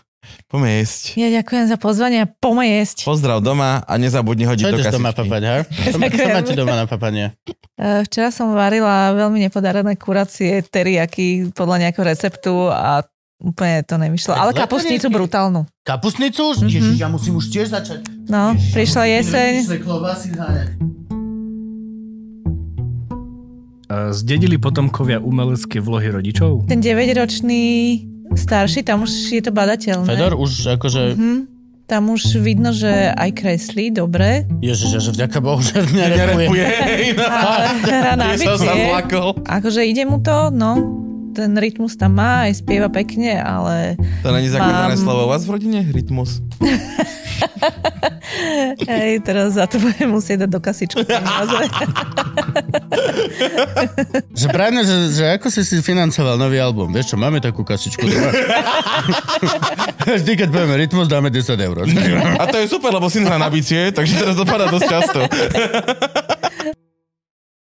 [0.49, 1.19] Poďme jesť.
[1.21, 3.05] Ja ďakujem za pozvanie a pome jesť.
[3.05, 4.97] Pozdrav doma a nezabudni hodiť Čo do kasičky.
[4.97, 5.57] doma papať, ha?
[5.67, 5.99] Čo,
[6.31, 7.37] máte doma na papanie?
[7.77, 13.03] E, Včera som varila veľmi nepodarené kuracie teriaky podľa nejakého receptu a
[13.43, 14.33] úplne to nevyšlo.
[14.39, 15.67] Ale kapustnicu brutálnu.
[15.83, 16.55] Kapustnicu?
[16.63, 16.71] Mhm.
[16.71, 18.07] Ježiš, ja musím už tiež začať.
[18.31, 19.53] No, prišla jeseň.
[23.93, 26.65] A Zdedili potomkovia umelecké vlohy rodičov?
[26.65, 27.63] Ten 9-ročný
[28.33, 30.09] starší, tam už je to badateľné.
[30.09, 31.19] Fedor už akože...
[31.19, 31.39] Mhm.
[31.83, 34.49] Tam už vidno, že aj kreslí, dobre.
[34.65, 35.77] Ježiš, že vďaka Bohu, že.
[35.93, 36.65] Nerepuje,
[37.13, 37.27] no.
[37.53, 38.33] Ale hrá na.
[39.45, 41.03] Akože ide mu to, no.
[41.33, 45.49] Ten rytmus tam má, aj spieva pekne, ale To není zakladané Mám- slovo u vás
[45.49, 45.81] v rodine?
[45.89, 46.45] Rytmus.
[48.85, 51.01] hej, teraz za to budem musieť dať do kasičku.
[54.33, 56.91] Že práve, že, že ako si si financoval nový album.
[56.91, 58.03] Vieš čo, máme takú kasičku.
[60.19, 61.77] Vždy, keď povieme rytmus, dáme 10 eur.
[62.41, 65.21] A to je super, lebo syn hrá na bicie, takže teraz dopadá dosť často.